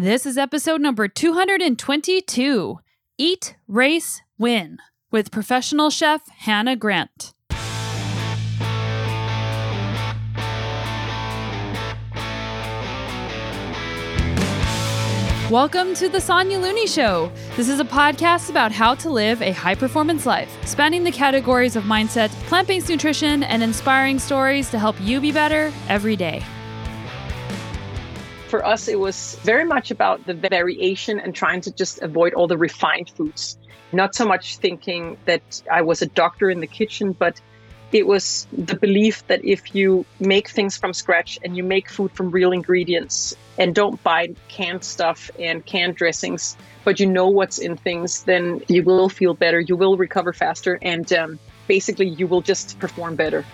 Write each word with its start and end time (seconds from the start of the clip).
This 0.00 0.26
is 0.26 0.38
episode 0.38 0.80
number 0.80 1.08
222 1.08 2.78
Eat, 3.18 3.56
Race, 3.66 4.22
Win 4.38 4.78
with 5.10 5.32
professional 5.32 5.90
chef 5.90 6.28
Hannah 6.28 6.76
Grant. 6.76 7.34
Welcome 15.50 15.94
to 15.94 16.08
the 16.08 16.20
Sonya 16.20 16.60
Looney 16.60 16.86
Show. 16.86 17.32
This 17.56 17.68
is 17.68 17.80
a 17.80 17.84
podcast 17.84 18.50
about 18.50 18.70
how 18.70 18.94
to 18.94 19.10
live 19.10 19.42
a 19.42 19.50
high 19.50 19.74
performance 19.74 20.26
life, 20.26 20.56
spanning 20.64 21.02
the 21.02 21.10
categories 21.10 21.74
of 21.74 21.82
mindset, 21.82 22.28
plant 22.46 22.68
based 22.68 22.88
nutrition, 22.88 23.42
and 23.42 23.64
inspiring 23.64 24.20
stories 24.20 24.70
to 24.70 24.78
help 24.78 24.94
you 25.00 25.20
be 25.20 25.32
better 25.32 25.72
every 25.88 26.14
day. 26.14 26.44
For 28.48 28.64
us, 28.64 28.88
it 28.88 28.98
was 28.98 29.38
very 29.42 29.64
much 29.64 29.90
about 29.90 30.24
the 30.24 30.32
variation 30.32 31.20
and 31.20 31.34
trying 31.34 31.60
to 31.62 31.70
just 31.70 32.00
avoid 32.00 32.32
all 32.32 32.46
the 32.46 32.56
refined 32.56 33.10
foods. 33.10 33.58
Not 33.92 34.14
so 34.14 34.24
much 34.26 34.56
thinking 34.56 35.18
that 35.26 35.62
I 35.70 35.82
was 35.82 36.00
a 36.00 36.06
doctor 36.06 36.48
in 36.48 36.60
the 36.60 36.66
kitchen, 36.66 37.12
but 37.12 37.42
it 37.92 38.06
was 38.06 38.46
the 38.52 38.76
belief 38.76 39.26
that 39.26 39.44
if 39.44 39.74
you 39.74 40.06
make 40.18 40.48
things 40.48 40.78
from 40.78 40.94
scratch 40.94 41.38
and 41.44 41.56
you 41.58 41.62
make 41.62 41.90
food 41.90 42.10
from 42.12 42.30
real 42.30 42.52
ingredients 42.52 43.34
and 43.58 43.74
don't 43.74 44.02
buy 44.02 44.28
canned 44.48 44.82
stuff 44.82 45.30
and 45.38 45.64
canned 45.64 45.96
dressings, 45.96 46.56
but 46.84 47.00
you 47.00 47.06
know 47.06 47.28
what's 47.28 47.58
in 47.58 47.76
things, 47.76 48.22
then 48.24 48.62
you 48.68 48.82
will 48.82 49.10
feel 49.10 49.34
better, 49.34 49.60
you 49.60 49.76
will 49.76 49.98
recover 49.98 50.32
faster, 50.32 50.78
and 50.80 51.12
um, 51.12 51.38
basically 51.66 52.08
you 52.08 52.26
will 52.26 52.42
just 52.42 52.78
perform 52.78 53.14
better. 53.14 53.44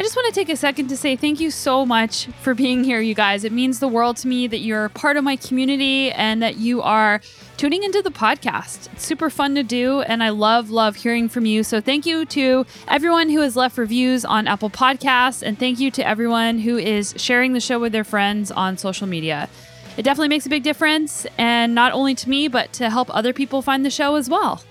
I 0.00 0.02
just 0.02 0.16
want 0.16 0.28
to 0.28 0.32
take 0.32 0.48
a 0.48 0.56
second 0.56 0.88
to 0.88 0.96
say 0.96 1.14
thank 1.14 1.40
you 1.40 1.50
so 1.50 1.84
much 1.84 2.24
for 2.40 2.54
being 2.54 2.84
here, 2.84 3.02
you 3.02 3.14
guys. 3.14 3.44
It 3.44 3.52
means 3.52 3.80
the 3.80 3.86
world 3.86 4.16
to 4.16 4.28
me 4.28 4.46
that 4.46 4.60
you're 4.60 4.88
part 4.88 5.18
of 5.18 5.24
my 5.24 5.36
community 5.36 6.10
and 6.12 6.42
that 6.42 6.56
you 6.56 6.80
are 6.80 7.20
tuning 7.58 7.82
into 7.82 8.00
the 8.00 8.10
podcast. 8.10 8.90
It's 8.94 9.04
super 9.04 9.28
fun 9.28 9.54
to 9.56 9.62
do, 9.62 10.00
and 10.00 10.22
I 10.22 10.30
love, 10.30 10.70
love 10.70 10.96
hearing 10.96 11.28
from 11.28 11.44
you. 11.44 11.62
So, 11.62 11.82
thank 11.82 12.06
you 12.06 12.24
to 12.24 12.64
everyone 12.88 13.28
who 13.28 13.40
has 13.40 13.56
left 13.56 13.76
reviews 13.76 14.24
on 14.24 14.48
Apple 14.48 14.70
Podcasts, 14.70 15.42
and 15.42 15.58
thank 15.58 15.78
you 15.78 15.90
to 15.90 16.08
everyone 16.08 16.60
who 16.60 16.78
is 16.78 17.12
sharing 17.18 17.52
the 17.52 17.60
show 17.60 17.78
with 17.78 17.92
their 17.92 18.02
friends 18.02 18.50
on 18.50 18.78
social 18.78 19.06
media. 19.06 19.50
It 19.98 20.02
definitely 20.04 20.28
makes 20.28 20.46
a 20.46 20.48
big 20.48 20.62
difference, 20.62 21.26
and 21.36 21.74
not 21.74 21.92
only 21.92 22.14
to 22.14 22.30
me, 22.30 22.48
but 22.48 22.72
to 22.72 22.88
help 22.88 23.14
other 23.14 23.34
people 23.34 23.60
find 23.60 23.84
the 23.84 23.90
show 23.90 24.14
as 24.14 24.30
well. 24.30 24.62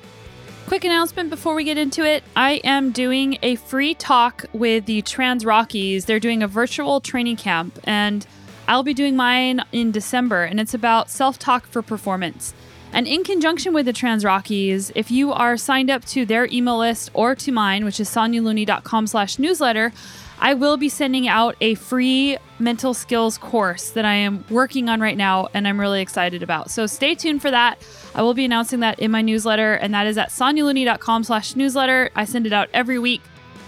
Quick 0.70 0.86
announcement 0.86 1.32
before 1.32 1.56
we 1.56 1.64
get 1.64 1.80
into 1.80 2.04
it 2.06 2.24
I 2.36 2.62
am 2.64 2.92
doing 2.92 3.40
a 3.42 3.56
free 3.56 3.96
talk 3.96 4.46
with 4.54 4.86
the 4.86 5.02
Trans 5.02 5.44
Rockies. 5.44 6.06
They're 6.06 6.20
doing 6.20 6.44
a 6.44 6.48
virtual 6.48 7.02
training 7.02 7.38
camp, 7.38 7.80
and 7.86 8.28
I'll 8.68 8.84
be 8.84 8.94
doing 8.94 9.16
mine 9.16 9.62
in 9.72 9.90
December, 9.90 10.44
and 10.44 10.60
it's 10.60 10.76
about 10.76 11.10
self 11.10 11.40
talk 11.40 11.66
for 11.66 11.82
performance. 11.82 12.54
And 12.94 13.08
in 13.08 13.24
conjunction 13.24 13.74
with 13.74 13.88
the 13.88 13.94
Trans 13.94 14.24
Rockies, 14.24 14.92
if 14.94 15.10
you 15.10 15.34
are 15.34 15.58
signed 15.58 15.90
up 15.90 16.06
to 16.06 16.24
their 16.24 16.46
email 16.52 16.78
list 16.78 17.10
or 17.16 17.34
to 17.34 17.52
mine, 17.52 17.84
which 17.84 18.00
is 18.00 18.08
sonyalooney.com 18.08 19.08
slash 19.08 19.40
newsletter, 19.40 19.92
I 20.42 20.54
will 20.54 20.78
be 20.78 20.88
sending 20.88 21.28
out 21.28 21.56
a 21.60 21.76
free 21.76 22.38
mental 22.60 22.94
skills 22.94 23.38
course 23.38 23.90
that 23.92 24.06
I 24.06 24.14
am 24.14 24.46
working 24.50 24.88
on 24.88 25.02
right 25.02 25.18
now 25.18 25.50
and 25.54 25.68
I'm 25.68 25.80
really 25.80 26.02
excited 26.02 26.42
about. 26.44 26.72
So 26.72 26.88
stay 26.88 27.14
tuned 27.14 27.42
for 27.42 27.52
that. 27.52 27.78
I 28.16 28.22
will 28.22 28.34
be 28.34 28.46
announcing 28.46 28.80
that 28.80 29.00
in 29.00 29.12
my 29.12 29.22
newsletter, 29.22 29.74
and 29.74 29.94
that 29.94 30.08
is 30.08 30.18
at 30.18 30.30
sonyalooney.com 30.30 31.24
slash 31.26 31.56
newsletter. 31.56 32.10
I 32.16 32.26
send 32.26 32.48
it 32.48 32.54
out 32.54 32.70
every 32.74 33.00
week. 33.00 33.22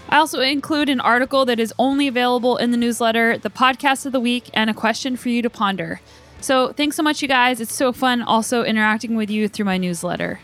I 0.08 0.16
also 0.16 0.40
include 0.40 0.88
an 0.88 1.00
article 1.00 1.44
that 1.44 1.60
is 1.60 1.72
only 1.78 2.08
available 2.08 2.56
in 2.56 2.70
the 2.70 2.76
newsletter, 2.76 3.38
the 3.38 3.50
podcast 3.50 4.04
of 4.04 4.12
the 4.12 4.20
week, 4.20 4.50
and 4.52 4.68
a 4.68 4.74
question 4.74 5.16
for 5.16 5.28
you 5.28 5.42
to 5.42 5.50
ponder. 5.50 6.00
So 6.40 6.72
thanks 6.72 6.96
so 6.96 7.02
much, 7.02 7.22
you 7.22 7.28
guys. 7.28 7.60
It's 7.60 7.74
so 7.74 7.92
fun 7.92 8.20
also 8.20 8.64
interacting 8.64 9.14
with 9.14 9.30
you 9.30 9.48
through 9.48 9.66
my 9.66 9.78
newsletter. 9.78 10.40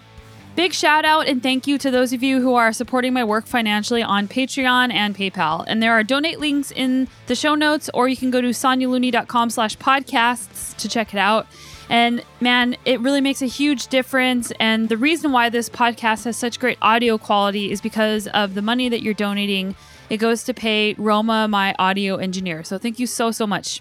Big 0.59 0.75
shout 0.75 1.05
out 1.05 1.29
and 1.29 1.41
thank 1.41 1.69
you 1.69 1.79
to 1.79 1.89
those 1.89 2.13
of 2.13 2.21
you 2.21 2.41
who 2.41 2.55
are 2.57 2.73
supporting 2.73 3.13
my 3.13 3.23
work 3.23 3.47
financially 3.47 4.03
on 4.03 4.27
Patreon 4.27 4.93
and 4.93 5.17
PayPal. 5.17 5.65
And 5.69 5.81
there 5.81 5.93
are 5.93 6.03
donate 6.03 6.41
links 6.41 6.73
in 6.73 7.07
the 7.29 7.37
show 7.37 7.55
notes, 7.55 7.89
or 7.95 8.09
you 8.09 8.17
can 8.17 8.33
go 8.33 8.41
to 8.41 8.49
sonyalooney.com 8.49 9.51
slash 9.51 9.79
podcasts 9.79 10.77
to 10.79 10.89
check 10.89 11.15
it 11.15 11.19
out. 11.21 11.47
And 11.89 12.25
man, 12.41 12.77
it 12.85 12.99
really 12.99 13.21
makes 13.21 13.41
a 13.41 13.47
huge 13.47 13.87
difference. 13.87 14.51
And 14.59 14.89
the 14.89 14.97
reason 14.97 15.31
why 15.31 15.49
this 15.49 15.69
podcast 15.69 16.25
has 16.25 16.37
such 16.37 16.59
great 16.59 16.79
audio 16.83 17.19
quality 17.19 17.71
is 17.71 17.81
because 17.81 18.27
of 18.27 18.55
the 18.55 18.63
money 18.63 18.89
that 18.89 19.01
you're 19.01 19.15
donating. 19.15 19.77
It 20.11 20.17
goes 20.17 20.43
to 20.43 20.53
pay 20.53 20.97
Roma, 20.99 21.47
my 21.47 21.73
audio 21.79 22.17
engineer. 22.17 22.65
So 22.65 22.79
thank 22.79 22.99
you 22.99 23.07
so, 23.07 23.31
so 23.31 23.47
much. 23.47 23.81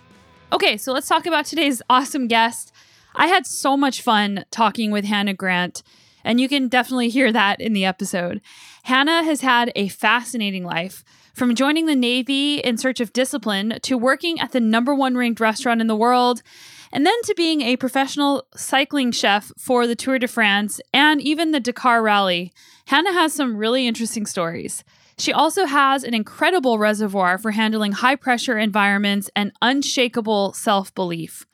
Okay, 0.53 0.77
so 0.77 0.93
let's 0.93 1.07
talk 1.07 1.25
about 1.25 1.45
today's 1.45 1.81
awesome 1.89 2.27
guest. 2.27 2.71
I 3.15 3.25
had 3.25 3.47
so 3.47 3.75
much 3.75 4.03
fun 4.03 4.45
talking 4.51 4.91
with 4.91 5.05
Hannah 5.05 5.33
Grant. 5.33 5.81
And 6.27 6.41
you 6.41 6.49
can 6.49 6.67
definitely 6.67 7.07
hear 7.07 7.31
that 7.31 7.61
in 7.61 7.71
the 7.71 7.85
episode. 7.85 8.41
Hannah 8.83 9.23
has 9.23 9.39
had 9.39 9.71
a 9.77 9.87
fascinating 9.87 10.65
life. 10.65 11.05
From 11.33 11.55
joining 11.55 11.85
the 11.85 11.95
Navy 11.95 12.57
in 12.57 12.77
search 12.77 12.99
of 12.99 13.13
discipline 13.13 13.79
to 13.83 13.97
working 13.97 14.37
at 14.37 14.51
the 14.51 14.59
number 14.59 14.93
one 14.93 15.15
ranked 15.15 15.39
restaurant 15.39 15.79
in 15.79 15.87
the 15.87 15.95
world, 15.95 16.43
and 16.91 17.05
then 17.05 17.15
to 17.23 17.33
being 17.35 17.61
a 17.61 17.77
professional 17.77 18.45
cycling 18.57 19.13
chef 19.13 19.53
for 19.57 19.87
the 19.87 19.95
Tour 19.95 20.19
de 20.19 20.27
France 20.27 20.81
and 20.93 21.21
even 21.21 21.51
the 21.51 21.61
Dakar 21.61 22.03
Rally, 22.03 22.51
Hannah 22.87 23.13
has 23.13 23.31
some 23.31 23.55
really 23.55 23.87
interesting 23.87 24.25
stories. 24.25 24.83
She 25.17 25.31
also 25.31 25.65
has 25.65 26.03
an 26.03 26.13
incredible 26.13 26.77
reservoir 26.77 27.37
for 27.37 27.51
handling 27.51 27.93
high 27.93 28.17
pressure 28.17 28.57
environments 28.57 29.29
and 29.33 29.53
unshakable 29.61 30.51
self 30.51 30.93
belief. 30.93 31.45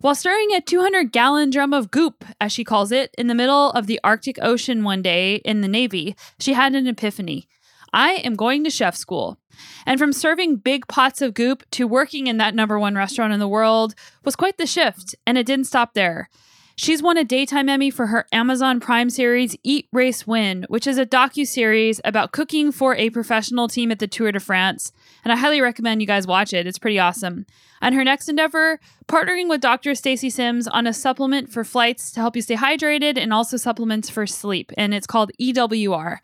While 0.00 0.14
stirring 0.14 0.54
a 0.54 0.62
200 0.62 1.12
gallon 1.12 1.50
drum 1.50 1.74
of 1.74 1.90
goop, 1.90 2.24
as 2.40 2.52
she 2.52 2.64
calls 2.64 2.90
it, 2.90 3.14
in 3.18 3.26
the 3.26 3.34
middle 3.34 3.70
of 3.72 3.86
the 3.86 4.00
Arctic 4.02 4.38
Ocean 4.40 4.82
one 4.82 5.02
day 5.02 5.36
in 5.44 5.60
the 5.60 5.68
Navy, 5.68 6.16
she 6.38 6.54
had 6.54 6.74
an 6.74 6.86
epiphany. 6.86 7.46
I 7.92 8.12
am 8.12 8.34
going 8.34 8.64
to 8.64 8.70
chef 8.70 8.96
school. 8.96 9.36
And 9.84 9.98
from 9.98 10.14
serving 10.14 10.56
big 10.56 10.86
pots 10.88 11.20
of 11.20 11.34
goop 11.34 11.64
to 11.72 11.86
working 11.86 12.28
in 12.28 12.38
that 12.38 12.54
number 12.54 12.78
one 12.78 12.94
restaurant 12.94 13.34
in 13.34 13.40
the 13.40 13.48
world 13.48 13.94
was 14.24 14.36
quite 14.36 14.56
the 14.56 14.66
shift, 14.66 15.14
and 15.26 15.36
it 15.36 15.44
didn't 15.44 15.66
stop 15.66 15.92
there. 15.92 16.30
She's 16.76 17.02
won 17.02 17.18
a 17.18 17.24
daytime 17.24 17.68
Emmy 17.68 17.90
for 17.90 18.06
her 18.06 18.26
Amazon 18.32 18.80
Prime 18.80 19.10
series 19.10 19.54
Eat 19.62 19.86
Race 19.92 20.26
Win, 20.26 20.64
which 20.70 20.86
is 20.86 20.96
a 20.96 21.04
docu-series 21.04 22.00
about 22.06 22.32
cooking 22.32 22.72
for 22.72 22.94
a 22.94 23.10
professional 23.10 23.68
team 23.68 23.90
at 23.90 23.98
the 23.98 24.08
Tour 24.08 24.32
de 24.32 24.40
France, 24.40 24.92
and 25.24 25.30
I 25.30 25.36
highly 25.36 25.60
recommend 25.60 26.00
you 26.00 26.06
guys 26.06 26.26
watch 26.26 26.54
it. 26.54 26.66
It's 26.66 26.78
pretty 26.78 26.98
awesome. 26.98 27.44
And 27.80 27.94
her 27.94 28.04
next 28.04 28.28
endeavor, 28.28 28.78
partnering 29.08 29.48
with 29.48 29.60
Dr. 29.60 29.94
Stacy 29.94 30.28
Sims 30.30 30.68
on 30.68 30.86
a 30.86 30.92
supplement 30.92 31.50
for 31.50 31.64
flights 31.64 32.12
to 32.12 32.20
help 32.20 32.36
you 32.36 32.42
stay 32.42 32.56
hydrated 32.56 33.16
and 33.16 33.32
also 33.32 33.56
supplements 33.56 34.10
for 34.10 34.26
sleep, 34.26 34.70
and 34.76 34.92
it's 34.92 35.06
called 35.06 35.32
EWR. 35.40 36.18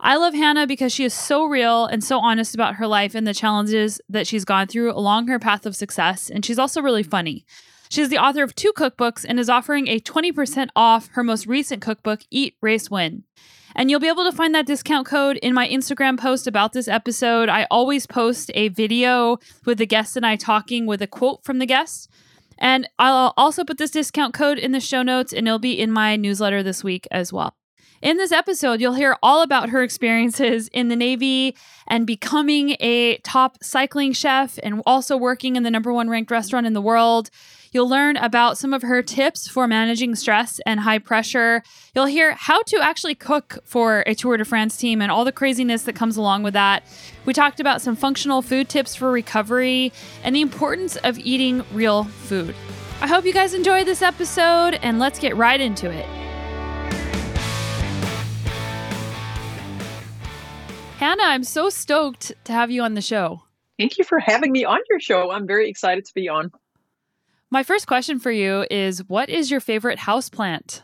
I 0.00 0.16
love 0.16 0.34
Hannah 0.34 0.66
because 0.66 0.92
she 0.92 1.04
is 1.04 1.14
so 1.14 1.44
real 1.44 1.86
and 1.86 2.02
so 2.02 2.18
honest 2.18 2.54
about 2.54 2.76
her 2.76 2.86
life 2.86 3.14
and 3.14 3.26
the 3.26 3.34
challenges 3.34 4.00
that 4.08 4.26
she's 4.26 4.44
gone 4.44 4.66
through 4.66 4.92
along 4.92 5.28
her 5.28 5.38
path 5.38 5.66
of 5.66 5.76
success, 5.76 6.30
and 6.30 6.44
she's 6.44 6.58
also 6.58 6.82
really 6.82 7.02
funny. 7.02 7.44
She's 7.88 8.08
the 8.08 8.18
author 8.18 8.42
of 8.42 8.54
two 8.54 8.72
cookbooks 8.72 9.24
and 9.28 9.38
is 9.38 9.48
offering 9.48 9.88
a 9.88 10.00
20% 10.00 10.68
off 10.74 11.08
her 11.12 11.22
most 11.22 11.46
recent 11.46 11.80
cookbook, 11.80 12.22
Eat, 12.30 12.56
Race, 12.60 12.90
Win. 12.90 13.24
And 13.76 13.90
you'll 13.90 14.00
be 14.00 14.08
able 14.08 14.24
to 14.24 14.36
find 14.36 14.54
that 14.54 14.66
discount 14.66 15.06
code 15.06 15.36
in 15.38 15.52
my 15.52 15.68
Instagram 15.68 16.18
post 16.18 16.46
about 16.46 16.72
this 16.72 16.86
episode. 16.86 17.48
I 17.48 17.66
always 17.70 18.06
post 18.06 18.50
a 18.54 18.68
video 18.68 19.38
with 19.64 19.78
the 19.78 19.86
guest 19.86 20.16
and 20.16 20.24
I 20.24 20.36
talking 20.36 20.86
with 20.86 21.02
a 21.02 21.06
quote 21.06 21.44
from 21.44 21.58
the 21.58 21.66
guest. 21.66 22.08
And 22.58 22.88
I'll 22.98 23.34
also 23.36 23.64
put 23.64 23.78
this 23.78 23.90
discount 23.90 24.32
code 24.32 24.58
in 24.58 24.72
the 24.72 24.80
show 24.80 25.02
notes 25.02 25.32
and 25.32 25.48
it'll 25.48 25.58
be 25.58 25.78
in 25.78 25.90
my 25.90 26.14
newsletter 26.14 26.62
this 26.62 26.84
week 26.84 27.08
as 27.10 27.32
well. 27.32 27.56
In 28.00 28.18
this 28.18 28.32
episode, 28.32 28.80
you'll 28.82 28.94
hear 28.94 29.16
all 29.22 29.42
about 29.42 29.70
her 29.70 29.82
experiences 29.82 30.68
in 30.68 30.88
the 30.88 30.96
Navy 30.96 31.56
and 31.88 32.06
becoming 32.06 32.76
a 32.80 33.16
top 33.24 33.56
cycling 33.62 34.12
chef 34.12 34.58
and 34.62 34.82
also 34.84 35.16
working 35.16 35.56
in 35.56 35.62
the 35.62 35.70
number 35.70 35.92
one 35.92 36.10
ranked 36.10 36.30
restaurant 36.30 36.66
in 36.66 36.74
the 36.74 36.82
world. 36.82 37.30
You'll 37.74 37.88
learn 37.88 38.16
about 38.18 38.56
some 38.56 38.72
of 38.72 38.82
her 38.82 39.02
tips 39.02 39.48
for 39.48 39.66
managing 39.66 40.14
stress 40.14 40.60
and 40.64 40.78
high 40.78 41.00
pressure. 41.00 41.60
You'll 41.92 42.06
hear 42.06 42.30
how 42.34 42.62
to 42.62 42.78
actually 42.80 43.16
cook 43.16 43.58
for 43.64 44.04
a 44.06 44.14
Tour 44.14 44.36
de 44.36 44.44
France 44.44 44.76
team 44.76 45.02
and 45.02 45.10
all 45.10 45.24
the 45.24 45.32
craziness 45.32 45.82
that 45.82 45.96
comes 45.96 46.16
along 46.16 46.44
with 46.44 46.54
that. 46.54 46.84
We 47.24 47.32
talked 47.32 47.58
about 47.58 47.82
some 47.82 47.96
functional 47.96 48.42
food 48.42 48.68
tips 48.68 48.94
for 48.94 49.10
recovery 49.10 49.92
and 50.22 50.36
the 50.36 50.40
importance 50.40 50.94
of 50.98 51.18
eating 51.18 51.64
real 51.72 52.04
food. 52.04 52.54
I 53.00 53.08
hope 53.08 53.24
you 53.24 53.32
guys 53.32 53.54
enjoyed 53.54 53.88
this 53.88 54.02
episode 54.02 54.74
and 54.74 55.00
let's 55.00 55.18
get 55.18 55.34
right 55.36 55.60
into 55.60 55.90
it. 55.90 56.06
Hannah, 60.98 61.24
I'm 61.24 61.42
so 61.42 61.70
stoked 61.70 62.30
to 62.44 62.52
have 62.52 62.70
you 62.70 62.82
on 62.82 62.94
the 62.94 63.02
show. 63.02 63.42
Thank 63.80 63.98
you 63.98 64.04
for 64.04 64.20
having 64.20 64.52
me 64.52 64.64
on 64.64 64.78
your 64.88 65.00
show. 65.00 65.32
I'm 65.32 65.48
very 65.48 65.68
excited 65.68 66.04
to 66.04 66.14
be 66.14 66.28
on. 66.28 66.52
My 67.54 67.62
first 67.62 67.86
question 67.86 68.18
for 68.18 68.32
you 68.32 68.66
is 68.68 69.04
what 69.06 69.30
is 69.30 69.48
your 69.48 69.60
favorite 69.60 70.00
house 70.00 70.28
plant? 70.28 70.82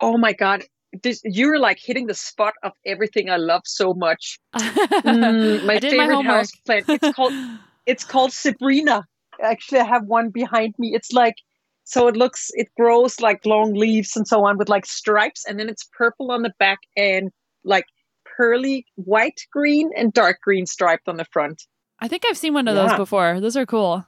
Oh 0.00 0.18
my 0.18 0.32
god, 0.32 0.64
this, 1.04 1.20
you're 1.24 1.60
like 1.60 1.78
hitting 1.78 2.08
the 2.08 2.14
spot 2.14 2.54
of 2.64 2.72
everything 2.84 3.30
I 3.30 3.36
love 3.36 3.62
so 3.64 3.94
much. 3.94 4.40
Mm, 4.56 5.64
my 5.66 5.78
favorite 5.80 6.24
my 6.24 6.24
house 6.24 6.50
plant. 6.66 6.86
It's 6.88 7.14
called 7.14 7.32
it's 7.86 8.02
called 8.02 8.32
Zebrina. 8.32 9.04
Actually, 9.40 9.78
I 9.78 9.84
have 9.84 10.04
one 10.06 10.30
behind 10.30 10.74
me. 10.80 10.94
It's 10.96 11.12
like 11.12 11.36
so 11.84 12.08
it 12.08 12.16
looks 12.16 12.50
it 12.54 12.66
grows 12.76 13.20
like 13.20 13.46
long 13.46 13.72
leaves 13.74 14.16
and 14.16 14.26
so 14.26 14.44
on 14.44 14.58
with 14.58 14.68
like 14.68 14.84
stripes, 14.84 15.44
and 15.46 15.60
then 15.60 15.68
it's 15.68 15.88
purple 15.96 16.32
on 16.32 16.42
the 16.42 16.52
back 16.58 16.80
and 16.96 17.30
like 17.62 17.84
pearly 18.36 18.84
white 18.96 19.42
green 19.52 19.92
and 19.96 20.12
dark 20.12 20.40
green 20.42 20.66
striped 20.66 21.08
on 21.08 21.18
the 21.18 21.26
front. 21.26 21.62
I 22.00 22.08
think 22.08 22.24
I've 22.28 22.36
seen 22.36 22.52
one 22.52 22.66
of 22.66 22.74
yeah. 22.74 22.88
those 22.88 22.96
before. 22.96 23.38
Those 23.38 23.56
are 23.56 23.64
cool. 23.64 24.06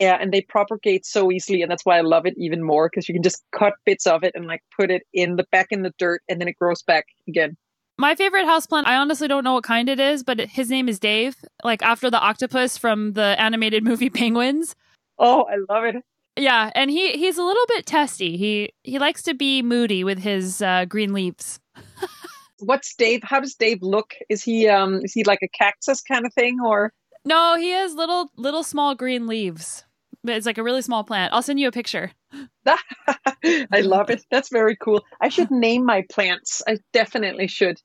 Yeah, 0.00 0.16
and 0.18 0.32
they 0.32 0.40
propagate 0.40 1.04
so 1.04 1.30
easily, 1.30 1.60
and 1.60 1.70
that's 1.70 1.84
why 1.84 1.98
I 1.98 2.00
love 2.00 2.24
it 2.24 2.32
even 2.38 2.62
more 2.62 2.88
because 2.88 3.06
you 3.06 3.14
can 3.14 3.22
just 3.22 3.44
cut 3.52 3.74
bits 3.84 4.06
of 4.06 4.24
it 4.24 4.32
and 4.34 4.46
like 4.46 4.62
put 4.74 4.90
it 4.90 5.02
in 5.12 5.36
the 5.36 5.44
back 5.52 5.66
in 5.70 5.82
the 5.82 5.92
dirt, 5.98 6.22
and 6.28 6.40
then 6.40 6.48
it 6.48 6.56
grows 6.58 6.82
back 6.82 7.04
again. 7.28 7.56
My 7.98 8.14
favorite 8.14 8.46
houseplant, 8.46 8.86
I 8.86 8.96
honestly 8.96 9.28
don't 9.28 9.44
know 9.44 9.52
what 9.52 9.64
kind 9.64 9.90
it 9.90 10.00
is, 10.00 10.24
but 10.24 10.40
his 10.40 10.70
name 10.70 10.88
is 10.88 10.98
Dave, 10.98 11.36
like 11.62 11.82
after 11.82 12.10
the 12.10 12.18
octopus 12.18 12.78
from 12.78 13.12
the 13.12 13.38
animated 13.38 13.84
movie 13.90 14.08
Penguins. 14.08 14.74
Oh, 15.18 15.42
I 15.42 15.56
love 15.70 15.84
it. 15.84 15.96
Yeah, 16.34 16.70
and 16.74 16.90
he 16.90 17.12
he's 17.12 17.36
a 17.36 17.42
little 17.42 17.66
bit 17.68 17.84
testy. 17.84 18.38
He 18.38 18.72
he 18.84 18.98
likes 18.98 19.22
to 19.24 19.34
be 19.34 19.60
moody 19.60 20.02
with 20.02 20.20
his 20.20 20.62
uh, 20.62 20.86
green 20.86 21.12
leaves. 21.12 21.60
What's 22.60 22.94
Dave? 22.94 23.20
How 23.22 23.40
does 23.40 23.54
Dave 23.54 23.82
look? 23.82 24.14
Is 24.30 24.42
he 24.42 24.66
um 24.66 25.02
is 25.04 25.12
he 25.12 25.24
like 25.24 25.40
a 25.42 25.48
cactus 25.48 26.00
kind 26.00 26.24
of 26.24 26.32
thing 26.32 26.58
or? 26.64 26.94
No, 27.26 27.56
he 27.58 27.70
has 27.72 27.92
little 27.92 28.30
little 28.38 28.62
small 28.62 28.94
green 28.94 29.26
leaves. 29.26 29.84
But 30.22 30.36
it's 30.36 30.46
like 30.46 30.58
a 30.58 30.62
really 30.62 30.82
small 30.82 31.04
plant. 31.04 31.32
I'll 31.32 31.42
send 31.42 31.58
you 31.58 31.68
a 31.68 31.72
picture. 31.72 32.12
I 32.66 33.80
love 33.80 34.10
it. 34.10 34.24
That's 34.30 34.50
very 34.50 34.76
cool. 34.76 35.02
I 35.20 35.28
should 35.28 35.50
name 35.50 35.84
my 35.84 36.04
plants. 36.10 36.62
I 36.66 36.78
definitely 36.92 37.46
should. 37.46 37.80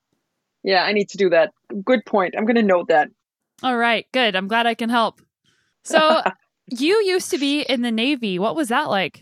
Yeah, 0.63 0.83
I 0.83 0.93
need 0.93 1.09
to 1.09 1.17
do 1.17 1.29
that. 1.29 1.53
Good 1.83 2.05
point. 2.05 2.35
I'm 2.37 2.45
going 2.45 2.55
to 2.55 2.63
note 2.63 2.87
that. 2.89 3.09
All 3.63 3.77
right, 3.77 4.05
good. 4.11 4.35
I'm 4.35 4.47
glad 4.47 4.67
I 4.67 4.73
can 4.73 4.89
help. 4.89 5.21
So, 5.83 6.21
you 6.67 7.01
used 7.05 7.31
to 7.31 7.37
be 7.37 7.61
in 7.61 7.83
the 7.83 7.91
Navy. 7.91 8.39
What 8.39 8.55
was 8.55 8.69
that 8.69 8.89
like? 8.89 9.21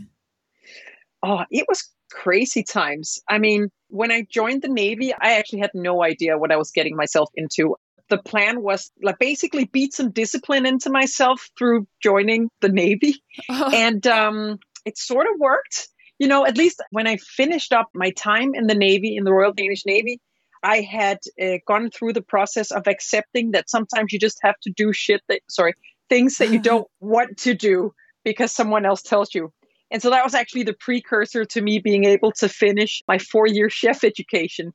Oh, 1.22 1.44
it 1.52 1.66
was 1.68 1.90
crazy 2.12 2.64
times. 2.64 3.20
I 3.30 3.38
mean, 3.38 3.70
when 3.90 4.12
I 4.12 4.26
joined 4.30 4.62
the 4.62 4.70
Navy, 4.70 5.14
I 5.14 5.34
actually 5.34 5.60
had 5.60 5.72
no 5.74 6.04
idea 6.04 6.38
what 6.38 6.52
I 6.52 6.58
was 6.58 6.72
getting 6.72 6.96
myself 6.96 7.30
into. 7.36 7.76
The 8.10 8.18
plan 8.18 8.62
was 8.62 8.92
like 9.02 9.20
basically 9.20 9.66
beat 9.66 9.94
some 9.94 10.12
discipline 10.12 10.66
into 10.66 10.90
myself 10.90 11.50
through 11.58 11.88
joining 12.02 12.50
the 12.62 12.70
Navy. 12.70 13.22
Oh. 13.50 13.72
And 13.74 14.06
um, 14.08 14.60
it 14.86 14.98
sort 14.98 15.28
of 15.28 15.40
worked. 15.40 15.88
You 16.20 16.28
know, 16.28 16.46
at 16.46 16.58
least 16.58 16.82
when 16.92 17.08
I 17.08 17.18
finished 17.18 17.74
up 17.74 17.90
my 17.94 18.12
time 18.12 18.54
in 18.54 18.68
the 18.68 18.76
Navy, 18.76 19.16
in 19.16 19.24
the 19.24 19.34
Royal 19.34 19.52
Danish 19.52 19.86
Navy, 19.86 20.20
I 20.64 20.82
had 20.82 21.20
uh, 21.42 21.58
gone 21.68 21.90
through 21.90 22.14
the 22.14 22.22
process 22.22 22.72
of 22.72 22.88
accepting 22.88 23.52
that 23.52 23.70
sometimes 23.70 24.14
you 24.14 24.20
just 24.20 24.40
have 24.44 24.56
to 24.64 24.72
do 24.72 24.94
shit 24.94 25.22
that, 25.28 25.42
sorry, 25.50 25.74
things 26.10 26.38
that 26.38 26.52
you 26.52 26.60
don't 26.72 26.88
want 27.00 27.38
to 27.40 27.54
do 27.54 27.94
because 28.24 28.52
someone 28.52 28.86
else 28.86 29.02
tells 29.02 29.36
you. 29.36 29.52
And 29.92 30.02
so 30.02 30.10
that 30.10 30.24
was 30.24 30.34
actually 30.34 30.64
the 30.64 30.74
precursor 30.74 31.46
to 31.46 31.62
me 31.62 31.80
being 31.80 32.06
able 32.06 32.32
to 32.34 32.50
finish 32.50 33.04
my 33.08 33.20
four 33.20 33.46
year 33.46 33.70
chef 33.70 34.04
education. 34.04 34.74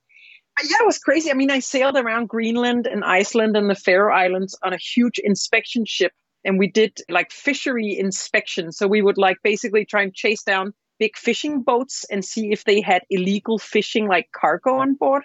Yeah, 0.64 0.78
it 0.80 0.86
was 0.86 0.98
crazy. 0.98 1.30
I 1.30 1.34
mean, 1.34 1.50
I 1.50 1.60
sailed 1.60 1.96
around 1.96 2.28
Greenland 2.28 2.86
and 2.86 3.04
Iceland 3.04 3.56
and 3.56 3.70
the 3.70 3.74
Faroe 3.74 4.14
Islands 4.14 4.58
on 4.62 4.72
a 4.72 4.78
huge 4.78 5.18
inspection 5.18 5.84
ship. 5.84 6.12
And 6.44 6.58
we 6.58 6.68
did 6.68 7.00
like 7.08 7.30
fishery 7.30 7.98
inspection. 7.98 8.72
So 8.72 8.86
we 8.86 9.02
would 9.02 9.18
like 9.18 9.38
basically 9.42 9.84
try 9.84 10.02
and 10.02 10.14
chase 10.14 10.42
down 10.42 10.72
big 10.98 11.16
fishing 11.16 11.62
boats 11.62 12.04
and 12.10 12.24
see 12.24 12.50
if 12.52 12.64
they 12.64 12.80
had 12.80 13.02
illegal 13.10 13.58
fishing 13.58 14.08
like 14.08 14.30
cargo 14.32 14.78
on 14.78 14.94
board. 14.94 15.24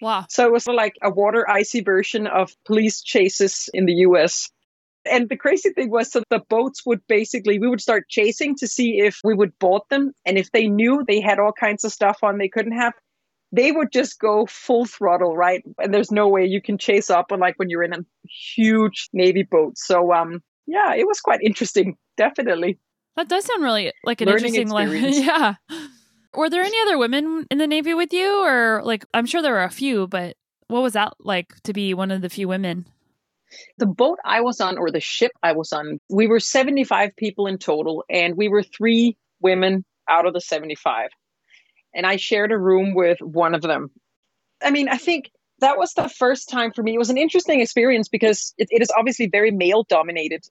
Wow. 0.00 0.26
So 0.28 0.46
it 0.46 0.52
was 0.52 0.66
like 0.66 0.94
a 1.02 1.10
water 1.10 1.48
icy 1.48 1.82
version 1.82 2.26
of 2.26 2.54
police 2.64 3.02
chases 3.02 3.68
in 3.74 3.84
the 3.86 3.94
US. 4.06 4.50
And 5.04 5.28
the 5.28 5.36
crazy 5.36 5.70
thing 5.70 5.90
was, 5.90 6.12
so 6.12 6.22
the 6.30 6.42
boats 6.48 6.84
would 6.86 7.06
basically, 7.06 7.58
we 7.58 7.68
would 7.68 7.80
start 7.80 8.08
chasing 8.08 8.54
to 8.56 8.66
see 8.66 9.00
if 9.00 9.20
we 9.24 9.34
would 9.34 9.58
board 9.58 9.82
them. 9.90 10.12
And 10.26 10.38
if 10.38 10.50
they 10.52 10.68
knew 10.68 11.04
they 11.06 11.20
had 11.20 11.38
all 11.38 11.52
kinds 11.52 11.84
of 11.84 11.92
stuff 11.92 12.18
on 12.22 12.38
they 12.38 12.48
couldn't 12.48 12.78
have, 12.78 12.94
they 13.52 13.72
would 13.72 13.92
just 13.92 14.18
go 14.18 14.46
full 14.46 14.84
throttle, 14.84 15.36
right? 15.36 15.62
And 15.78 15.92
there's 15.92 16.12
no 16.12 16.28
way 16.28 16.44
you 16.44 16.62
can 16.62 16.78
chase 16.78 17.10
up 17.10 17.32
on 17.32 17.40
like 17.40 17.58
when 17.58 17.68
you're 17.68 17.82
in 17.82 17.92
a 17.92 18.04
huge 18.28 19.08
Navy 19.12 19.42
boat. 19.42 19.76
So, 19.76 20.12
um, 20.12 20.42
yeah, 20.66 20.94
it 20.94 21.06
was 21.06 21.20
quite 21.20 21.40
interesting, 21.42 21.96
definitely. 22.16 22.78
That 23.16 23.28
does 23.28 23.44
sound 23.44 23.62
really 23.62 23.92
like 24.04 24.20
an 24.20 24.28
Learning 24.28 24.54
interesting 24.54 24.70
life. 24.70 24.92
yeah. 25.14 25.54
Were 26.34 26.48
there 26.48 26.62
any 26.62 26.78
other 26.82 26.96
women 26.96 27.46
in 27.50 27.58
the 27.58 27.66
Navy 27.66 27.92
with 27.92 28.12
you? 28.12 28.44
Or 28.44 28.82
like, 28.84 29.04
I'm 29.12 29.26
sure 29.26 29.42
there 29.42 29.52
were 29.52 29.64
a 29.64 29.70
few, 29.70 30.06
but 30.06 30.36
what 30.68 30.82
was 30.82 30.92
that 30.92 31.14
like 31.18 31.54
to 31.64 31.72
be 31.72 31.92
one 31.92 32.12
of 32.12 32.22
the 32.22 32.28
few 32.28 32.46
women? 32.46 32.86
The 33.78 33.86
boat 33.86 34.18
I 34.24 34.42
was 34.42 34.60
on, 34.60 34.78
or 34.78 34.92
the 34.92 35.00
ship 35.00 35.32
I 35.42 35.52
was 35.52 35.72
on, 35.72 35.98
we 36.08 36.28
were 36.28 36.38
75 36.38 37.16
people 37.16 37.48
in 37.48 37.58
total, 37.58 38.04
and 38.08 38.36
we 38.36 38.48
were 38.48 38.62
three 38.62 39.16
women 39.40 39.84
out 40.08 40.24
of 40.24 40.34
the 40.34 40.40
75. 40.40 41.10
And 41.94 42.06
I 42.06 42.16
shared 42.16 42.52
a 42.52 42.58
room 42.58 42.94
with 42.94 43.18
one 43.20 43.54
of 43.54 43.62
them. 43.62 43.90
I 44.62 44.70
mean, 44.70 44.88
I 44.88 44.96
think 44.96 45.30
that 45.60 45.78
was 45.78 45.92
the 45.94 46.08
first 46.08 46.48
time 46.48 46.72
for 46.72 46.82
me. 46.82 46.94
It 46.94 46.98
was 46.98 47.10
an 47.10 47.18
interesting 47.18 47.60
experience 47.60 48.08
because 48.08 48.54
it, 48.58 48.68
it 48.70 48.82
is 48.82 48.90
obviously 48.96 49.26
very 49.26 49.50
male 49.50 49.84
dominated. 49.84 50.44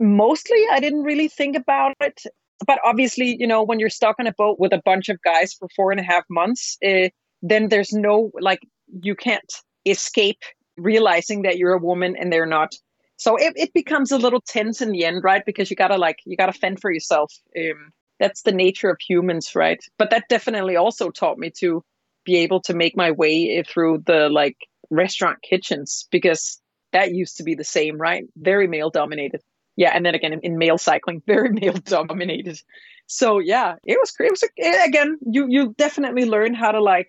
Mostly, 0.00 0.64
I 0.70 0.80
didn't 0.80 1.02
really 1.02 1.28
think 1.28 1.56
about 1.56 1.94
it. 2.00 2.22
But 2.66 2.78
obviously, 2.84 3.36
you 3.38 3.46
know, 3.46 3.62
when 3.62 3.80
you're 3.80 3.90
stuck 3.90 4.16
on 4.18 4.26
a 4.26 4.32
boat 4.32 4.58
with 4.58 4.72
a 4.72 4.82
bunch 4.84 5.08
of 5.08 5.20
guys 5.22 5.52
for 5.52 5.68
four 5.76 5.90
and 5.90 6.00
a 6.00 6.04
half 6.04 6.24
months, 6.30 6.78
uh, 6.86 7.08
then 7.42 7.68
there's 7.68 7.92
no, 7.92 8.30
like, 8.40 8.60
you 9.02 9.14
can't 9.14 9.52
escape 9.84 10.42
realizing 10.76 11.42
that 11.42 11.58
you're 11.58 11.74
a 11.74 11.78
woman 11.78 12.16
and 12.18 12.32
they're 12.32 12.46
not. 12.46 12.74
So 13.16 13.36
it, 13.36 13.54
it 13.56 13.72
becomes 13.72 14.12
a 14.12 14.18
little 14.18 14.40
tense 14.40 14.80
in 14.80 14.90
the 14.90 15.04
end, 15.04 15.22
right? 15.22 15.44
Because 15.44 15.70
you 15.70 15.76
gotta 15.76 15.96
like 15.96 16.18
you 16.24 16.36
gotta 16.36 16.52
fend 16.52 16.80
for 16.80 16.90
yourself. 16.90 17.32
Um, 17.56 17.92
that's 18.20 18.42
the 18.42 18.52
nature 18.52 18.90
of 18.90 18.98
humans, 19.00 19.54
right? 19.54 19.82
But 19.98 20.10
that 20.10 20.24
definitely 20.28 20.76
also 20.76 21.10
taught 21.10 21.38
me 21.38 21.50
to 21.58 21.82
be 22.24 22.36
able 22.36 22.60
to 22.62 22.74
make 22.74 22.96
my 22.96 23.10
way 23.10 23.62
through 23.62 24.02
the 24.06 24.28
like 24.28 24.56
restaurant 24.90 25.38
kitchens 25.42 26.06
because 26.10 26.60
that 26.92 27.12
used 27.12 27.38
to 27.38 27.42
be 27.42 27.54
the 27.54 27.64
same, 27.64 27.98
right? 27.98 28.24
Very 28.36 28.66
male 28.66 28.90
dominated. 28.90 29.40
Yeah, 29.76 29.90
and 29.94 30.06
then 30.06 30.14
again 30.14 30.32
in, 30.32 30.40
in 30.40 30.58
male 30.58 30.78
cycling, 30.78 31.22
very 31.26 31.50
male 31.50 31.74
dominated. 31.74 32.60
So 33.06 33.38
yeah, 33.38 33.74
it 33.84 33.98
was. 33.98 34.14
It 34.18 34.30
was 34.30 34.44
eh, 34.58 34.84
again, 34.86 35.18
you 35.30 35.46
you 35.48 35.74
definitely 35.76 36.24
learn 36.24 36.54
how 36.54 36.72
to 36.72 36.82
like 36.82 37.08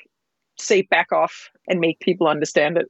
say 0.60 0.82
back 0.82 1.12
off 1.12 1.50
and 1.68 1.80
make 1.80 2.00
people 2.00 2.28
understand 2.28 2.78
it. 2.78 2.88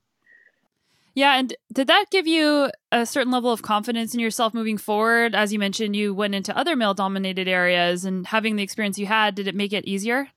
Yeah, 1.15 1.39
and 1.39 1.55
did 1.71 1.87
that 1.87 2.05
give 2.11 2.27
you 2.27 2.69
a 2.91 3.05
certain 3.05 3.31
level 3.31 3.51
of 3.51 3.61
confidence 3.61 4.13
in 4.13 4.19
yourself 4.19 4.53
moving 4.53 4.77
forward? 4.77 5.33
As 5.33 5.53
you 5.53 5.59
mentioned, 5.59 5.95
you 5.95 6.13
went 6.13 6.35
into 6.35 6.55
other 6.55 6.75
male 6.75 6.93
dominated 6.93 7.47
areas 7.47 8.03
and 8.03 8.27
having 8.27 8.57
the 8.57 8.63
experience 8.63 8.99
you 8.99 9.05
had, 9.05 9.33
did 9.33 9.47
it 9.47 9.55
make 9.55 9.71
it 9.71 9.85
easier? 9.85 10.27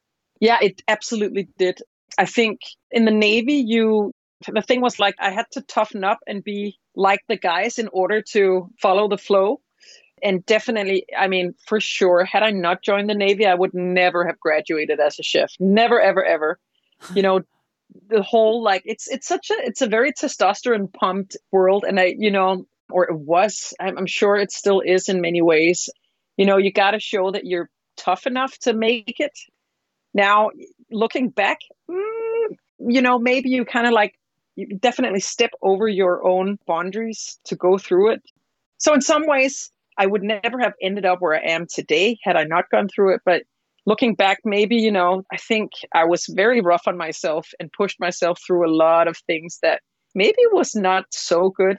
Yeah, 0.41 0.59
it 0.63 0.81
absolutely 0.87 1.49
did. 1.59 1.81
I 2.17 2.27
think 2.27 2.61
in 2.93 3.05
the 3.05 3.11
Navy, 3.11 3.65
you 3.67 4.13
the 4.47 4.63
thing 4.63 4.81
was 4.81 5.01
like 5.01 5.17
I 5.19 5.33
had 5.33 5.47
to 5.53 5.63
toughen 5.63 6.05
up 6.05 6.19
and 6.29 6.45
be 6.45 6.79
like 6.95 7.21
the 7.29 7.37
guys 7.37 7.79
in 7.79 7.89
order 7.93 8.23
to 8.33 8.69
follow 8.81 9.09
the 9.09 9.19
flow. 9.19 9.61
And 10.23 10.45
definitely, 10.47 11.07
I 11.17 11.29
mean, 11.29 11.55
for 11.67 11.81
sure, 11.81 12.25
had 12.25 12.43
I 12.43 12.51
not 12.51 12.83
joined 12.83 13.09
the 13.09 13.15
Navy, 13.15 13.47
I 13.47 13.55
would 13.55 13.75
never 13.75 14.27
have 14.27 14.39
graduated 14.39 15.01
as 15.01 15.19
a 15.19 15.23
chef. 15.23 15.53
Never, 15.59 16.01
ever, 16.01 16.25
ever. 16.25 16.59
You 17.15 17.23
know, 17.23 17.41
the 18.09 18.23
whole 18.23 18.63
like 18.63 18.83
it's 18.85 19.09
it's 19.09 19.27
such 19.27 19.51
a 19.51 19.55
it's 19.61 19.83
a 19.83 19.87
very 19.87 20.13
testosterone 20.13 20.93
pumped 20.93 21.37
world. 21.53 21.85
And 21.87 21.99
i 21.99 22.15
you 22.19 22.31
know 22.31 22.67
or 22.91 23.05
it 23.05 23.19
was 23.19 23.75
I'm, 23.81 23.99
I'm 23.99 24.07
sure 24.07 24.37
it 24.37 24.51
still 24.51 24.81
is 24.81 25.09
in 25.09 25.21
many 25.21 25.43
ways. 25.43 25.89
You 26.37 26.47
know 26.47 26.57
you 26.57 26.73
got 26.73 26.93
to 26.93 27.01
show 27.01 27.31
that 27.31 27.45
you're 27.45 27.71
tough 27.97 28.27
enough 28.27 28.57
to 28.61 28.73
make 28.73 29.17
it. 29.19 29.37
Now 30.15 30.51
looking 30.91 31.31
back 31.31 31.59
mm, 31.91 32.47
you 32.79 33.03
know 33.03 33.19
maybe 33.19 33.51
you 33.51 33.65
kind 33.65 33.87
of 33.87 33.93
like 33.93 34.15
you 34.57 34.67
definitely 34.79 35.21
step 35.21 35.51
over 35.63 35.87
your 35.87 36.27
own 36.27 36.59
boundaries 36.67 37.39
to 37.45 37.57
go 37.57 37.79
through 37.79 38.13
it. 38.13 38.23
So 38.79 38.95
in 38.95 39.01
some 39.01 39.27
ways 39.27 39.71
i 39.99 40.07
would 40.07 40.23
never 40.23 40.59
have 40.61 40.73
ended 40.81 41.05
up 41.05 41.21
where 41.21 41.35
i 41.35 41.41
am 41.41 41.67
today 41.67 42.17
had 42.23 42.37
i 42.37 42.45
not 42.45 42.71
gone 42.71 42.89
through 42.89 43.15
it 43.15 43.21
but 43.25 43.43
looking 43.89 44.15
back, 44.15 44.41
maybe, 44.45 44.77
you 44.77 44.93
know, 44.93 45.23
I 45.33 45.39
think 45.39 45.71
I 45.95 46.05
was 46.05 46.27
very 46.27 46.61
rough 46.61 46.83
on 46.87 46.99
myself 46.99 47.49
and 47.59 47.73
pushed 47.73 47.99
myself 47.99 48.39
through 48.47 48.69
a 48.69 48.77
lot 48.85 49.09
of 49.09 49.17
things 49.27 49.61
that 49.63 49.81
maybe 50.15 50.43
was 50.53 50.75
not 50.75 51.07
so 51.11 51.49
good. 51.49 51.79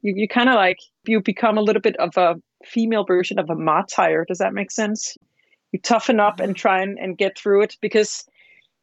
You, 0.00 0.14
you 0.16 0.28
kind 0.28 0.48
of 0.48 0.54
like, 0.54 0.78
you 1.08 1.20
become 1.20 1.58
a 1.58 1.62
little 1.62 1.82
bit 1.82 1.96
of 1.96 2.16
a 2.16 2.36
female 2.64 3.04
version 3.04 3.40
of 3.40 3.50
a 3.50 3.56
martyr. 3.56 4.24
Does 4.28 4.38
that 4.38 4.54
make 4.54 4.70
sense? 4.70 5.16
You 5.72 5.80
toughen 5.80 6.20
up 6.20 6.38
and 6.38 6.54
try 6.54 6.82
and, 6.82 6.96
and 7.00 7.18
get 7.18 7.36
through 7.36 7.62
it 7.62 7.74
because 7.80 8.24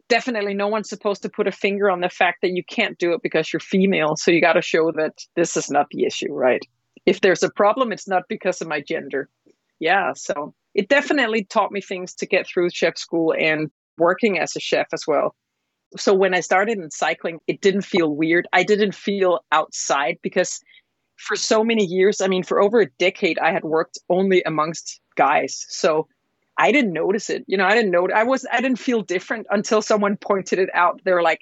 definitely 0.10 0.54
no 0.54 0.68
one's 0.68 0.90
supposed 0.90 1.22
to 1.22 1.30
put 1.30 1.48
a 1.48 1.54
finger 1.54 1.90
on 1.90 2.02
the 2.02 2.10
fact 2.10 2.40
that 2.42 2.52
you 2.52 2.64
can't 2.70 3.00
do 3.00 3.14
it 3.14 3.22
because 3.24 3.54
you're 3.54 3.62
female. 3.62 4.18
So 4.18 4.30
you 4.30 4.42
got 4.42 4.54
to 4.54 4.62
show 4.62 4.92
that 4.98 5.14
this 5.38 5.56
is 5.56 5.70
not 5.70 5.86
the 5.92 6.04
issue, 6.04 6.34
right? 6.34 6.62
If 7.06 7.22
there's 7.22 7.44
a 7.44 7.50
problem, 7.50 7.94
it's 7.94 8.10
not 8.10 8.24
because 8.28 8.62
of 8.62 8.68
my 8.68 8.82
gender. 8.82 9.30
Yeah. 9.80 10.12
So 10.16 10.54
it 10.77 10.88
definitely 10.88 11.43
taught 11.43 11.72
me 11.72 11.81
things 11.81 12.13
to 12.13 12.27
get 12.27 12.48
through 12.48 12.69
chef 12.69 12.98
school 12.98 13.34
and 13.38 13.69
working 13.98 14.39
as 14.39 14.55
a 14.55 14.60
chef 14.60 14.88
as 14.93 15.05
well. 15.07 15.36
So 15.98 16.13
when 16.13 16.36
I 16.36 16.41
started 16.41 16.77
in 16.77 16.91
cycling, 16.91 17.39
it 17.48 17.62
didn't 17.62 17.81
feel 17.81 18.15
weird. 18.15 18.48
I 18.53 18.63
didn't 18.63 18.93
feel 18.93 19.39
outside 19.51 20.17
because 20.22 20.62
for 21.15 21.36
so 21.36 21.63
many 21.63 21.84
years, 21.84 22.22
I 22.22 22.27
mean, 22.27 22.43
for 22.43 22.62
over 22.62 22.79
a 22.79 22.91
decade, 23.00 23.39
I 23.39 23.51
had 23.51 23.63
worked 23.63 23.98
only 24.07 24.43
amongst 24.43 25.01
guys. 25.15 25.65
So 25.67 26.07
I 26.60 26.72
didn't 26.72 26.93
notice 26.93 27.31
it. 27.31 27.43
You 27.48 27.57
know, 27.57 27.65
I 27.65 27.74
didn't 27.74 27.91
know. 27.91 28.07
I 28.13 28.24
was. 28.24 28.46
I 28.51 28.62
didn't 28.62 28.79
feel 28.79 29.01
different 29.01 29.48
until 29.50 29.81
someone 29.81 30.15
pointed 30.15 30.60
it 30.60 30.69
out. 30.75 31.01
They 31.03 31.12
were 31.12 31.24
like, 31.24 31.41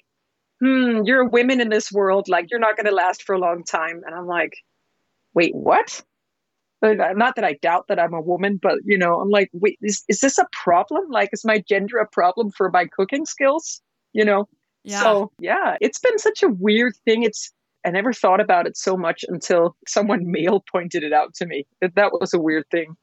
"Hmm, 0.62 1.02
you're 1.04 1.28
women 1.28 1.60
in 1.60 1.70
this 1.70 1.92
world. 1.92 2.30
Like, 2.30 2.48
you're 2.52 2.60
not 2.60 2.78
going 2.78 2.86
to 2.86 2.94
last 2.94 3.24
for 3.24 3.36
a 3.36 3.40
long 3.40 3.64
time." 3.64 4.02
And 4.06 4.16
I'm 4.16 4.28
like, 4.28 4.54
"Wait, 5.34 5.54
what?" 5.56 6.02
Uh, 6.86 7.14
not 7.16 7.36
that 7.36 7.46
I 7.46 7.54
doubt 7.62 7.88
that 7.88 8.00
I'm 8.00 8.14
a 8.14 8.22
woman, 8.22 8.60
but 8.62 8.80
you 8.86 8.98
know, 8.98 9.20
I'm 9.20 9.30
like, 9.30 9.50
wait, 9.54 9.78
is 9.82 10.04
is 10.08 10.20
this 10.20 10.38
a 10.38 10.48
problem? 10.52 11.10
Like, 11.10 11.30
is 11.34 11.46
my 11.46 11.64
gender 11.68 11.98
a 11.98 12.08
problem 12.08 12.52
for 12.52 12.70
my 12.70 12.86
cooking 12.86 13.26
skills? 13.26 13.82
You 14.14 14.26
know. 14.26 14.48
Yeah. 14.84 15.02
So 15.02 15.32
yeah, 15.40 15.78
it's 15.82 16.00
been 16.00 16.20
such 16.20 16.44
a 16.44 16.48
weird 16.48 16.94
thing. 17.06 17.24
It's 17.24 17.52
I 17.86 17.90
never 17.92 18.14
thought 18.14 18.40
about 18.40 18.68
it 18.68 18.78
so 18.78 18.96
much 18.98 19.26
until 19.28 19.76
someone 19.88 20.32
male 20.32 20.64
pointed 20.72 21.04
it 21.04 21.14
out 21.14 21.34
to 21.36 21.46
me. 21.46 21.66
That 21.82 21.96
that 21.96 22.12
was 22.14 22.34
a 22.34 22.40
weird 22.40 22.66
thing. 22.70 22.96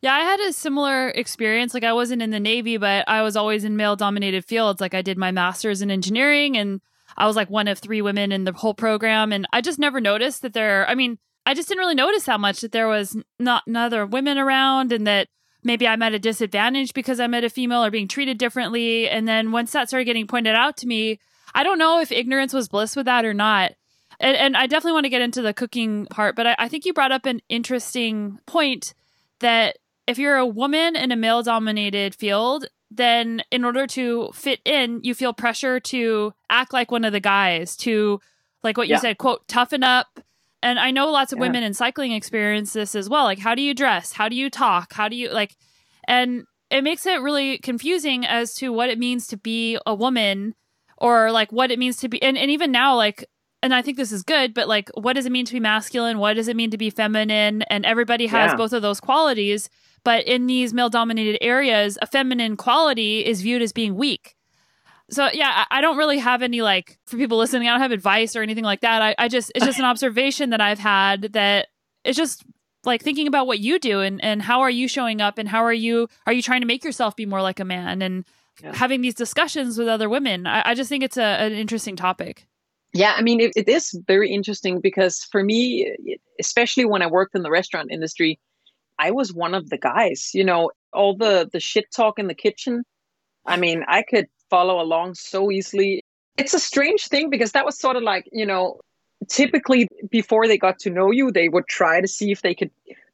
Yeah, 0.00 0.14
I 0.14 0.20
had 0.20 0.40
a 0.40 0.52
similar 0.52 1.08
experience. 1.08 1.74
Like 1.74 1.84
I 1.84 1.92
wasn't 1.92 2.22
in 2.22 2.30
the 2.30 2.38
Navy, 2.38 2.76
but 2.76 3.08
I 3.08 3.22
was 3.22 3.36
always 3.36 3.64
in 3.64 3.76
male 3.76 3.96
dominated 3.96 4.44
fields. 4.44 4.80
Like 4.80 4.94
I 4.94 5.02
did 5.02 5.18
my 5.18 5.32
master's 5.32 5.82
in 5.82 5.90
engineering 5.90 6.56
and 6.56 6.80
I 7.16 7.26
was 7.26 7.34
like 7.34 7.50
one 7.50 7.66
of 7.66 7.78
three 7.78 8.00
women 8.00 8.30
in 8.30 8.44
the 8.44 8.52
whole 8.52 8.74
program. 8.74 9.32
And 9.32 9.46
I 9.52 9.60
just 9.60 9.78
never 9.78 10.00
noticed 10.00 10.42
that 10.42 10.52
there, 10.52 10.88
I 10.88 10.94
mean, 10.94 11.18
I 11.48 11.54
just 11.54 11.66
didn't 11.66 11.80
really 11.80 11.94
notice 11.94 12.26
how 12.26 12.36
much 12.36 12.60
that 12.60 12.72
there 12.72 12.88
was 12.88 13.16
not 13.38 13.62
other 13.74 14.04
women 14.04 14.36
around 14.36 14.92
and 14.92 15.06
that 15.06 15.28
maybe 15.64 15.88
I'm 15.88 16.02
at 16.02 16.12
a 16.12 16.18
disadvantage 16.18 16.92
because 16.92 17.18
I'm 17.18 17.32
at 17.32 17.42
a 17.42 17.48
female 17.48 17.82
or 17.82 17.90
being 17.90 18.06
treated 18.06 18.36
differently. 18.36 19.08
And 19.08 19.26
then 19.26 19.50
once 19.50 19.72
that 19.72 19.88
started 19.88 20.04
getting 20.04 20.26
pointed 20.26 20.54
out 20.54 20.76
to 20.76 20.86
me, 20.86 21.18
I 21.54 21.62
don't 21.62 21.78
know 21.78 22.00
if 22.00 22.12
ignorance 22.12 22.52
was 22.52 22.68
bliss 22.68 22.94
with 22.94 23.06
that 23.06 23.24
or 23.24 23.32
not. 23.32 23.72
And, 24.20 24.36
and 24.36 24.56
I 24.58 24.66
definitely 24.66 24.92
want 24.92 25.04
to 25.04 25.10
get 25.10 25.22
into 25.22 25.40
the 25.40 25.54
cooking 25.54 26.04
part, 26.10 26.36
but 26.36 26.46
I, 26.46 26.56
I 26.58 26.68
think 26.68 26.84
you 26.84 26.92
brought 26.92 27.12
up 27.12 27.24
an 27.24 27.40
interesting 27.48 28.38
point 28.44 28.92
that 29.38 29.78
if 30.06 30.18
you're 30.18 30.36
a 30.36 30.44
woman 30.46 30.96
in 30.96 31.12
a 31.12 31.16
male 31.16 31.42
dominated 31.42 32.14
field, 32.14 32.66
then 32.90 33.42
in 33.50 33.64
order 33.64 33.86
to 33.86 34.28
fit 34.34 34.60
in, 34.66 35.00
you 35.02 35.14
feel 35.14 35.32
pressure 35.32 35.80
to 35.80 36.34
act 36.50 36.74
like 36.74 36.90
one 36.90 37.06
of 37.06 37.14
the 37.14 37.20
guys, 37.20 37.74
to 37.78 38.20
like 38.62 38.76
what 38.76 38.88
you 38.88 38.96
yeah. 38.96 39.00
said, 39.00 39.16
quote, 39.16 39.48
toughen 39.48 39.82
up. 39.82 40.20
And 40.62 40.78
I 40.78 40.90
know 40.90 41.10
lots 41.10 41.32
of 41.32 41.38
yeah. 41.38 41.46
women 41.46 41.62
in 41.62 41.74
cycling 41.74 42.12
experience 42.12 42.72
this 42.72 42.94
as 42.94 43.08
well. 43.08 43.24
Like, 43.24 43.38
how 43.38 43.54
do 43.54 43.62
you 43.62 43.74
dress? 43.74 44.12
How 44.12 44.28
do 44.28 44.36
you 44.36 44.50
talk? 44.50 44.92
How 44.92 45.08
do 45.08 45.16
you 45.16 45.30
like, 45.30 45.56
and 46.06 46.44
it 46.70 46.82
makes 46.82 47.06
it 47.06 47.20
really 47.20 47.58
confusing 47.58 48.26
as 48.26 48.54
to 48.56 48.72
what 48.72 48.90
it 48.90 48.98
means 48.98 49.26
to 49.28 49.36
be 49.36 49.78
a 49.86 49.94
woman 49.94 50.54
or 50.98 51.30
like 51.32 51.52
what 51.52 51.70
it 51.70 51.78
means 51.78 51.96
to 51.98 52.08
be. 52.08 52.22
And, 52.22 52.36
and 52.36 52.50
even 52.50 52.72
now, 52.72 52.96
like, 52.96 53.24
and 53.62 53.74
I 53.74 53.82
think 53.82 53.96
this 53.96 54.12
is 54.12 54.22
good, 54.22 54.54
but 54.54 54.68
like, 54.68 54.90
what 54.94 55.14
does 55.14 55.26
it 55.26 55.32
mean 55.32 55.44
to 55.46 55.52
be 55.52 55.60
masculine? 55.60 56.18
What 56.18 56.34
does 56.34 56.48
it 56.48 56.56
mean 56.56 56.70
to 56.70 56.78
be 56.78 56.90
feminine? 56.90 57.62
And 57.62 57.84
everybody 57.86 58.26
has 58.26 58.52
yeah. 58.52 58.56
both 58.56 58.72
of 58.72 58.82
those 58.82 59.00
qualities. 59.00 59.68
But 60.04 60.26
in 60.26 60.46
these 60.46 60.72
male 60.72 60.90
dominated 60.90 61.42
areas, 61.42 61.98
a 62.00 62.06
feminine 62.06 62.56
quality 62.56 63.24
is 63.24 63.42
viewed 63.42 63.62
as 63.62 63.72
being 63.72 63.96
weak. 63.96 64.36
So 65.10 65.28
yeah, 65.32 65.64
I 65.70 65.80
don't 65.80 65.96
really 65.96 66.18
have 66.18 66.42
any 66.42 66.60
like 66.60 66.98
for 67.06 67.16
people 67.16 67.38
listening, 67.38 67.68
I 67.68 67.72
don't 67.72 67.80
have 67.80 67.92
advice 67.92 68.36
or 68.36 68.42
anything 68.42 68.64
like 68.64 68.80
that. 68.82 69.00
I, 69.00 69.14
I 69.18 69.28
just 69.28 69.50
it's 69.54 69.64
just 69.64 69.78
an 69.78 69.84
observation 69.86 70.50
that 70.50 70.60
I've 70.60 70.78
had 70.78 71.32
that 71.32 71.68
it's 72.04 72.16
just 72.16 72.44
like 72.84 73.02
thinking 73.02 73.26
about 73.26 73.46
what 73.46 73.58
you 73.58 73.78
do 73.78 74.00
and, 74.00 74.22
and 74.22 74.42
how 74.42 74.60
are 74.60 74.70
you 74.70 74.86
showing 74.86 75.20
up 75.20 75.38
and 75.38 75.48
how 75.48 75.64
are 75.64 75.72
you 75.72 76.08
are 76.26 76.32
you 76.32 76.42
trying 76.42 76.60
to 76.60 76.66
make 76.66 76.84
yourself 76.84 77.16
be 77.16 77.26
more 77.26 77.42
like 77.42 77.60
a 77.60 77.64
man 77.64 78.02
and 78.02 78.24
yeah. 78.62 78.74
having 78.74 79.00
these 79.00 79.14
discussions 79.14 79.78
with 79.78 79.88
other 79.88 80.08
women. 80.08 80.46
I, 80.46 80.70
I 80.70 80.74
just 80.74 80.88
think 80.88 81.04
it's 81.04 81.16
a, 81.16 81.22
an 81.22 81.52
interesting 81.52 81.96
topic. 81.96 82.46
Yeah, 82.94 83.14
I 83.16 83.22
mean, 83.22 83.40
it, 83.40 83.52
it 83.54 83.68
is 83.68 83.98
very 84.06 84.30
interesting 84.30 84.80
because 84.80 85.24
for 85.30 85.42
me, 85.42 86.18
especially 86.40 86.84
when 86.84 87.02
I 87.02 87.06
worked 87.06 87.34
in 87.34 87.42
the 87.42 87.50
restaurant 87.50 87.90
industry, 87.90 88.40
I 88.98 89.10
was 89.10 89.32
one 89.32 89.54
of 89.54 89.68
the 89.68 89.78
guys, 89.78 90.30
you 90.34 90.44
know, 90.44 90.70
all 90.92 91.16
the 91.16 91.48
the 91.52 91.60
shit 91.60 91.90
talk 91.94 92.18
in 92.18 92.26
the 92.26 92.34
kitchen. 92.34 92.84
I 93.46 93.56
mean, 93.56 93.84
I 93.86 94.02
could 94.02 94.26
follow 94.50 94.80
along 94.80 95.14
so 95.14 95.50
easily. 95.50 96.02
It's 96.36 96.54
a 96.54 96.60
strange 96.60 97.08
thing 97.08 97.30
because 97.30 97.52
that 97.52 97.64
was 97.64 97.78
sort 97.78 97.96
of 97.96 98.02
like, 98.02 98.28
you 98.32 98.46
know, 98.46 98.80
typically 99.28 99.88
before 100.10 100.46
they 100.46 100.58
got 100.58 100.78
to 100.80 100.90
know 100.90 101.10
you, 101.10 101.30
they 101.30 101.48
would 101.48 101.66
try 101.66 102.00
to 102.00 102.08
see 102.08 102.30
if 102.30 102.42
they 102.42 102.54
could 102.54 102.70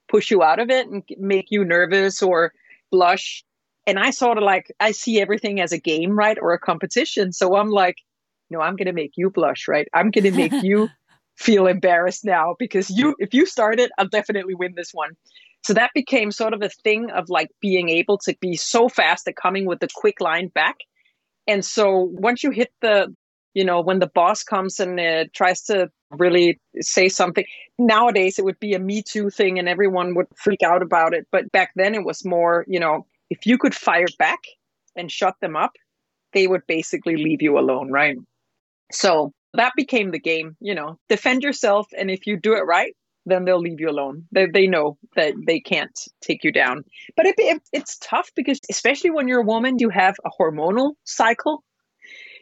push 0.08 0.30
you 0.30 0.42
out 0.42 0.58
of 0.58 0.70
it 0.70 0.86
and 0.86 1.02
make 1.18 1.46
you 1.50 1.64
nervous 1.64 2.22
or 2.22 2.52
blush. 2.90 3.42
And 3.86 3.98
I 3.98 4.10
sort 4.10 4.38
of 4.38 4.44
like 4.44 4.72
I 4.80 4.92
see 4.92 5.20
everything 5.20 5.60
as 5.60 5.72
a 5.72 5.78
game, 5.78 6.16
right, 6.16 6.38
or 6.40 6.52
a 6.52 6.58
competition. 6.58 7.32
So 7.32 7.56
I'm 7.56 7.70
like, 7.70 7.96
no, 8.50 8.60
I'm 8.60 8.76
going 8.76 8.86
to 8.86 8.92
make 8.92 9.12
you 9.16 9.30
blush, 9.30 9.68
right? 9.68 9.88
I'm 9.92 10.10
going 10.10 10.24
to 10.24 10.32
make 10.32 10.52
you 10.62 10.88
feel 11.36 11.66
embarrassed 11.66 12.24
now 12.24 12.54
because 12.58 12.90
you 12.90 13.14
if 13.18 13.34
you 13.34 13.46
start 13.46 13.80
it, 13.80 13.90
I'll 13.98 14.08
definitely 14.08 14.54
win 14.54 14.74
this 14.76 14.90
one. 14.92 15.10
So 15.64 15.72
that 15.74 15.90
became 15.94 16.30
sort 16.30 16.52
of 16.52 16.62
a 16.62 16.68
thing 16.68 17.10
of 17.10 17.30
like 17.30 17.48
being 17.60 17.88
able 17.88 18.18
to 18.18 18.36
be 18.40 18.54
so 18.54 18.88
fast 18.88 19.26
at 19.26 19.36
coming 19.36 19.64
with 19.64 19.80
the 19.80 19.88
quick 19.94 20.20
line 20.20 20.48
back. 20.48 20.76
And 21.46 21.64
so 21.64 22.10
once 22.12 22.42
you 22.42 22.50
hit 22.50 22.72
the, 22.80 23.14
you 23.54 23.64
know, 23.64 23.80
when 23.80 23.98
the 23.98 24.10
boss 24.14 24.42
comes 24.42 24.80
and 24.80 24.98
uh, 24.98 25.24
tries 25.34 25.62
to 25.64 25.90
really 26.10 26.60
say 26.80 27.08
something, 27.08 27.44
nowadays 27.78 28.38
it 28.38 28.44
would 28.44 28.60
be 28.60 28.74
a 28.74 28.78
Me 28.78 29.02
Too 29.02 29.30
thing 29.30 29.58
and 29.58 29.68
everyone 29.68 30.14
would 30.14 30.26
freak 30.36 30.62
out 30.62 30.82
about 30.82 31.14
it. 31.14 31.26
But 31.30 31.52
back 31.52 31.72
then 31.76 31.94
it 31.94 32.04
was 32.04 32.24
more, 32.24 32.64
you 32.68 32.80
know, 32.80 33.06
if 33.30 33.46
you 33.46 33.58
could 33.58 33.74
fire 33.74 34.06
back 34.18 34.40
and 34.96 35.10
shut 35.10 35.34
them 35.40 35.56
up, 35.56 35.72
they 36.32 36.46
would 36.46 36.66
basically 36.66 37.16
leave 37.16 37.42
you 37.42 37.58
alone, 37.58 37.90
right? 37.90 38.16
So 38.92 39.32
that 39.54 39.72
became 39.76 40.10
the 40.10 40.18
game, 40.18 40.56
you 40.60 40.74
know, 40.74 40.98
defend 41.08 41.42
yourself. 41.42 41.86
And 41.96 42.10
if 42.10 42.26
you 42.26 42.36
do 42.36 42.54
it 42.54 42.66
right, 42.66 42.94
then 43.26 43.44
they'll 43.44 43.60
leave 43.60 43.80
you 43.80 43.88
alone. 43.88 44.24
They, 44.32 44.46
they 44.46 44.66
know 44.66 44.98
that 45.16 45.34
they 45.46 45.60
can't 45.60 45.98
take 46.20 46.44
you 46.44 46.52
down. 46.52 46.84
But 47.16 47.26
it, 47.26 47.34
it, 47.38 47.62
it's 47.72 47.98
tough 47.98 48.30
because, 48.36 48.60
especially 48.70 49.10
when 49.10 49.28
you're 49.28 49.40
a 49.40 49.46
woman, 49.46 49.78
you 49.78 49.88
have 49.90 50.16
a 50.24 50.30
hormonal 50.30 50.92
cycle. 51.04 51.64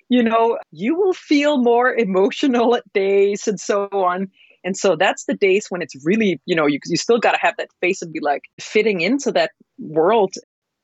You 0.08 0.22
know, 0.22 0.58
you 0.70 0.94
will 0.94 1.14
feel 1.14 1.58
more 1.58 1.94
emotional 1.94 2.74
at 2.74 2.92
days 2.92 3.48
and 3.48 3.58
so 3.58 3.88
on. 3.92 4.28
And 4.64 4.76
so 4.76 4.96
that's 4.96 5.24
the 5.24 5.34
days 5.34 5.66
when 5.70 5.82
it's 5.82 5.96
really, 6.04 6.40
you 6.46 6.54
know, 6.54 6.66
you, 6.66 6.78
you 6.86 6.96
still 6.96 7.18
got 7.18 7.32
to 7.32 7.38
have 7.40 7.54
that 7.58 7.70
face 7.80 8.02
and 8.02 8.12
be 8.12 8.20
like 8.20 8.42
fitting 8.60 9.00
into 9.00 9.32
that 9.32 9.50
world, 9.78 10.34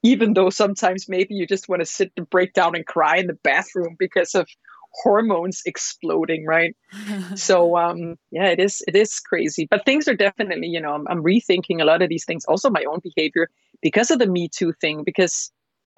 even 0.02 0.34
though 0.34 0.50
sometimes 0.50 1.08
maybe 1.08 1.34
you 1.34 1.46
just 1.46 1.68
want 1.68 1.80
to 1.80 1.86
sit 1.86 2.12
and 2.16 2.28
break 2.30 2.54
down 2.54 2.74
and 2.74 2.86
cry 2.86 3.18
in 3.18 3.26
the 3.26 3.38
bathroom 3.44 3.96
because 3.98 4.34
of 4.34 4.48
hormones 4.92 5.62
exploding 5.66 6.46
right? 6.46 6.76
So 7.34 7.76
um 7.76 8.16
yeah 8.30 8.48
it 8.48 8.60
is 8.60 8.82
it 8.86 8.96
is 8.96 9.20
crazy. 9.20 9.66
But 9.70 9.84
things 9.84 10.08
are 10.08 10.14
definitely 10.14 10.68
you 10.68 10.80
know 10.80 10.92
I'm, 10.92 11.06
I'm, 11.08 11.22
rethinking 11.22 11.80
a 11.80 11.84
lot 11.84 12.02
of 12.02 12.08
these 12.08 12.24
things 12.24 12.44
also 12.46 12.70
my 12.70 12.84
own 12.84 13.00
behavior 13.02 13.48
because 13.82 14.10
of 14.10 14.18
the 14.18 14.26
me 14.26 14.48
too 14.48 14.72
thing 14.72 15.04
because 15.04 15.52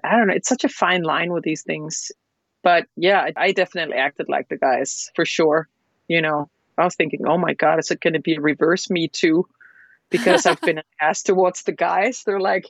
i 0.05 0.17
don't 0.17 0.27
know 0.29 0.35
it's 0.35 0.49
such 0.49 0.65
a 0.65 0.69
fine 0.69 1.03
line 1.03 1.33
with 1.33 1.45
these 1.45 1.63
things. 1.63 2.13
But 2.63 2.87
yeah 2.97 3.31
i, 3.37 3.53
definitely 3.53 3.97
acted 3.97 4.29
like 4.29 4.49
the 4.49 4.59
guys 4.59 5.11
for 5.15 5.25
sure 5.25 5.69
you 6.09 6.23
know. 6.23 6.51
I 6.79 6.85
was 6.85 6.95
thinking 6.95 7.27
oh 7.27 7.39
my 7.39 7.55
god 7.55 7.79
is 7.79 7.91
it 7.91 8.01
going 8.01 8.15
to 8.15 8.21
be 8.21 8.35
a 8.35 8.41
reverse 8.41 8.91
me 8.91 9.09
too? 9.09 9.47
Because 10.11 10.47
i've 10.47 10.61
been 10.61 10.83
asked 11.01 11.27
towards 11.27 11.63
the 11.63 11.73
guys. 11.73 12.23
They're 12.25 12.41
like 12.41 12.67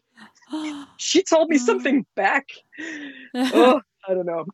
she 0.97 1.23
told 1.23 1.49
me 1.49 1.59
something 1.59 2.07
back. 2.15 2.49
Oh 3.35 3.81
i 4.09 4.15
don't 4.15 4.27
know. 4.27 4.45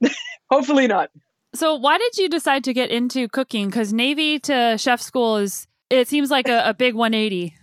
Hopefully 0.51 0.87
not 0.87 1.11
so, 1.59 1.75
why 1.75 1.99
did 1.99 2.19
you 2.19 2.29
decide 2.29 2.65
to 2.65 2.73
get 2.73 2.91
into 2.91 3.29
cooking? 3.29 3.67
Because 3.67 3.93
Navy 3.93 4.39
to 4.41 4.77
chef 4.79 5.01
school 5.01 5.37
is, 5.37 5.67
it 5.91 6.09
seems 6.09 6.31
like 6.31 6.49
a, 6.49 6.69
a 6.69 6.75
big 6.75 6.95
180. 6.95 7.55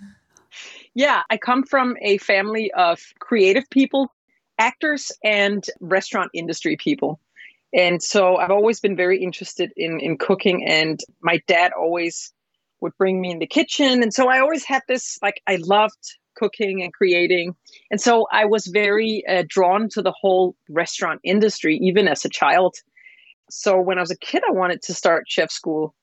Yeah, 0.94 1.24
I 1.30 1.38
come 1.38 1.64
from 1.64 1.96
a 2.02 2.18
family 2.20 2.72
of 2.74 3.00
creative 3.20 3.70
people, 3.70 4.14
actors, 4.60 5.12
and 5.24 5.66
restaurant 5.80 6.30
industry 6.34 6.78
people. 6.78 7.20
And 7.74 8.04
so 8.04 8.38
I've 8.38 8.52
always 8.52 8.80
been 8.80 8.96
very 8.96 9.22
interested 9.22 9.72
in, 9.76 10.00
in 10.00 10.18
cooking. 10.18 10.64
And 10.68 11.00
my 11.22 11.42
dad 11.48 11.72
always 11.74 12.32
would 12.82 12.96
bring 12.98 13.20
me 13.20 13.32
in 13.32 13.40
the 13.40 13.48
kitchen. 13.48 14.04
And 14.04 14.14
so 14.14 14.30
I 14.30 14.40
always 14.40 14.64
had 14.64 14.84
this 14.88 15.18
like, 15.24 15.42
I 15.48 15.58
loved 15.62 15.98
cooking 16.36 16.84
and 16.84 16.94
creating. 16.94 17.56
And 17.90 18.00
so 18.00 18.28
I 18.32 18.46
was 18.46 18.68
very 18.68 19.24
uh, 19.28 19.44
drawn 19.48 19.90
to 19.90 20.02
the 20.02 20.12
whole 20.12 20.56
restaurant 20.70 21.22
industry, 21.24 21.78
even 21.82 22.08
as 22.08 22.24
a 22.26 22.30
child. 22.30 22.76
So 23.56 23.80
when 23.80 24.00
I 24.00 24.02
was 24.02 24.10
a 24.10 24.18
kid, 24.18 24.42
I 24.48 24.52
wanted 24.52 24.82
to 24.84 24.96
start 24.96 25.26
chef 25.28 25.52
school. 25.52 25.94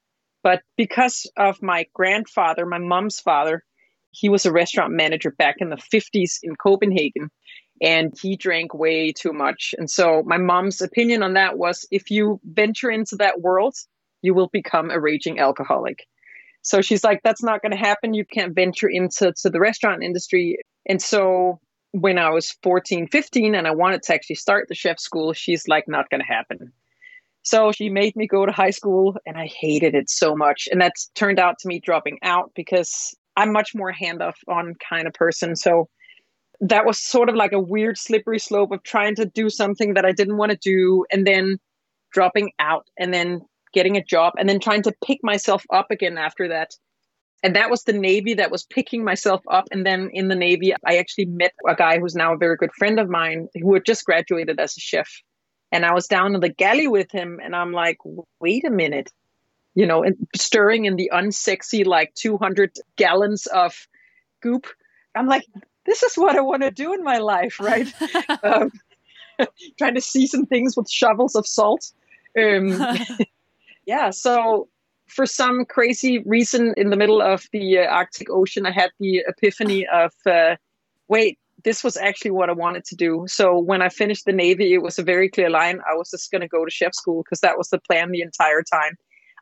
But 0.44 0.62
because 0.76 1.30
of 1.36 1.60
my 1.60 1.86
grandfather, 1.92 2.64
my 2.64 2.78
mom's 2.78 3.18
father, 3.18 3.64
he 4.12 4.28
was 4.28 4.46
a 4.46 4.52
restaurant 4.52 4.92
manager 4.92 5.32
back 5.36 5.56
in 5.58 5.68
the 5.68 5.76
50s 5.76 6.38
in 6.44 6.54
Copenhagen 6.54 7.28
and 7.82 8.14
he 8.20 8.36
drank 8.36 8.72
way 8.72 9.12
too 9.12 9.32
much. 9.32 9.74
And 9.76 9.90
so 9.90 10.22
my 10.24 10.38
mom's 10.38 10.80
opinion 10.80 11.24
on 11.24 11.34
that 11.34 11.58
was 11.58 11.86
if 11.90 12.10
you 12.10 12.40
venture 12.44 12.90
into 12.90 13.16
that 13.16 13.40
world, 13.40 13.74
you 14.22 14.32
will 14.32 14.48
become 14.48 14.90
a 14.90 15.00
raging 15.00 15.40
alcoholic. 15.40 16.06
So 16.62 16.82
she's 16.82 17.02
like, 17.02 17.20
that's 17.24 17.42
not 17.42 17.62
going 17.62 17.72
to 17.72 17.78
happen. 17.78 18.14
You 18.14 18.24
can't 18.24 18.54
venture 18.54 18.88
into 18.88 19.32
to 19.42 19.50
the 19.50 19.60
restaurant 19.60 20.04
industry. 20.04 20.58
And 20.86 21.02
so 21.02 21.58
when 21.90 22.16
I 22.16 22.30
was 22.30 22.56
14, 22.62 23.08
15, 23.08 23.56
and 23.56 23.66
I 23.66 23.72
wanted 23.72 24.04
to 24.04 24.14
actually 24.14 24.36
start 24.36 24.68
the 24.68 24.74
chef 24.76 25.00
school, 25.00 25.32
she's 25.32 25.66
like, 25.66 25.88
not 25.88 26.10
going 26.10 26.20
to 26.20 26.26
happen. 26.26 26.72
So 27.42 27.72
she 27.72 27.88
made 27.88 28.16
me 28.16 28.26
go 28.26 28.44
to 28.44 28.52
high 28.52 28.70
school 28.70 29.16
and 29.26 29.36
I 29.36 29.46
hated 29.46 29.94
it 29.94 30.10
so 30.10 30.36
much. 30.36 30.68
And 30.70 30.80
that 30.80 30.92
turned 31.14 31.38
out 31.38 31.56
to 31.60 31.68
me 31.68 31.80
dropping 31.80 32.18
out 32.22 32.50
because 32.54 33.14
I'm 33.36 33.52
much 33.52 33.74
more 33.74 33.92
hand 33.92 34.22
off 34.22 34.38
on 34.48 34.74
kind 34.88 35.06
of 35.06 35.14
person. 35.14 35.56
So 35.56 35.88
that 36.60 36.84
was 36.84 37.00
sort 37.00 37.28
of 37.28 37.34
like 37.34 37.52
a 37.52 37.60
weird 37.60 37.96
slippery 37.96 38.38
slope 38.38 38.72
of 38.72 38.82
trying 38.82 39.14
to 39.16 39.24
do 39.24 39.48
something 39.48 39.94
that 39.94 40.04
I 40.04 40.12
didn't 40.12 40.36
want 40.36 40.52
to 40.52 40.58
do 40.58 41.06
and 41.10 41.26
then 41.26 41.58
dropping 42.12 42.50
out 42.58 42.86
and 42.98 43.14
then 43.14 43.40
getting 43.72 43.96
a 43.96 44.04
job 44.04 44.34
and 44.38 44.48
then 44.48 44.60
trying 44.60 44.82
to 44.82 44.92
pick 45.04 45.20
myself 45.22 45.64
up 45.72 45.90
again 45.90 46.18
after 46.18 46.48
that. 46.48 46.70
And 47.42 47.56
that 47.56 47.70
was 47.70 47.84
the 47.84 47.94
Navy 47.94 48.34
that 48.34 48.50
was 48.50 48.64
picking 48.64 49.02
myself 49.02 49.40
up. 49.50 49.64
And 49.70 49.86
then 49.86 50.10
in 50.12 50.28
the 50.28 50.34
Navy, 50.34 50.74
I 50.86 50.98
actually 50.98 51.24
met 51.26 51.52
a 51.66 51.74
guy 51.74 51.98
who's 51.98 52.14
now 52.14 52.34
a 52.34 52.38
very 52.38 52.56
good 52.56 52.72
friend 52.76 53.00
of 53.00 53.08
mine 53.08 53.48
who 53.54 53.72
had 53.72 53.86
just 53.86 54.04
graduated 54.04 54.60
as 54.60 54.76
a 54.76 54.80
chef. 54.80 55.08
And 55.72 55.86
I 55.86 55.94
was 55.94 56.08
down 56.08 56.34
in 56.34 56.40
the 56.40 56.48
galley 56.48 56.88
with 56.88 57.10
him 57.12 57.40
and 57.42 57.54
I'm 57.54 57.72
like, 57.72 57.98
wait 58.40 58.64
a 58.64 58.70
minute, 58.70 59.12
you 59.74 59.86
know, 59.86 60.02
and 60.02 60.16
stirring 60.34 60.84
in 60.84 60.96
the 60.96 61.10
unsexy, 61.14 61.86
like 61.86 62.14
200 62.14 62.76
gallons 62.96 63.46
of 63.46 63.86
goop. 64.40 64.66
I'm 65.14 65.26
like, 65.26 65.44
this 65.86 66.02
is 66.02 66.16
what 66.16 66.36
I 66.36 66.40
want 66.40 66.62
to 66.62 66.70
do 66.70 66.92
in 66.92 67.04
my 67.04 67.18
life, 67.18 67.60
right? 67.60 67.92
um, 68.42 68.72
trying 69.78 69.94
to 69.94 70.00
season 70.00 70.46
things 70.46 70.76
with 70.76 70.90
shovels 70.90 71.34
of 71.34 71.46
salt. 71.46 71.92
Um, 72.38 72.80
yeah, 73.86 74.10
so 74.10 74.68
for 75.06 75.26
some 75.26 75.64
crazy 75.64 76.18
reason 76.20 76.74
in 76.76 76.90
the 76.90 76.96
middle 76.96 77.20
of 77.20 77.46
the 77.52 77.78
uh, 77.78 77.86
Arctic 77.86 78.30
Ocean, 78.30 78.66
I 78.66 78.70
had 78.70 78.90
the 79.00 79.24
epiphany 79.26 79.86
of, 79.86 80.12
uh, 80.26 80.56
wait, 81.08 81.38
this 81.64 81.84
was 81.84 81.96
actually 81.96 82.30
what 82.30 82.48
I 82.48 82.52
wanted 82.52 82.84
to 82.86 82.96
do. 82.96 83.24
So 83.26 83.58
when 83.58 83.82
I 83.82 83.88
finished 83.88 84.24
the 84.24 84.32
Navy, 84.32 84.72
it 84.72 84.82
was 84.82 84.98
a 84.98 85.02
very 85.02 85.28
clear 85.28 85.50
line. 85.50 85.80
I 85.90 85.94
was 85.94 86.10
just 86.10 86.30
going 86.30 86.42
to 86.42 86.48
go 86.48 86.64
to 86.64 86.70
chef 86.70 86.94
school 86.94 87.22
because 87.22 87.40
that 87.40 87.58
was 87.58 87.68
the 87.68 87.78
plan 87.78 88.10
the 88.10 88.22
entire 88.22 88.62
time. 88.62 88.96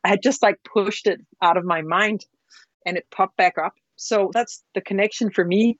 I 0.05 0.09
had 0.09 0.23
just 0.23 0.43
like 0.43 0.57
pushed 0.65 1.07
it 1.07 1.21
out 1.43 1.57
of 1.57 1.65
my 1.65 1.83
mind 1.83 2.25
and 2.87 2.97
it 2.97 3.07
popped 3.11 3.37
back 3.37 3.55
up. 3.63 3.75
So 3.97 4.31
that's 4.33 4.63
the 4.75 4.81
connection 4.81 5.31
for 5.31 5.45
me. 5.45 5.79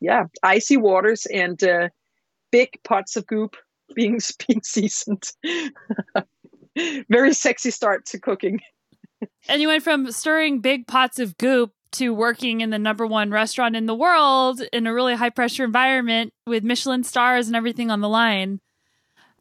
Yeah, 0.00 0.24
icy 0.42 0.76
waters 0.76 1.26
and 1.26 1.62
uh, 1.62 1.88
big 2.50 2.68
pots 2.82 3.16
of 3.16 3.26
goop 3.26 3.56
being 3.94 4.18
being 4.46 4.62
seasoned. 4.62 5.30
very 7.08 7.32
sexy 7.32 7.70
start 7.70 8.06
to 8.06 8.18
cooking. 8.18 8.60
and 9.48 9.62
you 9.62 9.68
went 9.68 9.82
from 9.82 10.10
stirring 10.10 10.60
big 10.60 10.86
pots 10.86 11.18
of 11.18 11.36
goop 11.38 11.72
to 11.94 12.12
working 12.12 12.60
in 12.60 12.70
the 12.70 12.78
number 12.78 13.06
one 13.06 13.30
restaurant 13.30 13.76
in 13.76 13.86
the 13.86 13.94
world 13.94 14.62
in 14.72 14.86
a 14.86 14.94
really 14.94 15.14
high 15.14 15.30
pressure 15.30 15.64
environment 15.64 16.32
with 16.46 16.64
Michelin 16.64 17.04
stars 17.04 17.46
and 17.46 17.56
everything 17.56 17.90
on 17.90 18.00
the 18.00 18.08
line. 18.08 18.60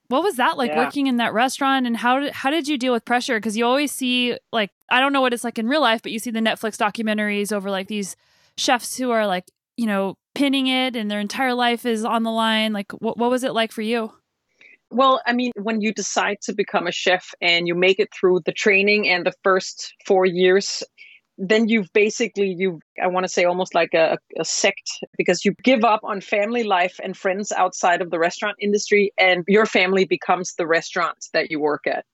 What 0.07 0.24
was 0.24 0.36
that 0.36 0.57
like 0.57 0.72
yeah. 0.72 0.77
working 0.77 1.07
in 1.07 1.17
that 1.17 1.33
restaurant 1.33 1.88
and 1.88 1.98
how 1.98 2.19
did 2.19 2.33
how 2.33 2.51
did 2.51 2.67
you 2.67 2.77
deal 2.77 2.93
with 2.93 3.05
pressure 3.05 3.39
cuz 3.39 3.57
you 3.57 3.65
always 3.65 3.91
see 3.91 4.38
like 4.51 4.69
I 4.91 5.00
don't 5.00 5.13
know 5.13 5.22
what 5.22 5.33
it's 5.33 5.43
like 5.43 5.57
in 5.57 5.67
real 5.67 5.81
life 5.81 6.01
but 6.03 6.12
you 6.12 6.19
see 6.19 6.29
the 6.29 6.39
Netflix 6.39 6.77
documentaries 6.77 7.51
over 7.51 7.72
like 7.72 7.88
these 7.88 8.15
chefs 8.57 8.98
who 8.98 9.12
are 9.12 9.25
like, 9.25 9.45
you 9.77 9.88
know, 9.88 10.15
pinning 10.36 10.67
it 10.67 10.95
and 10.95 11.10
their 11.10 11.19
entire 11.19 11.53
life 11.53 11.86
is 11.86 12.05
on 12.05 12.24
the 12.24 12.31
line. 12.31 12.74
Like 12.74 12.91
what 12.91 13.17
what 13.17 13.31
was 13.31 13.43
it 13.43 13.53
like 13.53 13.72
for 13.72 13.81
you? 13.81 14.12
Well, 14.93 15.22
I 15.25 15.33
mean, 15.33 15.51
when 15.55 15.81
you 15.81 15.91
decide 15.91 16.38
to 16.43 16.53
become 16.53 16.86
a 16.86 16.91
chef 16.91 17.33
and 17.41 17.67
you 17.67 17.74
make 17.74 18.00
it 18.00 18.10
through 18.13 18.41
the 18.45 18.51
training 18.51 19.10
and 19.10 19.25
the 19.25 19.33
first 19.43 19.95
four 20.05 20.24
years, 20.27 20.83
then 21.37 21.67
you've 21.67 21.91
basically 21.93 22.55
you 22.57 22.79
I 23.01 23.07
want 23.07 23.23
to 23.23 23.31
say 23.31 23.45
almost 23.45 23.73
like 23.73 23.93
a, 23.93 24.17
a 24.39 24.45
sect 24.45 24.89
because 25.17 25.43
you 25.43 25.53
give 25.63 25.83
up 25.83 26.01
on 26.03 26.21
family 26.21 26.63
life 26.63 26.99
and 27.03 27.17
friends 27.17 27.51
outside 27.51 28.01
of 28.01 28.11
the 28.11 28.19
restaurant 28.19 28.57
industry 28.59 29.11
and 29.17 29.43
your 29.47 29.65
family 29.65 30.05
becomes 30.05 30.53
the 30.55 30.67
restaurant 30.67 31.17
that 31.33 31.49
you 31.49 31.59
work 31.59 31.87
at. 31.87 32.05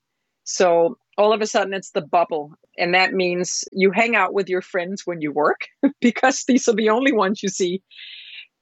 So 0.46 0.98
all 1.18 1.34
of 1.34 1.42
a 1.42 1.48
sudden 1.48 1.74
it's 1.74 1.92
the 1.92 2.02
bubble. 2.02 2.54
And 2.78 2.94
that 2.94 3.14
means 3.14 3.66
you 3.74 3.92
hang 3.92 4.16
out 4.16 4.34
with 4.34 4.48
your 4.48 4.62
friends 4.62 5.02
when 5.06 5.22
you 5.22 5.34
work 5.34 5.68
because 6.02 6.46
these 6.48 6.68
are 6.70 6.76
the 6.76 6.90
only 6.90 7.12
ones 7.12 7.44
you 7.44 7.50
see 7.50 7.84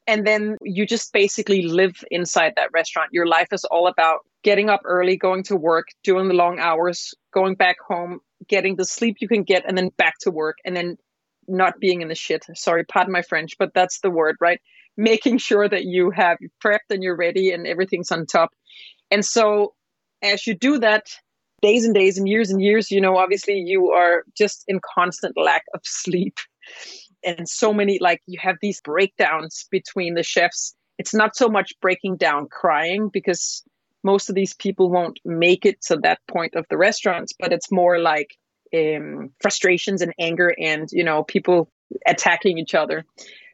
and 0.08 0.26
then 0.26 0.58
you 0.62 0.86
just 0.86 1.12
basically 1.12 1.64
live 1.64 2.04
inside 2.10 2.54
that 2.56 2.70
restaurant. 2.74 3.10
Your 3.12 3.28
life 3.28 3.50
is 3.52 3.66
all 3.66 3.88
about 3.88 4.20
getting 4.42 4.70
up 4.70 4.82
early, 4.86 5.18
going 5.18 5.44
to 5.44 5.58
work, 5.58 5.88
doing 6.04 6.30
the 6.30 6.34
long 6.34 6.60
hours, 6.60 7.14
going 7.34 7.56
back 7.56 7.76
home, 7.86 8.22
getting 8.48 8.76
the 8.76 8.86
sleep 8.86 9.18
you 9.20 9.28
can 9.28 9.44
get, 9.44 9.64
and 9.68 9.78
then 9.78 9.90
back 9.98 10.16
to 10.22 10.32
work, 10.32 10.58
and 10.66 10.76
then 10.76 10.98
not 11.48 11.80
being 11.80 12.02
in 12.02 12.08
the 12.08 12.16
shit. 12.16 12.46
Sorry, 12.56 12.84
pardon 12.86 13.14
my 13.14 13.22
French, 13.22 13.58
but 13.58 13.74
that's 13.74 14.00
the 14.02 14.10
word, 14.10 14.36
right? 14.42 14.60
Making 14.98 15.38
sure 15.38 15.68
that 15.68 15.86
you 15.86 16.12
have 16.12 16.38
prepped 16.64 16.90
and 16.90 17.02
you're 17.04 17.16
ready 17.16 17.52
and 17.52 17.66
everything's 17.66 18.12
on 18.12 18.26
top. 18.26 18.52
And 19.12 19.24
so 19.24 19.74
as 20.22 20.46
you 20.46 20.54
do 20.54 20.80
that, 20.80 21.08
days 21.62 21.86
and 21.86 21.94
days 21.94 22.18
and 22.18 22.28
years 22.28 22.50
and 22.50 22.62
years, 22.62 22.92
you 22.92 23.00
know, 23.00 23.18
obviously 23.18 23.56
you 23.56 23.92
are 23.92 24.24
just 24.38 24.64
in 24.68 24.80
constant 24.96 25.38
lack 25.38 25.64
of 25.74 25.82
sleep 25.84 26.38
and 27.24 27.48
so 27.48 27.74
many 27.74 28.00
like 28.00 28.22
you 28.28 28.40
have 28.42 28.58
these 28.62 28.82
breakdowns 28.82 29.66
between 29.72 30.14
the 30.14 30.24
chefs 30.24 30.76
it's 30.98 31.14
not 31.14 31.36
so 31.36 31.48
much 31.48 31.74
breaking 31.82 32.18
down 32.18 32.48
crying 32.48 33.10
because 33.12 33.64
most 34.04 34.30
of 34.30 34.36
these 34.36 34.54
people 34.54 34.90
won't 34.90 35.20
make 35.26 35.66
it 35.66 35.82
to 35.82 35.98
that 35.98 36.20
point 36.28 36.56
of 36.56 36.66
the 36.70 36.78
restaurants 36.78 37.34
but 37.40 37.54
it's 37.54 37.72
more 37.72 38.00
like 38.00 38.38
um, 38.76 39.32
frustrations 39.42 40.02
and 40.02 40.14
anger 40.20 40.54
and 40.58 40.90
you 40.92 41.04
know 41.04 41.24
people 41.24 41.70
attacking 42.06 42.58
each 42.58 42.76
other. 42.76 43.06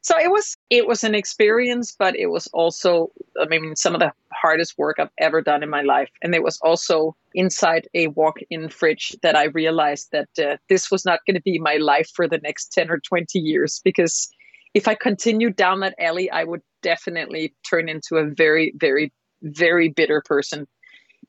So 0.02 0.18
it 0.20 0.30
was 0.30 0.58
it 0.70 0.86
was 0.86 1.04
an 1.04 1.16
experience 1.16 1.96
but 1.98 2.16
it 2.18 2.28
was 2.28 2.48
also 2.48 3.12
i 3.40 3.46
mean 3.46 3.76
some 3.76 3.94
of 3.94 4.02
the 4.02 4.12
hardest 4.34 4.78
work 4.78 4.98
i've 5.00 5.10
ever 5.18 5.42
done 5.42 5.64
in 5.64 5.70
my 5.70 5.82
life. 5.82 6.10
And 6.22 6.36
it 6.36 6.44
was 6.44 6.60
also 6.62 7.16
inside 7.34 7.88
a 7.94 8.08
walk-in 8.08 8.68
fridge 8.68 9.16
that 9.22 9.38
i 9.38 9.46
realized 9.46 10.10
that 10.12 10.30
uh, 10.38 10.58
this 10.68 10.92
was 10.92 11.06
not 11.06 11.22
going 11.26 11.36
to 11.36 11.42
be 11.42 11.58
my 11.58 11.78
life 11.78 12.10
for 12.14 12.28
the 12.28 12.40
next 12.40 12.74
10 12.74 12.92
or 12.92 13.00
20 13.00 13.40
years 13.40 13.80
because 13.84 14.30
if 14.74 14.90
i 14.90 14.94
continued 14.96 15.56
down 15.56 15.80
that 15.80 15.96
alley 15.98 16.30
i 16.32 16.44
would 16.44 16.62
definitely 16.82 17.56
turn 17.68 17.88
into 17.88 18.18
a 18.18 18.26
very 18.26 18.74
very 18.76 19.14
very 19.44 19.90
bitter 19.90 20.22
person 20.26 20.68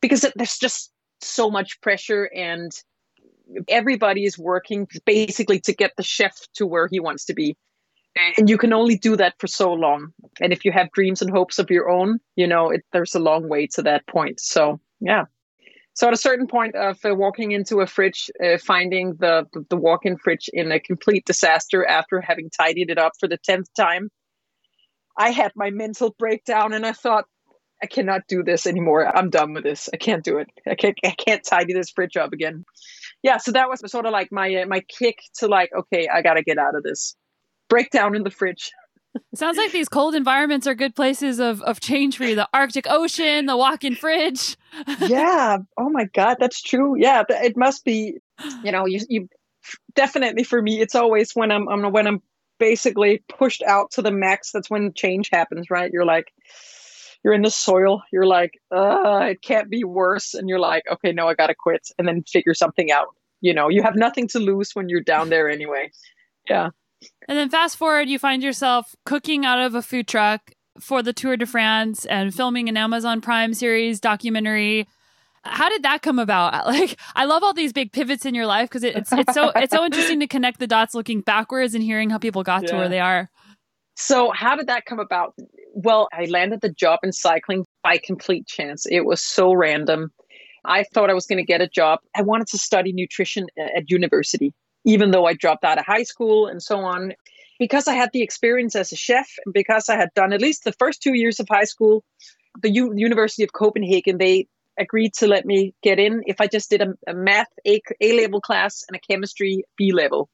because 0.01 0.27
there's 0.37 0.59
just 0.59 0.93
so 1.21 1.51
much 1.51 1.81
pressure 1.81 2.31
and 2.35 2.73
everybody 3.69 4.25
is 4.25 4.39
working 4.39 4.87
basically 5.05 5.61
to 5.61 5.73
get 5.73 5.93
the 5.97 6.03
chef 6.03 6.37
to 6.55 6.67
where 6.67 6.89
he 6.91 7.01
wants 7.01 7.25
to 7.27 7.35
be. 7.35 7.57
And 8.39 8.49
you 8.49 8.59
can 8.59 8.73
only 8.73 8.97
do 8.97 9.17
that 9.17 9.35
for 9.39 9.49
so 9.49 9.73
long. 9.73 10.13
And 10.41 10.53
if 10.53 10.65
you 10.65 10.71
have 10.73 10.93
dreams 10.93 11.21
and 11.21 11.31
hopes 11.31 11.59
of 11.59 11.71
your 11.71 11.91
own 11.91 12.21
you 12.37 12.47
know 12.47 12.71
it, 12.71 12.85
there's 12.93 13.15
a 13.15 13.21
long 13.21 13.49
way 13.49 13.67
to 13.69 13.83
that 13.83 14.07
point. 14.07 14.41
So 14.41 14.81
yeah. 15.01 15.25
So 15.97 16.09
at 16.09 16.13
a 16.13 16.17
certain 16.17 16.49
point 16.49 16.75
of 16.75 16.99
uh, 17.05 17.15
walking 17.15 17.53
into 17.53 17.81
a 17.81 17.87
fridge 17.87 18.29
uh, 18.45 18.59
finding 18.59 19.15
the, 19.21 19.47
the, 19.53 19.65
the 19.71 19.77
walk-in 19.77 20.17
fridge 20.19 20.51
in 20.53 20.73
a 20.73 20.81
complete 20.81 21.25
disaster 21.25 21.87
after 21.87 22.21
having 22.21 22.51
tidied 22.51 22.91
it 22.91 22.99
up 22.99 23.13
for 23.19 23.29
the 23.29 23.39
10th 23.39 23.67
time 23.77 24.11
i 25.17 25.31
had 25.31 25.53
my 25.55 25.71
mental 25.71 26.15
breakdown 26.19 26.73
and 26.73 26.85
i 26.85 26.93
thought 26.93 27.27
i 27.85 27.87
cannot 27.87 28.23
do 28.29 28.43
this 28.43 28.67
anymore 28.67 29.07
i'm 29.17 29.31
done 29.31 29.53
with 29.55 29.65
this 29.65 29.89
i 29.93 29.97
can't 29.97 30.25
do 30.25 30.39
it 30.39 30.49
i 30.67 30.75
can't, 30.75 30.99
I 31.05 31.11
can't 31.11 31.45
tidy 31.45 31.73
this 31.75 31.91
fridge 31.91 32.17
up 32.17 32.33
again 32.33 32.65
yeah 33.23 33.37
so 33.37 33.53
that 33.53 33.69
was 33.69 33.81
sort 33.91 34.07
of 34.07 34.13
like 34.13 34.33
my 34.33 34.55
uh, 34.55 34.67
my 34.67 34.81
kick 34.81 35.23
to 35.39 35.49
like 35.49 35.71
okay 35.73 36.09
i 36.09 36.23
gotta 36.23 36.43
get 36.43 36.59
out 36.59 36.75
of 36.75 36.83
this 36.83 37.17
breakdown 37.69 38.15
in 38.15 38.23
the 38.23 38.31
fridge. 38.31 38.73
Sounds 39.35 39.57
like 39.57 39.71
these 39.71 39.89
cold 39.89 40.15
environments 40.15 40.67
are 40.67 40.75
good 40.75 40.97
places 40.97 41.39
of, 41.39 41.63
of 41.63 41.81
change 41.81 42.17
for 42.17 42.25
you. 42.25 42.35
The 42.35 42.49
Arctic 42.53 42.87
Ocean, 42.89 43.47
the 43.47 43.57
walk-in 43.57 43.95
fridge. 43.95 44.57
yeah. 45.01 45.59
Oh 45.79 45.89
my 45.89 46.05
God, 46.05 46.37
that's 46.41 46.61
true. 46.61 46.97
Yeah, 46.99 47.23
it 47.29 47.57
must 47.57 47.85
be. 47.85 48.19
You 48.65 48.73
know, 48.73 48.87
you, 48.87 49.01
you 49.09 49.29
definitely 49.95 50.43
for 50.43 50.61
me, 50.61 50.81
it's 50.81 50.97
always 50.97 51.33
when 51.33 51.53
I'm, 51.53 51.69
I'm 51.69 51.93
when 51.93 52.09
I'm 52.09 52.23
basically 52.59 53.23
pushed 53.29 53.63
out 53.63 53.93
to 53.93 54.03
the 54.03 54.11
max. 54.11 54.51
That's 54.51 54.69
when 54.69 54.93
change 54.93 55.31
happens, 55.33 55.71
right? 55.71 55.93
You're 55.93 56.05
like, 56.05 56.33
you're 57.25 57.33
in 57.33 57.43
the 57.43 57.51
soil. 57.51 58.03
You're 58.13 58.27
like, 58.27 58.61
uh, 58.71 59.29
it 59.31 59.43
can't 59.43 59.71
be 59.71 59.83
worse, 59.83 60.35
and 60.35 60.49
you're 60.49 60.61
like, 60.61 60.85
okay, 60.93 61.13
no, 61.13 61.27
I 61.27 61.35
gotta 61.35 61.55
quit, 61.55 61.89
and 61.99 62.07
then 62.07 62.23
figure 62.23 62.55
something 62.55 62.93
out. 62.93 63.09
You 63.41 63.55
know, 63.55 63.69
you 63.69 63.83
have 63.83 63.97
nothing 63.97 64.29
to 64.29 64.39
lose 64.39 64.73
when 64.75 64.89
you're 64.89 65.01
down 65.01 65.31
there 65.31 65.49
anyway. 65.49 65.91
Yeah. 66.49 66.71
And 67.29 67.39
then 67.39 67.51
fast 67.51 67.77
forward, 67.77 68.09
you 68.09 68.19
find 68.19 68.43
yourself 68.43 68.95
cooking 69.05 69.45
out 69.45 69.61
of 69.61 69.75
a 69.75 69.83
food 69.83 70.07
truck 70.07 70.53
for 70.79 71.03
the 71.03 71.13
Tour 71.13 71.37
de 71.37 71.47
France 71.47 72.05
and 72.07 72.35
filming 72.35 72.69
an 72.69 72.77
Amazon 72.77 73.21
Prime 73.21 73.55
series 73.55 74.01
documentary. 74.01 74.87
How 75.43 75.69
did 75.69 75.83
that 75.83 76.03
come 76.03 76.19
about? 76.19 76.67
Like, 76.67 76.99
I 77.15 77.27
love 77.27 77.43
all 77.43 77.53
these 77.53 77.73
big 77.73 77.93
pivots 77.93 78.25
in 78.25 78.35
your 78.35 78.47
life 78.47 78.69
because 78.69 78.83
it's 78.83 79.13
it's 79.13 79.35
so 79.35 79.51
it's 79.55 79.75
so 79.75 79.85
interesting 79.85 80.21
to 80.21 80.27
connect 80.27 80.59
the 80.59 80.67
dots, 80.67 80.95
looking 80.95 81.21
backwards 81.21 81.75
and 81.75 81.85
hearing 81.85 82.11
how 82.11 82.19
people 82.19 82.43
got 82.43 82.63
yeah. 82.63 82.71
to 82.71 82.77
where 82.77 82.89
they 82.89 83.01
are. 83.01 83.31
So, 83.97 84.31
how 84.31 84.57
did 84.57 84.67
that 84.67 84.87
come 84.87 84.99
about? 84.99 85.35
Well, 85.77 86.09
I 86.13 86.27
landed 86.27 86.61
the 86.61 86.71
job 86.71 87.01
in 87.03 87.13
cycling 87.13 87.65
by 87.83 87.99
complete 87.99 88.47
chance. 88.47 88.87
It 88.87 89.05
was 89.05 89.21
so 89.21 89.53
random. 89.53 90.13
I 90.65 90.85
thought 90.85 91.11
I 91.11 91.15
was 91.15 91.27
going 91.27 91.39
to 91.39 91.45
get 91.45 91.61
a 91.61 91.69
job. 91.69 91.99
I 92.17 92.23
wanted 92.23 92.47
to 92.49 92.59
study 92.59 92.93
nutrition 92.93 93.47
at 93.59 93.91
university 93.91 94.55
even 94.85 95.11
though 95.11 95.27
I 95.27 95.35
dropped 95.35 95.65
out 95.65 95.79
of 95.79 95.87
high 95.87 96.03
school 96.03 96.47
and 96.47 96.63
so 96.63 96.79
on. 96.79 97.15
Because 97.59 97.87
I 97.87 97.95
had 97.95 98.11
the 98.13 98.23
experience 98.23 98.75
as 98.75 98.91
a 98.93 98.97
chef, 98.97 99.31
and 99.45 99.55
because 99.55 99.89
I 99.89 99.97
had 99.97 100.11
done 100.15 100.33
at 100.33 100.43
least 100.43 100.65
the 100.65 100.73
first 100.73 101.01
two 101.01 101.15
years 101.15 101.39
of 101.39 101.47
high 101.49 101.65
school, 101.65 102.05
the 102.61 102.71
U- 102.71 102.93
University 102.97 103.45
of 103.45 103.53
Copenhagen, 103.53 104.19
they 104.19 104.49
agreed 104.77 105.15
to 105.15 105.29
let 105.29 105.47
me 105.47 105.73
get 105.81 106.01
in 106.01 106.23
if 106.27 106.41
I 106.41 106.49
just 106.49 106.69
did 106.69 106.83
a, 106.83 106.95
a 107.07 107.15
math 107.15 107.47
A, 107.65 107.81
level 108.03 108.41
class 108.41 108.85
and 108.89 108.97
a 108.97 109.01
chemistry 109.01 109.63
B 109.79 109.93
level. 109.93 110.29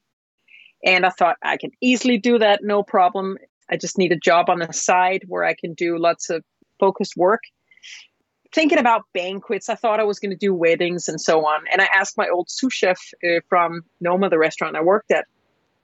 And 0.82 1.04
I 1.04 1.10
thought 1.10 1.36
I 1.42 1.58
can 1.58 1.72
easily 1.82 2.16
do 2.16 2.38
that, 2.38 2.60
no 2.64 2.82
problem. 2.82 3.36
I 3.70 3.76
just 3.76 3.98
need 3.98 4.12
a 4.12 4.16
job 4.16 4.50
on 4.50 4.58
the 4.58 4.72
side 4.72 5.24
where 5.28 5.44
I 5.44 5.54
can 5.54 5.74
do 5.74 5.98
lots 5.98 6.30
of 6.30 6.44
focused 6.78 7.16
work. 7.16 7.42
Thinking 8.52 8.78
about 8.78 9.02
banquets, 9.14 9.68
I 9.68 9.76
thought 9.76 10.00
I 10.00 10.04
was 10.04 10.18
going 10.18 10.32
to 10.32 10.36
do 10.36 10.52
weddings 10.52 11.08
and 11.08 11.20
so 11.20 11.46
on. 11.46 11.60
And 11.70 11.80
I 11.80 11.88
asked 11.94 12.18
my 12.18 12.28
old 12.28 12.50
sous 12.50 12.72
chef 12.72 12.98
uh, 13.24 13.40
from 13.48 13.82
Noma, 14.00 14.28
the 14.28 14.38
restaurant 14.38 14.76
I 14.76 14.80
worked 14.80 15.12
at, 15.12 15.26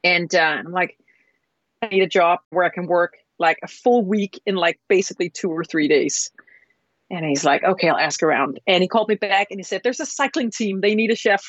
and 0.03 0.35
uh, 0.35 0.39
I'm 0.39 0.73
like, 0.73 0.99
I 1.83 1.87
need 1.89 2.03
a 2.03 2.09
job 2.09 2.41
where 2.51 2.65
I 2.65 2.71
can 2.71 2.87
work 2.87 3.15
like 3.39 3.59
a 3.63 3.69
full 3.69 4.05
week 4.05 4.41
in 4.47 4.57
like 4.57 4.81
basically 4.89 5.31
two 5.31 5.51
or 5.51 5.63
three 5.65 5.89
days. 5.89 6.31
And 7.11 7.25
he's 7.25 7.45
like, 7.45 7.63
okay, 7.63 7.89
I'll 7.89 7.99
ask 7.99 8.23
around. 8.23 8.59
And 8.67 8.83
he 8.83 8.89
called 8.89 9.09
me 9.09 9.15
back 9.15 9.49
and 9.51 9.61
he 9.61 9.65
said, 9.65 9.83
there's 9.85 10.01
a 10.01 10.07
cycling 10.07 10.51
team. 10.51 10.81
They 10.81 10.95
need 10.95 11.11
a 11.11 11.17
chef, 11.17 11.45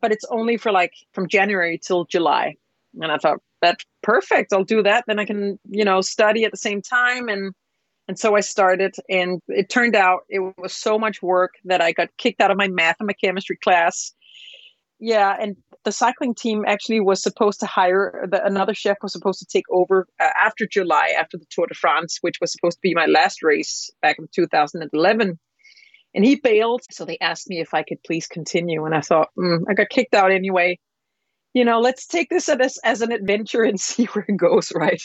but 0.00 0.10
it's 0.10 0.24
only 0.30 0.56
for 0.56 0.72
like 0.72 0.92
from 1.12 1.28
January 1.28 1.78
till 1.78 2.06
July. 2.06 2.56
And 3.00 3.12
I 3.12 3.18
thought, 3.18 3.38
that's 3.64 3.84
perfect. 4.02 4.52
I'll 4.52 4.64
do 4.64 4.82
that. 4.82 5.04
Then 5.06 5.18
I 5.18 5.24
can, 5.24 5.58
you 5.68 5.84
know, 5.84 6.00
study 6.02 6.44
at 6.44 6.50
the 6.50 6.58
same 6.58 6.82
time. 6.82 7.28
And, 7.28 7.54
and 8.06 8.18
so 8.18 8.36
I 8.36 8.40
started 8.40 8.94
and 9.08 9.40
it 9.48 9.70
turned 9.70 9.96
out 9.96 10.20
it 10.28 10.40
was 10.58 10.74
so 10.76 10.98
much 10.98 11.22
work 11.22 11.54
that 11.64 11.80
I 11.80 11.92
got 11.92 12.10
kicked 12.18 12.40
out 12.40 12.50
of 12.50 12.58
my 12.58 12.68
math 12.68 12.96
and 13.00 13.06
my 13.06 13.14
chemistry 13.14 13.56
class. 13.56 14.12
Yeah. 15.00 15.34
And 15.40 15.56
the 15.84 15.92
cycling 15.92 16.34
team 16.34 16.64
actually 16.66 17.00
was 17.00 17.22
supposed 17.22 17.60
to 17.60 17.66
hire 17.66 18.26
the, 18.30 18.44
another 18.44 18.74
chef 18.74 18.98
was 19.02 19.12
supposed 19.12 19.40
to 19.40 19.46
take 19.46 19.64
over 19.70 20.06
uh, 20.20 20.28
after 20.38 20.66
July, 20.70 21.14
after 21.18 21.38
the 21.38 21.46
Tour 21.50 21.66
de 21.66 21.74
France, 21.74 22.18
which 22.20 22.36
was 22.40 22.52
supposed 22.52 22.76
to 22.76 22.82
be 22.82 22.94
my 22.94 23.06
last 23.06 23.42
race 23.42 23.90
back 24.02 24.16
in 24.18 24.28
2011. 24.34 25.38
And 26.14 26.24
he 26.24 26.36
bailed. 26.36 26.82
So 26.90 27.04
they 27.04 27.18
asked 27.20 27.48
me 27.48 27.60
if 27.60 27.74
I 27.74 27.82
could 27.82 27.98
please 28.06 28.26
continue. 28.26 28.84
And 28.84 28.94
I 28.94 29.00
thought, 29.00 29.30
mm, 29.38 29.62
I 29.68 29.74
got 29.74 29.88
kicked 29.88 30.14
out 30.14 30.30
anyway. 30.30 30.78
You 31.54 31.64
know, 31.64 31.80
let's 31.80 32.06
take 32.06 32.28
this 32.28 32.48
as, 32.48 32.78
as 32.84 33.00
an 33.00 33.12
adventure 33.12 33.62
and 33.62 33.80
see 33.88 34.04
where 34.06 34.26
it 34.28 34.36
goes, 34.36 34.72
right? 34.74 35.02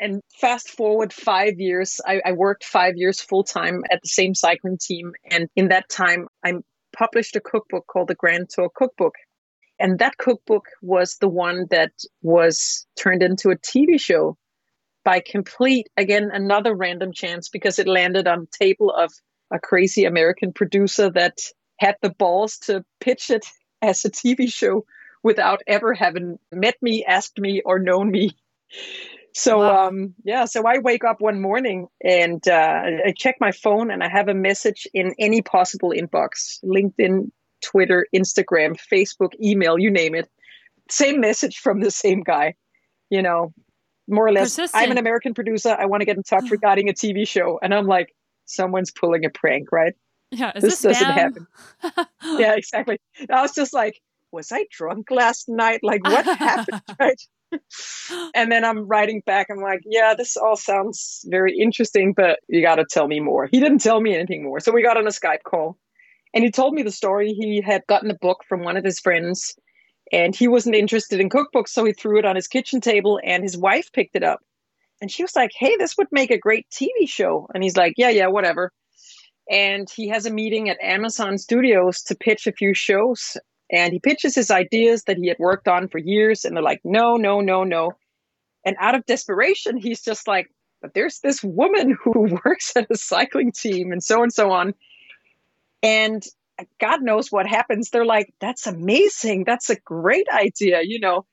And 0.00 0.20
fast 0.40 0.70
forward 0.70 1.12
five 1.12 1.60
years, 1.60 2.00
I, 2.04 2.20
I 2.24 2.32
worked 2.32 2.64
five 2.64 2.94
years 2.96 3.20
full 3.20 3.44
time 3.44 3.82
at 3.90 4.00
the 4.02 4.08
same 4.08 4.34
cycling 4.34 4.78
team. 4.78 5.12
And 5.30 5.48
in 5.54 5.68
that 5.68 5.88
time, 5.88 6.26
I 6.44 6.54
published 6.96 7.36
a 7.36 7.40
cookbook 7.40 7.86
called 7.86 8.08
the 8.08 8.14
Grand 8.14 8.48
Tour 8.50 8.70
Cookbook. 8.74 9.14
And 9.78 9.98
that 9.98 10.16
cookbook 10.16 10.66
was 10.82 11.16
the 11.20 11.28
one 11.28 11.66
that 11.70 11.92
was 12.22 12.86
turned 12.98 13.22
into 13.22 13.50
a 13.50 13.56
TV 13.56 14.00
show 14.00 14.36
by 15.04 15.20
complete, 15.20 15.88
again, 15.96 16.30
another 16.32 16.74
random 16.74 17.12
chance 17.12 17.48
because 17.48 17.78
it 17.78 17.86
landed 17.86 18.26
on 18.26 18.40
the 18.40 18.66
table 18.66 18.90
of 18.90 19.12
a 19.52 19.58
crazy 19.58 20.04
American 20.04 20.52
producer 20.52 21.10
that 21.10 21.38
had 21.78 21.96
the 22.02 22.10
balls 22.10 22.58
to 22.58 22.84
pitch 23.00 23.30
it 23.30 23.46
as 23.82 24.04
a 24.04 24.10
TV 24.10 24.52
show 24.52 24.84
without 25.24 25.62
ever 25.66 25.94
having 25.94 26.38
met 26.52 26.76
me, 26.80 27.04
asked 27.04 27.40
me, 27.40 27.62
or 27.64 27.80
known 27.80 28.12
me. 28.12 28.36
So 29.32 29.58
wow. 29.58 29.88
um, 29.88 30.14
yeah, 30.24 30.44
so 30.44 30.64
I 30.64 30.78
wake 30.78 31.02
up 31.02 31.20
one 31.20 31.40
morning 31.40 31.88
and 32.04 32.46
uh, 32.46 32.82
I 33.06 33.12
check 33.16 33.36
my 33.40 33.50
phone 33.50 33.90
and 33.90 34.00
I 34.00 34.08
have 34.08 34.28
a 34.28 34.34
message 34.34 34.86
in 34.94 35.12
any 35.18 35.42
possible 35.42 35.90
inbox, 35.90 36.62
LinkedIn, 36.64 37.32
Twitter, 37.64 38.06
Instagram, 38.14 38.76
Facebook, 38.92 39.32
email, 39.42 39.76
you 39.76 39.90
name 39.90 40.14
it. 40.14 40.30
Same 40.88 41.20
message 41.20 41.58
from 41.58 41.80
the 41.80 41.90
same 41.90 42.20
guy, 42.20 42.54
you 43.10 43.22
know, 43.22 43.52
more 44.06 44.26
or 44.26 44.32
less. 44.32 44.54
Persistent. 44.54 44.84
I'm 44.84 44.92
an 44.92 44.98
American 44.98 45.34
producer. 45.34 45.70
I 45.76 45.86
want 45.86 46.02
to 46.02 46.04
get 46.04 46.16
in 46.16 46.22
touch 46.22 46.50
regarding 46.50 46.88
a 46.88 46.92
TV 46.92 47.26
show. 47.26 47.58
And 47.60 47.74
I'm 47.74 47.86
like, 47.86 48.14
someone's 48.44 48.92
pulling 48.92 49.24
a 49.24 49.30
prank, 49.30 49.72
right? 49.72 49.94
Yeah, 50.30 50.52
this, 50.54 50.80
this 50.80 50.82
doesn't 50.82 51.10
happen. 51.10 51.46
yeah, 52.38 52.54
exactly. 52.54 52.98
I 53.30 53.42
was 53.42 53.52
just 53.52 53.72
like, 53.72 54.00
was 54.34 54.52
I 54.52 54.66
drunk 54.70 55.10
last 55.10 55.48
night? 55.48 55.80
Like, 55.82 56.04
what 56.04 56.24
happened? 56.24 56.82
Right. 57.00 57.20
and 58.34 58.50
then 58.50 58.64
I'm 58.64 58.88
writing 58.88 59.22
back. 59.24 59.46
I'm 59.48 59.62
like, 59.62 59.80
yeah, 59.84 60.14
this 60.14 60.36
all 60.36 60.56
sounds 60.56 61.24
very 61.28 61.56
interesting, 61.56 62.12
but 62.16 62.40
you 62.48 62.62
got 62.62 62.76
to 62.76 62.84
tell 62.84 63.06
me 63.06 63.20
more. 63.20 63.46
He 63.46 63.60
didn't 63.60 63.78
tell 63.78 64.00
me 64.00 64.14
anything 64.14 64.42
more. 64.42 64.58
So 64.58 64.72
we 64.72 64.82
got 64.82 64.96
on 64.96 65.06
a 65.06 65.10
Skype 65.10 65.44
call 65.44 65.78
and 66.34 66.42
he 66.42 66.50
told 66.50 66.74
me 66.74 66.82
the 66.82 66.90
story. 66.90 67.32
He 67.32 67.62
had 67.64 67.86
gotten 67.86 68.10
a 68.10 68.18
book 68.20 68.38
from 68.48 68.64
one 68.64 68.76
of 68.76 68.84
his 68.84 68.98
friends 68.98 69.54
and 70.12 70.34
he 70.34 70.48
wasn't 70.48 70.74
interested 70.74 71.20
in 71.20 71.28
cookbooks. 71.28 71.68
So 71.68 71.84
he 71.84 71.92
threw 71.92 72.18
it 72.18 72.24
on 72.24 72.36
his 72.36 72.48
kitchen 72.48 72.80
table 72.80 73.20
and 73.24 73.42
his 73.42 73.56
wife 73.56 73.92
picked 73.92 74.16
it 74.16 74.24
up. 74.24 74.40
And 75.00 75.10
she 75.10 75.22
was 75.22 75.36
like, 75.36 75.50
hey, 75.56 75.76
this 75.76 75.96
would 75.96 76.08
make 76.10 76.30
a 76.30 76.38
great 76.38 76.66
TV 76.70 77.08
show. 77.08 77.46
And 77.54 77.62
he's 77.62 77.76
like, 77.76 77.94
yeah, 77.96 78.10
yeah, 78.10 78.26
whatever. 78.28 78.72
And 79.50 79.88
he 79.94 80.08
has 80.08 80.26
a 80.26 80.32
meeting 80.32 80.68
at 80.70 80.80
Amazon 80.80 81.36
Studios 81.38 82.02
to 82.04 82.14
pitch 82.14 82.46
a 82.46 82.52
few 82.52 82.74
shows. 82.74 83.36
And 83.74 83.92
he 83.92 83.98
pitches 83.98 84.36
his 84.36 84.52
ideas 84.52 85.02
that 85.04 85.16
he 85.16 85.26
had 85.26 85.38
worked 85.40 85.66
on 85.66 85.88
for 85.88 85.98
years. 85.98 86.44
And 86.44 86.56
they're 86.56 86.62
like, 86.62 86.80
no, 86.84 87.16
no, 87.16 87.40
no, 87.40 87.64
no. 87.64 87.94
And 88.64 88.76
out 88.78 88.94
of 88.94 89.04
desperation, 89.04 89.76
he's 89.76 90.00
just 90.00 90.28
like, 90.28 90.48
but 90.80 90.94
there's 90.94 91.18
this 91.18 91.42
woman 91.42 91.98
who 92.04 92.38
works 92.44 92.72
at 92.76 92.86
a 92.88 92.96
cycling 92.96 93.50
team 93.50 93.90
and 93.90 94.02
so 94.02 94.22
and 94.22 94.32
so 94.32 94.52
on. 94.52 94.74
And 95.82 96.24
God 96.80 97.02
knows 97.02 97.32
what 97.32 97.48
happens. 97.48 97.90
They're 97.90 98.04
like, 98.04 98.32
that's 98.40 98.68
amazing. 98.68 99.42
That's 99.44 99.70
a 99.70 99.80
great 99.80 100.28
idea. 100.32 100.82
You 100.84 101.00
know, 101.00 101.26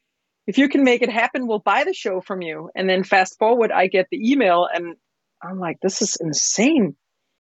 if 0.47 0.57
you 0.57 0.67
can 0.67 0.83
make 0.83 1.03
it 1.03 1.11
happen, 1.11 1.45
we'll 1.45 1.59
buy 1.59 1.83
the 1.83 1.93
show 1.93 2.21
from 2.21 2.41
you. 2.41 2.71
And 2.75 2.89
then 2.89 3.03
fast 3.03 3.37
forward, 3.37 3.71
I 3.71 3.85
get 3.85 4.07
the 4.09 4.31
email 4.31 4.67
and 4.73 4.95
I'm 5.43 5.59
like, 5.59 5.77
this 5.79 6.01
is 6.01 6.17
insane. 6.19 6.95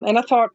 And 0.02 0.20
I 0.20 0.22
thought, 0.22 0.52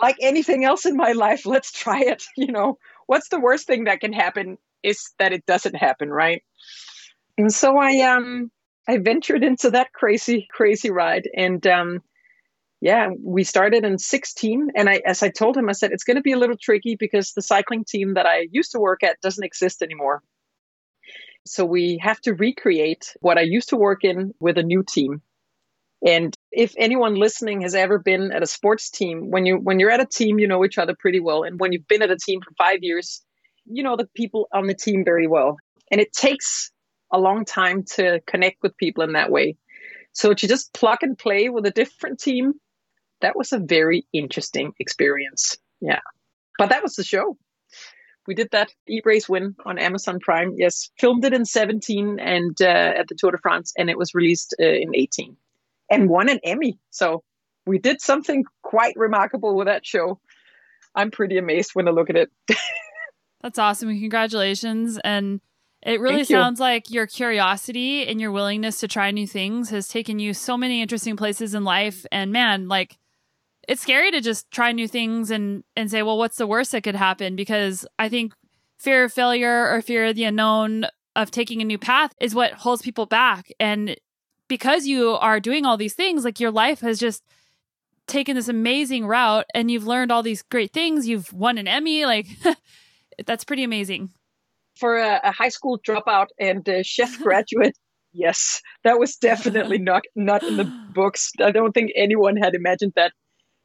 like 0.00 0.16
anything 0.20 0.64
else 0.64 0.84
in 0.84 0.94
my 0.94 1.12
life, 1.12 1.46
let's 1.46 1.72
try 1.72 2.00
it. 2.00 2.22
You 2.36 2.52
know, 2.52 2.76
what's 3.08 3.30
the 3.30 3.40
worst 3.40 3.66
thing 3.66 3.84
that 3.84 4.00
can 4.00 4.12
happen 4.12 4.58
is 4.84 5.10
that 5.18 5.32
it 5.32 5.44
doesn't 5.46 5.74
happen, 5.74 6.10
right? 6.10 6.42
And 7.36 7.52
so 7.52 7.76
I 7.76 8.00
um 8.02 8.52
I 8.86 8.98
ventured 8.98 9.42
into 9.42 9.70
that 9.72 9.92
crazy, 9.92 10.46
crazy 10.52 10.90
ride. 10.90 11.28
And 11.34 11.66
um 11.66 12.02
yeah, 12.80 13.08
we 13.20 13.42
started 13.42 13.84
in 13.84 13.98
16. 13.98 14.68
And 14.76 14.88
I, 14.88 15.00
as 15.04 15.22
I 15.24 15.30
told 15.30 15.56
him, 15.56 15.68
I 15.68 15.72
said, 15.72 15.90
it's 15.90 16.04
going 16.04 16.16
to 16.16 16.22
be 16.22 16.30
a 16.30 16.38
little 16.38 16.56
tricky 16.56 16.94
because 16.94 17.32
the 17.32 17.42
cycling 17.42 17.84
team 17.84 18.14
that 18.14 18.24
I 18.24 18.46
used 18.52 18.70
to 18.70 18.78
work 18.78 19.02
at 19.02 19.20
doesn't 19.20 19.42
exist 19.42 19.82
anymore. 19.82 20.22
So 21.44 21.64
we 21.64 21.98
have 22.00 22.20
to 22.20 22.34
recreate 22.34 23.14
what 23.20 23.36
I 23.36 23.40
used 23.40 23.70
to 23.70 23.76
work 23.76 24.04
in 24.04 24.32
with 24.38 24.58
a 24.58 24.62
new 24.62 24.84
team. 24.84 25.22
And 26.06 26.34
if 26.52 26.74
anyone 26.78 27.16
listening 27.16 27.62
has 27.62 27.74
ever 27.74 27.98
been 27.98 28.30
at 28.30 28.42
a 28.42 28.46
sports 28.46 28.90
team, 28.90 29.30
when 29.30 29.46
you 29.46 29.56
when 29.56 29.80
you're 29.80 29.90
at 29.90 30.00
a 30.00 30.06
team, 30.06 30.38
you 30.38 30.46
know 30.46 30.64
each 30.64 30.78
other 30.78 30.94
pretty 30.98 31.20
well. 31.20 31.42
And 31.42 31.58
when 31.58 31.72
you've 31.72 31.88
been 31.88 32.02
at 32.02 32.10
a 32.10 32.16
team 32.16 32.40
for 32.40 32.52
five 32.56 32.78
years, 32.82 33.22
you 33.66 33.82
know 33.82 33.96
the 33.96 34.08
people 34.14 34.48
on 34.52 34.66
the 34.66 34.74
team 34.74 35.04
very 35.04 35.26
well. 35.26 35.56
And 35.90 36.00
it 36.00 36.12
takes 36.12 36.70
a 37.12 37.18
long 37.18 37.44
time 37.44 37.82
to 37.94 38.20
connect 38.26 38.62
with 38.62 38.76
people 38.76 39.02
in 39.02 39.14
that 39.14 39.32
way. 39.32 39.56
So 40.12 40.34
to 40.34 40.48
just 40.48 40.72
plug 40.72 40.98
and 41.02 41.18
play 41.18 41.48
with 41.48 41.66
a 41.66 41.70
different 41.70 42.20
team 42.20 42.54
that 43.20 43.36
was 43.36 43.52
a 43.52 43.58
very 43.58 44.06
interesting 44.12 44.72
experience. 44.78 45.56
Yeah. 45.80 46.00
But 46.58 46.70
that 46.70 46.82
was 46.82 46.94
the 46.94 47.04
show. 47.04 47.36
We 48.26 48.34
did 48.34 48.50
that 48.52 48.72
Eat 48.86 49.04
Race 49.06 49.28
Win 49.28 49.56
on 49.64 49.78
Amazon 49.78 50.20
Prime. 50.20 50.54
Yes, 50.56 50.90
filmed 50.98 51.24
it 51.24 51.32
in 51.32 51.44
17 51.44 52.20
and 52.20 52.56
uh, 52.60 52.64
at 52.98 53.08
the 53.08 53.14
Tour 53.16 53.32
de 53.32 53.38
France, 53.38 53.72
and 53.78 53.88
it 53.88 53.96
was 53.96 54.14
released 54.14 54.54
uh, 54.60 54.66
in 54.66 54.94
18 54.94 55.36
and 55.90 56.08
won 56.08 56.28
an 56.28 56.40
Emmy. 56.44 56.78
So 56.90 57.22
we 57.66 57.78
did 57.78 58.00
something 58.00 58.44
quite 58.62 58.94
remarkable 58.96 59.56
with 59.56 59.66
that 59.66 59.86
show. 59.86 60.20
I'm 60.94 61.10
pretty 61.10 61.38
amazed 61.38 61.70
when 61.74 61.88
I 61.88 61.90
look 61.90 62.10
at 62.10 62.16
it. 62.16 62.30
That's 63.42 63.58
awesome. 63.58 63.88
Congratulations. 63.88 64.98
And 65.04 65.40
it 65.82 66.00
really 66.00 66.16
Thank 66.16 66.28
sounds 66.28 66.58
you. 66.58 66.64
like 66.64 66.90
your 66.90 67.06
curiosity 67.06 68.06
and 68.06 68.20
your 68.20 68.32
willingness 68.32 68.80
to 68.80 68.88
try 68.88 69.10
new 69.10 69.26
things 69.26 69.70
has 69.70 69.86
taken 69.86 70.18
you 70.18 70.34
so 70.34 70.56
many 70.56 70.82
interesting 70.82 71.16
places 71.16 71.54
in 71.54 71.62
life. 71.62 72.04
And 72.10 72.32
man, 72.32 72.66
like 72.68 72.98
it's 73.68 73.82
scary 73.82 74.10
to 74.10 74.20
just 74.20 74.50
try 74.50 74.72
new 74.72 74.88
things 74.88 75.30
and 75.30 75.62
and 75.76 75.90
say, 75.90 76.02
well, 76.02 76.18
what's 76.18 76.36
the 76.36 76.46
worst 76.46 76.72
that 76.72 76.82
could 76.82 76.96
happen? 76.96 77.36
Because 77.36 77.86
I 77.98 78.08
think 78.08 78.32
fear 78.78 79.04
of 79.04 79.12
failure 79.12 79.70
or 79.70 79.82
fear 79.82 80.06
of 80.06 80.16
the 80.16 80.24
unknown 80.24 80.86
of 81.14 81.30
taking 81.30 81.60
a 81.60 81.64
new 81.64 81.78
path 81.78 82.12
is 82.20 82.34
what 82.34 82.52
holds 82.52 82.82
people 82.82 83.06
back. 83.06 83.52
And 83.60 83.96
because 84.48 84.86
you 84.86 85.10
are 85.10 85.40
doing 85.40 85.64
all 85.64 85.76
these 85.76 85.94
things, 85.94 86.24
like 86.24 86.40
your 86.40 86.50
life 86.50 86.80
has 86.80 86.98
just 86.98 87.22
taken 88.06 88.34
this 88.34 88.48
amazing 88.48 89.06
route 89.06 89.44
and 89.54 89.70
you've 89.70 89.86
learned 89.86 90.10
all 90.10 90.22
these 90.22 90.42
great 90.42 90.72
things. 90.72 91.06
You've 91.06 91.32
won 91.32 91.58
an 91.58 91.68
Emmy. 91.68 92.04
Like 92.04 92.26
that's 93.26 93.44
pretty 93.44 93.64
amazing. 93.64 94.10
For 94.76 94.96
a, 94.96 95.20
a 95.24 95.32
high 95.32 95.48
school 95.48 95.78
dropout 95.78 96.28
and 96.38 96.66
a 96.68 96.82
chef 96.82 97.18
graduate, 97.22 97.76
yes, 98.12 98.62
that 98.84 98.98
was 98.98 99.16
definitely 99.16 99.78
not 99.90 100.02
not 100.16 100.42
in 100.42 100.56
the 100.56 100.64
books. 100.94 101.32
I 101.40 101.50
don't 101.50 101.72
think 101.72 101.92
anyone 101.94 102.36
had 102.36 102.54
imagined 102.54 102.92
that 102.96 103.12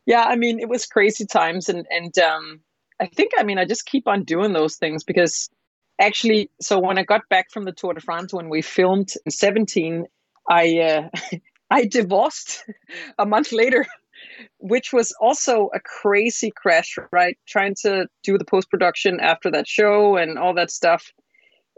yeah, 0.05 0.23
I 0.23 0.35
mean, 0.35 0.59
it 0.59 0.67
was 0.67 0.85
crazy 0.85 1.25
times, 1.25 1.69
and 1.69 1.85
and 1.89 2.17
um, 2.19 2.59
I 2.99 3.07
think 3.07 3.31
I 3.37 3.43
mean 3.43 3.57
I 3.57 3.65
just 3.65 3.85
keep 3.85 4.07
on 4.07 4.23
doing 4.23 4.53
those 4.53 4.75
things 4.75 5.03
because 5.03 5.49
actually, 5.99 6.49
so 6.61 6.79
when 6.79 6.97
I 6.97 7.03
got 7.03 7.21
back 7.29 7.51
from 7.51 7.63
the 7.63 7.71
Tour 7.71 7.93
de 7.93 8.01
France 8.01 8.33
when 8.33 8.49
we 8.49 8.61
filmed 8.61 9.13
in 9.25 9.31
seventeen, 9.31 10.05
I 10.49 10.79
uh, 10.79 11.09
I 11.69 11.85
divorced 11.85 12.63
a 13.17 13.25
month 13.25 13.51
later. 13.51 13.85
which 14.59 14.93
was 14.93 15.11
also 15.19 15.69
a 15.73 15.79
crazy 15.79 16.49
crash, 16.49 16.97
right? 17.11 17.37
Trying 17.45 17.75
to 17.81 18.07
do 18.23 18.37
the 18.37 18.45
post 18.45 18.69
production 18.69 19.19
after 19.19 19.51
that 19.51 19.67
show 19.67 20.15
and 20.15 20.39
all 20.39 20.53
that 20.53 20.71
stuff. 20.71 21.11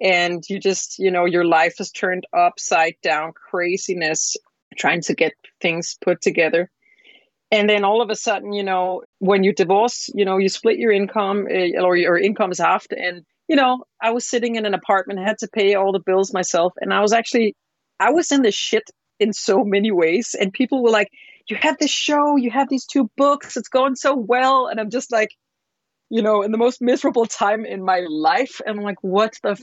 And 0.02 0.44
you 0.48 0.60
just, 0.60 1.00
you 1.00 1.10
know, 1.10 1.26
your 1.26 1.46
life 1.46 1.80
is 1.80 1.92
turned 1.92 2.28
upside 2.34 2.96
down 3.02 3.34
craziness 3.34 4.38
trying 4.78 5.02
to 5.02 5.14
get 5.14 5.34
things 5.62 5.98
put 6.02 6.22
together. 6.22 6.70
And 7.52 7.70
then 7.70 7.84
all 7.84 8.02
of 8.02 8.10
a 8.10 8.16
sudden, 8.16 8.54
you 8.54 8.64
know, 8.64 9.04
when 9.20 9.44
you 9.44 9.54
divorce, 9.54 10.10
you 10.14 10.26
know, 10.26 10.38
you 10.38 10.50
split 10.50 10.78
your 10.78 10.92
income 10.92 11.48
uh, 11.50 11.82
or 11.82 11.96
your 11.96 12.18
income 12.18 12.52
is 12.52 12.60
halved. 12.60 12.92
And, 12.92 13.24
you 13.48 13.56
know, 13.56 13.84
I 14.02 14.12
was 14.12 14.28
sitting 14.28 14.56
in 14.56 14.66
an 14.66 14.74
apartment, 14.74 15.20
had 15.20 15.38
to 15.40 15.48
pay 15.48 15.76
all 15.76 15.92
the 15.92 16.00
bills 16.00 16.34
myself. 16.34 16.74
And 16.82 16.94
I 16.94 17.02
was 17.02 17.14
actually, 17.14 17.56
I 18.00 18.12
was 18.12 18.32
in 18.32 18.42
the 18.42 18.52
shit 18.52 18.90
in 19.20 19.34
so 19.34 19.64
many 19.64 19.92
ways. 19.92 20.36
And 20.40 20.52
people 20.52 20.84
were 20.84 20.90
like, 20.90 21.10
you 21.48 21.58
have 21.58 21.78
this 21.78 21.92
show, 21.92 22.36
you 22.36 22.52
have 22.52 22.70
these 22.70 22.86
two 22.86 23.10
books, 23.18 23.56
it's 23.56 23.70
going 23.70 23.96
so 23.96 24.16
well. 24.16 24.68
And 24.68 24.80
I'm 24.80 24.90
just 24.90 25.12
like, 25.12 25.36
you 26.10 26.22
know, 26.22 26.42
in 26.42 26.52
the 26.52 26.58
most 26.58 26.82
miserable 26.82 27.26
time 27.26 27.66
in 27.66 27.84
my 27.84 28.06
life. 28.08 28.62
And 28.66 28.78
I'm 28.78 28.84
like, 28.84 29.02
what 29.02 29.38
the 29.44 29.56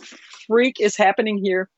freak 0.47 0.77
is 0.81 0.97
happening 0.97 1.39
here? 1.43 1.69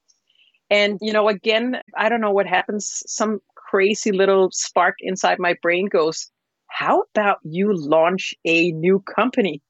And, 0.71 0.99
you 1.01 1.13
know, 1.13 1.29
again, 1.29 1.81
I 1.97 2.09
don't 2.09 2.21
know 2.21 2.33
what 2.33 2.47
happens. 2.47 3.03
Some 3.07 3.41
crazy 3.55 4.13
little 4.13 4.51
spark 4.53 4.97
inside 5.01 5.39
my 5.39 5.57
brain 5.63 5.87
goes, 5.87 6.31
how 6.67 7.05
about 7.15 7.39
you 7.43 7.73
launch 7.75 8.35
a 8.45 8.73
new 8.73 9.01
company 9.01 9.63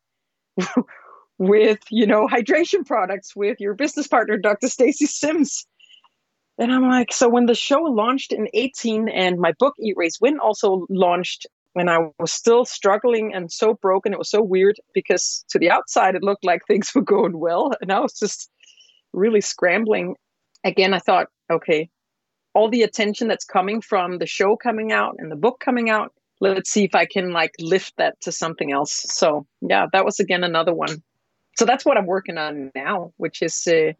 with, 1.39 1.81
you 1.91 2.07
know, 2.07 2.27
hydration 2.27 2.87
products 2.87 3.35
with 3.35 3.61
your 3.61 3.75
business 3.75 4.07
partner, 4.07 4.37
Dr. 4.39 4.69
Stacy 4.69 5.07
Sims? 5.07 5.67
And 6.59 6.73
I'm 6.73 6.89
like, 6.89 7.13
so 7.13 7.29
when 7.29 7.47
the 7.47 7.55
show 7.55 7.81
launched 7.83 8.33
in 8.33 8.49
18 8.55 9.09
and 9.09 9.39
my 9.39 9.53
book 9.59 9.75
Eat 9.81 9.97
Race 9.97 10.21
Win 10.21 10.39
also 10.39 10.87
launched 10.89 11.47
when 11.73 11.89
I 11.89 12.11
was 12.21 12.33
still 12.33 12.65
struggling 12.65 13.35
and 13.35 13.51
so 13.51 13.75
broken, 13.75 14.13
it 14.13 14.19
was 14.19 14.31
so 14.31 14.41
weird 14.41 14.77
because 14.95 15.45
to 15.51 15.59
the 15.59 15.71
outside 15.71 16.15
it 16.15 16.23
looked 16.23 16.45
like 16.45 16.65
things 16.67 16.91
were 16.95 17.03
going 17.03 17.39
well. 17.39 17.73
And 17.81 17.91
I 17.91 18.01
was 18.01 18.19
just 18.19 18.51
really 19.13 19.41
scrambling. 19.41 20.15
Again, 20.63 20.95
I 20.95 21.01
thought, 21.01 21.27
okay, 21.51 21.91
all 22.55 22.71
the 22.71 22.83
attention 22.83 23.27
that's 23.27 23.45
coming 23.45 23.81
from 23.81 24.19
the 24.19 24.27
show 24.27 24.57
coming 24.57 24.93
out 24.93 25.17
and 25.19 25.31
the 25.31 25.37
book 25.37 25.59
coming 25.59 25.91
out, 25.91 26.13
let's 26.41 26.71
see 26.71 26.85
if 26.85 26.95
I 26.95 27.05
can 27.05 27.33
like 27.33 27.53
lift 27.59 27.95
that 27.99 28.21
to 28.23 28.33
something 28.33 28.73
else. 28.73 29.05
So 29.09 29.47
yeah, 29.61 29.87
that 29.93 30.05
was 30.05 30.21
again 30.21 30.45
another 30.45 30.73
one. 30.73 31.03
So 31.57 31.65
that's 31.65 31.85
what 31.85 31.97
I'm 31.97 32.07
working 32.07 32.39
on 32.39 32.71
now, 32.75 33.13
which 33.17 33.43
is 33.43 33.67
uh, 33.67 33.93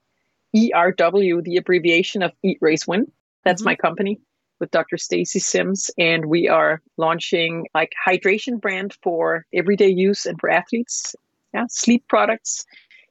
ERW, 0.55 1.43
the 1.43 1.57
abbreviation 1.57 2.23
of 2.23 2.33
Eat 2.43 2.59
Race 2.61 2.87
Win. 2.87 3.11
That's 3.45 3.63
mm-hmm. 3.63 3.71
my 3.71 3.75
company 3.77 4.21
with 4.61 4.71
Dr. 4.71 4.97
Stacy 4.97 5.41
Sims, 5.41 5.91
and 5.99 6.27
we 6.27 6.49
are 6.49 6.81
launching 6.97 7.67
like 7.75 7.93
hydration 8.07 8.61
brand 8.61 8.97
for 9.03 9.45
everyday 9.53 9.89
use 9.89 10.27
and 10.27 10.41
for 10.41 10.51
athletes. 10.51 11.17
Yeah, 11.53 11.65
sleep 11.69 12.05
products 12.09 12.65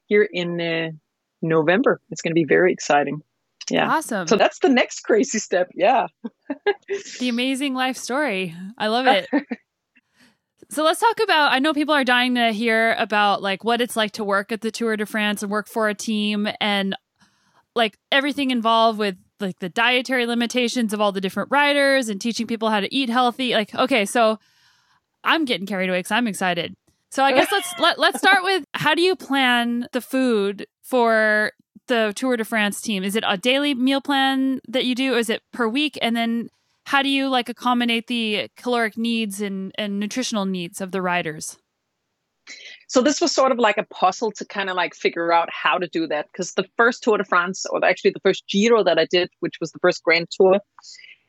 here 0.06 0.28
in 0.30 0.60
uh, 0.60 0.90
November. 1.42 2.00
It's 2.10 2.22
going 2.22 2.32
to 2.32 2.34
be 2.34 2.44
very 2.44 2.72
exciting. 2.72 3.22
Yeah, 3.70 3.88
awesome. 3.90 4.26
So 4.26 4.36
that's 4.36 4.58
the 4.58 4.68
next 4.68 5.00
crazy 5.00 5.38
step. 5.38 5.70
Yeah, 5.74 6.08
the 7.20 7.28
amazing 7.28 7.74
life 7.74 7.96
story. 7.96 8.54
I 8.78 8.88
love 8.88 9.06
it. 9.06 9.28
So 10.70 10.82
let's 10.82 10.98
talk 10.98 11.20
about 11.22 11.52
I 11.52 11.60
know 11.60 11.72
people 11.72 11.94
are 11.94 12.04
dying 12.04 12.34
to 12.34 12.50
hear 12.50 12.96
about 12.98 13.42
like 13.42 13.62
what 13.62 13.80
it's 13.80 13.96
like 13.96 14.12
to 14.12 14.24
work 14.24 14.50
at 14.50 14.60
the 14.60 14.70
Tour 14.70 14.96
de 14.96 15.06
France 15.06 15.42
and 15.42 15.52
work 15.52 15.68
for 15.68 15.88
a 15.88 15.94
team 15.94 16.48
and 16.60 16.96
like 17.74 17.98
everything 18.12 18.50
involved 18.50 18.98
with 18.98 19.16
like 19.40 19.58
the 19.58 19.68
dietary 19.68 20.26
limitations 20.26 20.92
of 20.92 21.00
all 21.00 21.12
the 21.12 21.20
different 21.20 21.50
riders 21.50 22.08
and 22.08 22.20
teaching 22.20 22.46
people 22.46 22.70
how 22.70 22.80
to 22.80 22.94
eat 22.94 23.08
healthy. 23.08 23.52
Like, 23.52 23.74
okay, 23.74 24.04
so 24.04 24.38
I'm 25.22 25.44
getting 25.44 25.66
carried 25.66 25.88
away 25.88 25.98
because 25.98 26.12
I'm 26.12 26.28
excited. 26.28 26.76
So 27.10 27.22
I 27.22 27.32
guess 27.32 27.50
let's 27.52 27.72
let, 27.78 27.98
let's 27.98 28.18
start 28.18 28.42
with 28.42 28.64
how 28.74 28.94
do 28.94 29.02
you 29.02 29.14
plan 29.14 29.86
the 29.92 30.00
food 30.00 30.66
for 30.82 31.52
the 31.86 32.12
Tour 32.16 32.36
de 32.36 32.44
France 32.44 32.80
team? 32.80 33.04
Is 33.04 33.14
it 33.14 33.24
a 33.26 33.36
daily 33.36 33.74
meal 33.74 34.00
plan 34.00 34.60
that 34.68 34.84
you 34.84 34.94
do? 34.94 35.14
Or 35.14 35.18
is 35.18 35.30
it 35.30 35.42
per 35.52 35.68
week? 35.68 35.96
And 36.02 36.16
then 36.16 36.48
how 36.86 37.02
do 37.02 37.08
you 37.08 37.28
like 37.28 37.48
accommodate 37.48 38.08
the 38.08 38.48
caloric 38.56 38.96
needs 38.96 39.40
and, 39.40 39.72
and 39.76 40.00
nutritional 40.00 40.44
needs 40.44 40.80
of 40.80 40.90
the 40.90 41.00
riders? 41.00 41.56
So 42.88 43.00
this 43.00 43.20
was 43.20 43.34
sort 43.34 43.52
of 43.52 43.58
like 43.58 43.78
a 43.78 43.84
puzzle 43.84 44.30
to 44.32 44.44
kind 44.44 44.70
of 44.70 44.76
like 44.76 44.94
figure 44.94 45.32
out 45.32 45.48
how 45.50 45.78
to 45.78 45.88
do 45.88 46.06
that 46.06 46.26
because 46.32 46.52
the 46.54 46.66
first 46.76 47.02
tour 47.02 47.18
de 47.18 47.24
france 47.24 47.66
or 47.66 47.84
actually 47.84 48.10
the 48.10 48.20
first 48.20 48.46
giro 48.48 48.82
that 48.82 48.98
i 48.98 49.06
did 49.06 49.30
which 49.40 49.60
was 49.60 49.72
the 49.72 49.78
first 49.78 50.02
grand 50.02 50.28
tour 50.30 50.58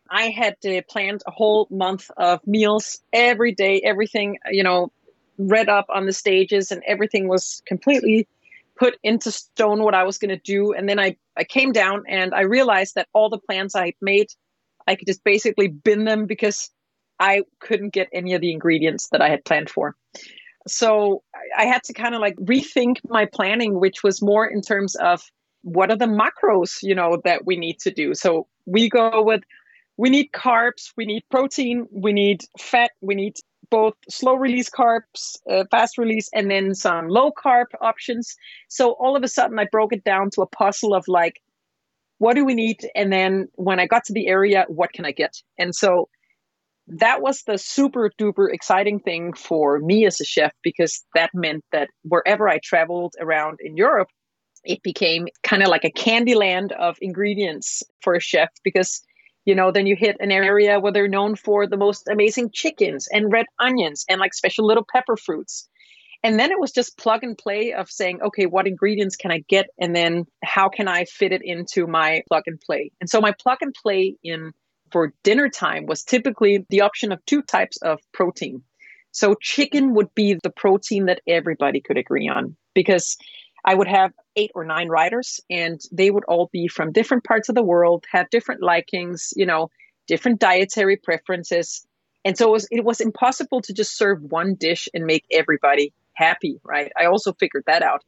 i 0.10 0.30
had 0.30 0.56
uh, 0.66 0.82
planned 0.90 1.22
a 1.28 1.32
whole 1.32 1.68
month 1.70 2.10
of 2.18 2.46
meals 2.48 3.00
every 3.14 3.54
day 3.54 3.82
everything 3.82 4.38
you 4.52 4.64
know 4.64 4.92
read 5.38 5.70
up 5.70 5.86
on 5.90 6.06
the 6.06 6.14
stages 6.14 6.72
and 6.72 6.82
everything 6.88 7.28
was 7.28 7.62
completely 7.66 8.28
put 8.78 8.98
into 9.04 9.32
stone 9.32 9.84
what 9.84 9.96
i 9.96 10.04
was 10.04 10.18
going 10.18 10.30
to 10.30 10.38
do. 10.38 10.74
And 10.74 10.88
then 10.88 11.00
i 11.00 11.16
i 11.38 11.44
came 11.44 11.72
down 11.72 12.04
and 12.08 12.34
i 12.34 12.42
realized 12.42 12.96
that 12.96 13.08
all 13.14 13.30
the 13.30 13.38
plans 13.38 13.76
i 13.76 13.94
made 14.02 14.28
i 14.88 14.96
could 14.96 15.08
just 15.08 15.24
basically 15.24 15.68
bin 15.68 16.06
them 16.06 16.26
because 16.26 16.70
i 17.20 17.42
couldn't 17.60 17.94
get 17.94 18.08
any 18.14 18.34
of 18.34 18.42
the 18.42 18.52
ingredients 18.52 19.10
that 19.12 19.22
i 19.22 19.30
had 19.30 19.44
planned 19.46 19.70
for 19.70 19.96
so 20.68 21.24
I 21.58 21.66
had 21.66 21.84
to 21.84 21.94
kind 21.94 22.16
of 22.16 22.22
like 22.22 22.36
rethink 22.38 22.98
my 23.08 23.26
planning, 23.26 23.80
which 23.80 24.04
was 24.04 24.22
more 24.22 24.46
in 24.46 24.62
terms 24.62 24.96
of 24.96 25.24
what 25.62 25.92
are 25.92 25.98
the 25.98 26.06
macros, 26.06 26.80
you 26.82 26.96
know, 26.96 27.22
that 27.24 27.46
we 27.46 27.58
need 27.58 27.80
to 27.80 27.92
do. 27.92 28.14
So 28.14 28.48
we 28.66 28.90
go 28.90 29.24
with 29.24 29.42
we 29.98 30.10
need 30.10 30.32
carbs, 30.34 30.92
we 30.98 31.06
need 31.06 31.24
protein, 31.32 31.88
we 31.92 32.12
need 32.12 32.42
fat, 32.60 32.92
we 33.02 33.16
need 33.16 33.36
both 33.70 33.94
slow 34.10 34.36
release 34.36 34.70
carbs, 34.70 35.38
uh, 35.50 35.64
fast 35.72 35.98
release, 35.98 36.30
and 36.34 36.52
then 36.52 36.76
some 36.76 37.08
low 37.08 37.32
carb 37.32 37.66
options. 37.82 38.36
So 38.68 38.92
all 39.00 39.16
of 39.16 39.24
a 39.24 39.28
sudden, 39.28 39.58
I 39.58 39.66
broke 39.72 39.94
it 39.94 40.04
down 40.04 40.30
to 40.32 40.42
a 40.42 40.48
puzzle 40.48 40.94
of 40.94 41.08
like, 41.08 41.42
what 42.18 42.36
do 42.36 42.46
we 42.46 42.54
need? 42.54 42.86
And 42.96 43.12
then 43.12 43.48
when 43.56 43.80
I 43.80 43.88
got 43.88 44.04
to 44.06 44.14
the 44.14 44.28
area, 44.28 44.66
what 44.68 44.94
can 44.94 45.06
I 45.06 45.12
get? 45.12 45.42
And 45.58 45.74
so 45.74 46.10
that 46.88 47.22
was 47.22 47.44
the 47.44 47.58
super 47.58 48.12
duper 48.20 48.52
exciting 48.52 49.00
thing 49.00 49.34
for 49.34 49.80
me 49.80 50.06
as 50.06 50.22
a 50.22 50.26
chef 50.26 50.52
because 50.62 51.04
that 51.16 51.32
meant 51.34 51.64
that 51.72 51.90
wherever 52.04 52.48
I 52.48 52.60
traveled 52.64 53.16
around 53.20 53.60
in 53.62 53.76
Europe, 53.76 54.10
it 54.64 54.84
became 54.84 55.28
kind 55.44 55.64
of 55.64 55.70
like 55.70 55.84
a 55.86 55.92
candy 55.92 56.36
land 56.36 56.72
of 56.74 56.98
ingredients 57.02 57.84
for 58.02 58.16
a 58.16 58.20
chef 58.20 58.50
because 58.64 59.02
you 59.46 59.56
know 59.56 59.72
then 59.72 59.88
you 59.88 59.96
hit 59.96 60.18
an 60.20 60.32
area 60.32 60.80
where 60.80 60.92
they're 60.92 61.08
known 61.08 61.36
for 61.36 61.68
the 61.68 61.78
most 61.78 62.08
amazing 62.08 62.50
chickens 62.52 63.08
and 63.12 63.32
red 63.32 63.46
onions 63.60 64.06
and 64.10 64.20
like 64.20 64.34
special 64.34 64.66
little 64.66 64.86
pepper 64.92 65.18
fruits. 65.18 65.68
And 66.24 66.40
then 66.40 66.52
it 66.52 66.60
was 66.60 66.72
just 66.72 66.98
plug 66.98 67.24
and 67.24 67.38
play 67.38 67.74
of 67.74 67.90
saying 67.90 68.22
okay 68.22 68.46
what 68.46 68.68
ingredients 68.68 69.16
can 69.16 69.32
i 69.32 69.44
get? 69.50 69.68
And 69.80 69.96
then 69.96 70.26
how 70.44 70.70
can 70.70 70.88
i 70.88 71.06
fit 71.06 71.32
it 71.32 71.42
into 71.44 71.88
my 71.88 72.22
plug 72.28 72.44
and 72.46 72.60
play? 72.60 72.92
And 73.02 73.10
so 73.10 73.22
my 73.22 73.34
plug 73.40 73.60
and 73.62 73.74
play 73.74 74.16
in 74.24 74.52
for 74.92 75.14
dinner 75.24 75.50
time 75.50 75.86
was 75.86 76.04
typically 76.04 76.66
the 76.70 76.82
option 76.82 77.12
of 77.12 77.24
two 77.26 77.42
types 77.42 77.78
of 77.82 78.00
protein. 78.14 78.64
So 79.12 79.36
chicken 79.42 79.94
would 79.96 80.14
be 80.14 80.38
the 80.42 80.50
protein 80.50 81.06
that 81.06 81.22
everybody 81.28 81.82
could 81.82 81.98
agree 81.98 82.28
on 82.28 82.56
because 82.74 83.18
I 83.64 83.74
would 83.74 83.88
have 83.88 84.12
eight 84.36 84.52
or 84.54 84.66
nine 84.66 84.90
riders 84.90 85.40
and 85.50 85.82
they 85.92 86.12
would 86.12 86.26
all 86.26 86.50
be 86.52 86.68
from 86.68 86.92
different 86.92 87.24
parts 87.24 87.50
of 87.50 87.56
the 87.56 87.64
world, 87.64 88.06
have 88.12 88.30
different 88.30 88.62
likings, 88.62 89.34
you 89.36 89.46
know, 89.46 89.70
different 90.08 90.40
dietary 90.40 90.98
preferences. 90.98 91.88
And 92.24 92.38
so 92.38 92.50
it 92.50 92.52
was, 92.52 92.68
it 92.72 92.84
was 92.84 93.02
impossible 93.02 93.62
to 93.62 93.74
just 93.74 93.98
serve 93.98 94.22
one 94.22 94.56
dish 94.56 94.88
and 94.94 95.06
make 95.06 95.26
everybody 95.32 95.94
happy, 96.14 96.60
right? 96.64 96.92
I 97.00 97.06
also 97.06 97.34
figured 97.34 97.64
that 97.68 97.82
out. 97.82 98.04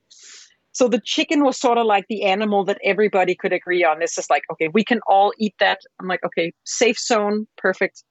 So 0.78 0.88
the 0.88 1.02
chicken 1.04 1.44
was 1.44 1.58
sort 1.58 1.80
of 1.80 1.88
like 1.88 2.06
the 2.08 2.22
animal 2.22 2.64
that 2.66 2.78
everybody 2.84 3.34
could 3.34 3.52
agree 3.52 3.84
on. 3.84 3.98
This 3.98 4.20
is 4.20 4.30
like, 4.30 4.44
okay, 4.52 4.68
we 4.68 4.84
can 4.84 5.00
all 5.08 5.34
eat 5.40 5.56
that. 5.60 5.80
I'm 6.00 6.08
like, 6.08 6.24
okay, 6.24 6.54
safe 6.66 7.00
zone, 7.00 7.48
perfect. 7.58 8.04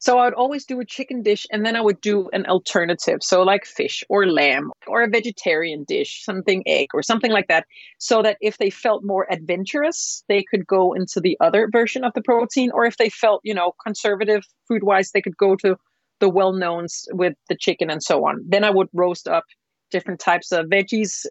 So 0.00 0.18
I 0.18 0.24
would 0.24 0.34
always 0.34 0.64
do 0.64 0.80
a 0.80 0.84
chicken 0.84 1.22
dish 1.22 1.46
and 1.52 1.64
then 1.64 1.76
I 1.76 1.80
would 1.80 2.00
do 2.00 2.28
an 2.32 2.46
alternative. 2.46 3.20
So 3.22 3.44
like 3.44 3.64
fish 3.64 4.02
or 4.08 4.26
lamb 4.26 4.72
or 4.88 5.04
a 5.04 5.08
vegetarian 5.08 5.84
dish, 5.84 6.24
something 6.24 6.64
egg 6.66 6.88
or 6.94 7.02
something 7.04 7.30
like 7.30 7.46
that. 7.46 7.64
So 7.98 8.22
that 8.22 8.38
if 8.40 8.58
they 8.58 8.70
felt 8.70 9.04
more 9.04 9.28
adventurous, 9.30 10.24
they 10.28 10.42
could 10.42 10.66
go 10.66 10.94
into 10.94 11.20
the 11.20 11.36
other 11.40 11.68
version 11.70 12.02
of 12.02 12.12
the 12.14 12.22
protein. 12.22 12.72
Or 12.74 12.84
if 12.84 12.96
they 12.96 13.08
felt, 13.08 13.40
you 13.44 13.54
know, 13.54 13.70
conservative 13.86 14.42
food 14.66 14.82
wise, 14.82 15.12
they 15.12 15.22
could 15.22 15.36
go 15.36 15.54
to 15.62 15.76
the 16.18 16.28
well 16.28 16.54
knowns 16.54 17.06
with 17.12 17.34
the 17.48 17.56
chicken 17.56 17.88
and 17.88 18.02
so 18.02 18.26
on. 18.26 18.44
Then 18.48 18.64
I 18.64 18.70
would 18.70 18.88
roast 18.92 19.28
up 19.28 19.44
different 19.92 20.18
types 20.18 20.50
of 20.50 20.66
veggies 20.66 21.24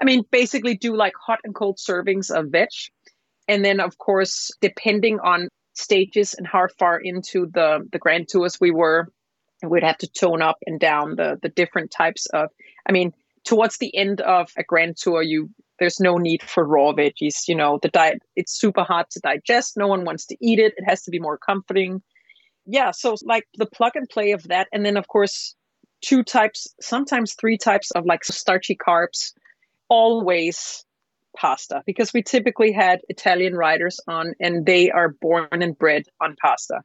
I 0.00 0.04
mean, 0.04 0.24
basically 0.30 0.76
do 0.76 0.96
like 0.96 1.14
hot 1.20 1.40
and 1.44 1.54
cold 1.54 1.78
servings 1.78 2.30
of 2.30 2.50
veg. 2.50 2.68
And 3.48 3.64
then, 3.64 3.80
of 3.80 3.98
course, 3.98 4.50
depending 4.60 5.18
on 5.20 5.48
stages 5.74 6.34
and 6.34 6.46
how 6.46 6.66
far 6.78 6.98
into 6.98 7.46
the, 7.46 7.86
the 7.90 7.98
grand 7.98 8.28
tours 8.28 8.58
we 8.60 8.70
were, 8.70 9.08
we'd 9.66 9.82
have 9.82 9.98
to 9.98 10.08
tone 10.08 10.42
up 10.42 10.56
and 10.66 10.78
down 10.78 11.16
the, 11.16 11.38
the 11.42 11.48
different 11.48 11.90
types 11.90 12.26
of, 12.26 12.50
I 12.86 12.92
mean, 12.92 13.12
towards 13.44 13.78
the 13.78 13.94
end 13.96 14.20
of 14.20 14.50
a 14.56 14.62
grand 14.62 14.96
tour, 14.96 15.22
you 15.22 15.50
there's 15.78 16.00
no 16.00 16.18
need 16.18 16.42
for 16.42 16.64
raw 16.66 16.92
veggies. 16.92 17.46
You 17.46 17.54
know, 17.54 17.78
the 17.80 17.88
diet, 17.88 18.20
it's 18.34 18.58
super 18.58 18.82
hard 18.82 19.06
to 19.10 19.20
digest. 19.20 19.76
No 19.76 19.86
one 19.86 20.04
wants 20.04 20.26
to 20.26 20.36
eat 20.40 20.58
it. 20.58 20.74
It 20.76 20.84
has 20.84 21.02
to 21.02 21.10
be 21.10 21.20
more 21.20 21.38
comforting. 21.38 22.02
yeah, 22.66 22.90
so 22.90 23.16
like 23.22 23.46
the 23.56 23.66
plug 23.66 23.92
and 23.94 24.08
play 24.08 24.32
of 24.32 24.42
that. 24.48 24.68
And 24.72 24.84
then, 24.84 24.96
of 24.96 25.08
course, 25.08 25.54
two 26.00 26.22
types, 26.22 26.66
sometimes 26.80 27.34
three 27.34 27.56
types 27.56 27.90
of 27.92 28.04
like 28.04 28.24
starchy 28.24 28.76
carbs, 28.76 29.32
always 29.88 30.84
pasta, 31.36 31.82
because 31.86 32.12
we 32.12 32.22
typically 32.22 32.72
had 32.72 33.00
Italian 33.08 33.54
riders 33.54 34.00
on 34.08 34.34
and 34.40 34.66
they 34.66 34.90
are 34.90 35.14
born 35.20 35.48
and 35.50 35.78
bred 35.78 36.04
on 36.20 36.36
pasta. 36.40 36.80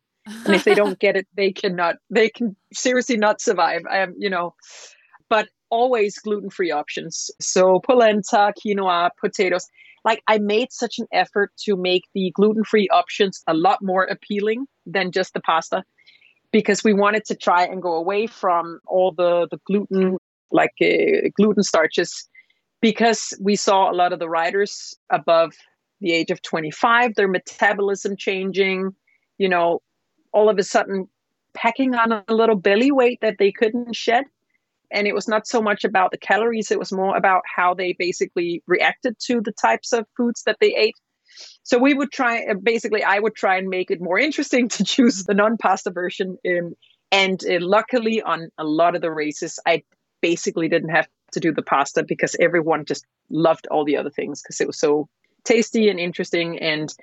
And 0.45 0.55
if 0.55 0.63
they 0.63 0.75
don't 0.75 0.99
get 1.05 1.15
it, 1.15 1.27
they 1.35 1.51
cannot, 1.51 1.95
they 2.09 2.29
can 2.29 2.55
seriously 2.73 3.17
not 3.17 3.41
survive. 3.41 3.81
I 3.89 3.99
am, 3.99 4.13
you 4.17 4.29
know, 4.29 4.53
but 5.29 5.49
always 5.69 6.19
gluten 6.19 6.49
free 6.49 6.71
options. 6.71 7.31
So 7.41 7.79
polenta, 7.79 8.53
quinoa, 8.63 9.09
potatoes. 9.19 9.65
Like 10.05 10.21
I 10.27 10.37
made 10.37 10.71
such 10.71 10.99
an 10.99 11.07
effort 11.11 11.51
to 11.65 11.75
make 11.75 12.03
the 12.13 12.31
gluten 12.35 12.63
free 12.63 12.87
options 12.89 13.41
a 13.47 13.53
lot 13.53 13.79
more 13.81 14.03
appealing 14.03 14.67
than 14.85 15.11
just 15.11 15.33
the 15.33 15.39
pasta 15.39 15.83
because 16.51 16.83
we 16.83 16.93
wanted 16.93 17.25
to 17.25 17.35
try 17.35 17.63
and 17.63 17.81
go 17.81 17.95
away 17.95 18.27
from 18.27 18.79
all 18.85 19.11
the, 19.11 19.47
the 19.49 19.59
gluten, 19.65 20.17
like 20.51 20.73
uh, 20.81 21.29
gluten 21.35 21.63
starches, 21.63 22.29
because 22.83 23.33
we 23.39 23.55
saw 23.55 23.89
a 23.89 23.95
lot 23.95 24.11
of 24.11 24.19
the 24.19 24.27
riders 24.27 24.93
above 25.09 25.53
the 26.01 26.11
age 26.11 26.31
of 26.31 26.41
25, 26.41 27.15
their 27.15 27.29
metabolism 27.29 28.17
changing, 28.17 28.93
you 29.37 29.47
know, 29.47 29.81
all 30.33 30.49
of 30.49 30.59
a 30.59 30.63
sudden 30.63 31.07
packing 31.53 31.95
on 31.95 32.11
a 32.11 32.33
little 32.33 32.57
belly 32.57 32.91
weight 32.91 33.19
that 33.21 33.37
they 33.39 33.53
couldn't 33.53 33.95
shed. 33.95 34.25
And 34.91 35.07
it 35.07 35.15
was 35.15 35.29
not 35.29 35.47
so 35.47 35.61
much 35.61 35.85
about 35.85 36.11
the 36.11 36.17
calories 36.17 36.71
it 36.71 36.77
was 36.77 36.91
more 36.91 37.15
about 37.15 37.43
how 37.55 37.73
they 37.73 37.95
basically 37.97 38.61
reacted 38.67 39.15
to 39.27 39.39
the 39.39 39.53
types 39.53 39.93
of 39.93 40.05
foods 40.17 40.43
that 40.45 40.57
they 40.59 40.75
ate. 40.75 40.97
So 41.63 41.77
we 41.79 41.93
would 41.93 42.11
try 42.11 42.43
uh, 42.43 42.53
basically 42.61 43.01
i 43.03 43.17
would 43.17 43.33
try 43.33 43.57
and 43.57 43.67
make 43.69 43.89
it 43.89 43.99
more 43.99 44.19
interesting 44.19 44.69
to 44.75 44.83
choose 44.83 45.23
the 45.23 45.33
non-pasta 45.33 45.89
version 45.89 46.37
um, 46.47 46.73
and 47.11 47.43
uh, 47.49 47.57
luckily 47.59 48.21
on 48.21 48.49
a 48.59 48.63
lot 48.63 48.95
of 48.95 49.01
the 49.01 49.09
races 49.09 49.57
i 49.65 49.81
basically 50.21 50.69
didn't 50.69 50.89
have 50.89 51.07
to 51.33 51.39
do 51.39 51.51
the 51.51 51.61
pasta 51.61 52.03
because 52.03 52.35
everyone 52.39 52.85
just 52.85 53.05
loved 53.29 53.67
all 53.71 53.85
the 53.85 53.97
other 53.97 54.09
things 54.09 54.41
because 54.41 54.61
it 54.61 54.67
was 54.67 54.79
so 54.79 55.07
tasty 55.43 55.89
and 55.89 55.99
interesting 55.99 56.57
and 56.59 56.93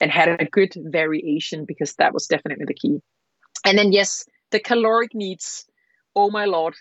and 0.00 0.10
had 0.10 0.28
a 0.28 0.44
good 0.44 0.74
variation 0.76 1.64
because 1.64 1.94
that 1.94 2.12
was 2.12 2.26
definitely 2.26 2.66
the 2.66 2.74
key. 2.74 3.00
And 3.64 3.78
then 3.78 3.92
yes 3.92 4.24
the 4.50 4.60
caloric 4.60 5.14
needs. 5.14 5.66
Oh 6.14 6.30
my 6.30 6.44
lord. 6.44 6.74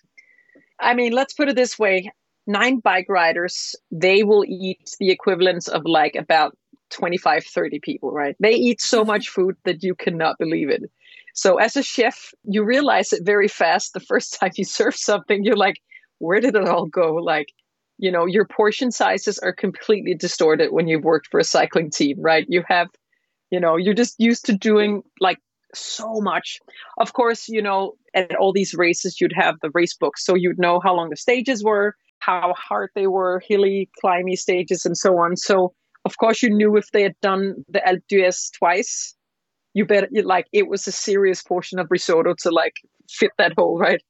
I 0.80 0.94
mean, 0.94 1.14
let's 1.14 1.34
put 1.34 1.50
it 1.50 1.56
this 1.56 1.80
way. 1.80 2.12
Nine 2.48 2.80
bike 2.80 3.08
riders, 3.10 3.76
they 3.92 4.24
will 4.24 4.46
eat 4.46 4.96
the 5.00 5.10
equivalent 5.10 5.68
of 5.68 5.82
like 5.86 6.16
about 6.16 6.56
25, 6.92 7.44
30 7.46 7.80
people, 7.80 8.12
right? 8.12 8.36
They 8.40 8.54
eat 8.54 8.82
so 8.82 9.04
much 9.04 9.30
food 9.30 9.56
that 9.64 9.84
you 9.84 9.96
cannot 9.96 10.38
believe 10.38 10.70
it. 10.70 10.84
So, 11.34 11.58
as 11.58 11.76
a 11.76 11.84
chef, 11.84 12.34
you 12.44 12.64
realize 12.64 13.12
it 13.12 13.26
very 13.26 13.48
fast 13.48 13.94
the 13.94 14.00
first 14.00 14.34
time 14.40 14.52
you 14.56 14.64
serve 14.64 14.96
something, 14.96 15.44
you're 15.44 15.58
like, 15.58 15.82
where 16.20 16.40
did 16.40 16.56
it 16.56 16.68
all 16.68 16.86
go? 16.86 17.16
Like, 17.16 17.48
you 17.98 18.12
know, 18.12 18.26
your 18.26 18.46
portion 18.46 18.92
sizes 18.92 19.40
are 19.40 19.54
completely 19.54 20.14
distorted 20.14 20.72
when 20.72 20.88
you've 20.88 21.04
worked 21.04 21.28
for 21.28 21.40
a 21.40 21.44
cycling 21.44 21.90
team, 21.90 22.18
right? 22.20 22.46
You 22.50 22.64
have, 22.68 22.88
you 23.52 23.60
know, 23.60 23.78
you're 23.78 23.94
just 23.94 24.16
used 24.20 24.46
to 24.46 24.54
doing 24.54 25.02
like 25.20 25.40
so 25.74 26.20
much. 26.22 26.60
Of 26.98 27.14
course, 27.14 27.48
you 27.48 27.62
know, 27.62 27.94
at 28.14 28.36
all 28.36 28.54
these 28.54 28.74
races, 28.74 29.20
you'd 29.20 29.34
have 29.36 29.56
the 29.62 29.72
race 29.74 29.96
books. 29.96 30.26
So 30.26 30.36
you'd 30.36 30.60
know 30.60 30.80
how 30.80 30.96
long 30.96 31.10
the 31.10 31.16
stages 31.16 31.64
were, 31.64 31.96
how 32.20 32.54
hard 32.58 32.90
they 32.96 33.08
were, 33.08 33.42
hilly, 33.48 33.90
climby 34.04 34.38
stages, 34.38 34.86
and 34.86 34.98
so 34.98 35.18
on. 35.18 35.38
So, 35.38 35.74
of 36.06 36.18
course, 36.18 36.42
you 36.44 36.50
knew 36.50 36.76
if 36.78 36.92
they 36.92 37.02
had 37.02 37.20
done 37.22 37.64
the 37.70 37.80
Alpe 37.80 38.04
d'Huez 38.10 38.52
twice, 38.58 39.16
you 39.74 39.86
bet 39.86 40.10
like 40.24 40.48
it 40.54 40.68
was 40.68 40.88
a 40.88 40.92
serious 40.92 41.44
portion 41.44 41.80
of 41.80 41.88
risotto 41.90 42.34
to 42.40 42.50
like 42.50 42.76
fit 43.10 43.32
that 43.38 43.54
hole, 43.58 43.78
right? 43.78 44.02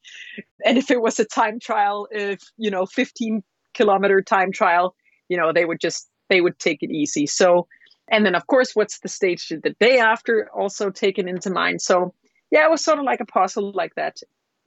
And 0.64 0.78
if 0.78 0.92
it 0.92 1.02
was 1.02 1.20
a 1.20 1.26
time 1.26 1.60
trial, 1.60 2.08
if, 2.12 2.42
you 2.58 2.72
know, 2.72 2.86
15 2.86 3.44
kilometer 3.74 4.22
time 4.22 4.52
trial, 4.52 4.96
you 5.30 5.38
know, 5.38 5.52
they 5.54 5.66
would 5.66 5.80
just, 5.80 6.10
they 6.30 6.42
would 6.42 6.60
take 6.60 6.82
it 6.82 6.92
easy. 6.92 7.28
So, 7.28 7.68
and 8.10 8.26
then, 8.26 8.36
of 8.36 8.48
course, 8.48 8.76
what's 8.76 9.00
the 9.00 9.10
stage 9.10 9.50
the 9.50 9.76
day 9.80 10.00
after 10.00 10.50
also 10.54 10.90
taken 10.90 11.28
into 11.28 11.50
mind. 11.50 11.82
So, 11.82 12.14
yeah, 12.52 12.66
it 12.66 12.72
was 12.72 12.84
sort 12.84 13.00
of 13.00 13.06
like 13.06 13.20
a 13.20 13.26
puzzle 13.26 13.72
like 13.74 13.96
that. 13.96 14.18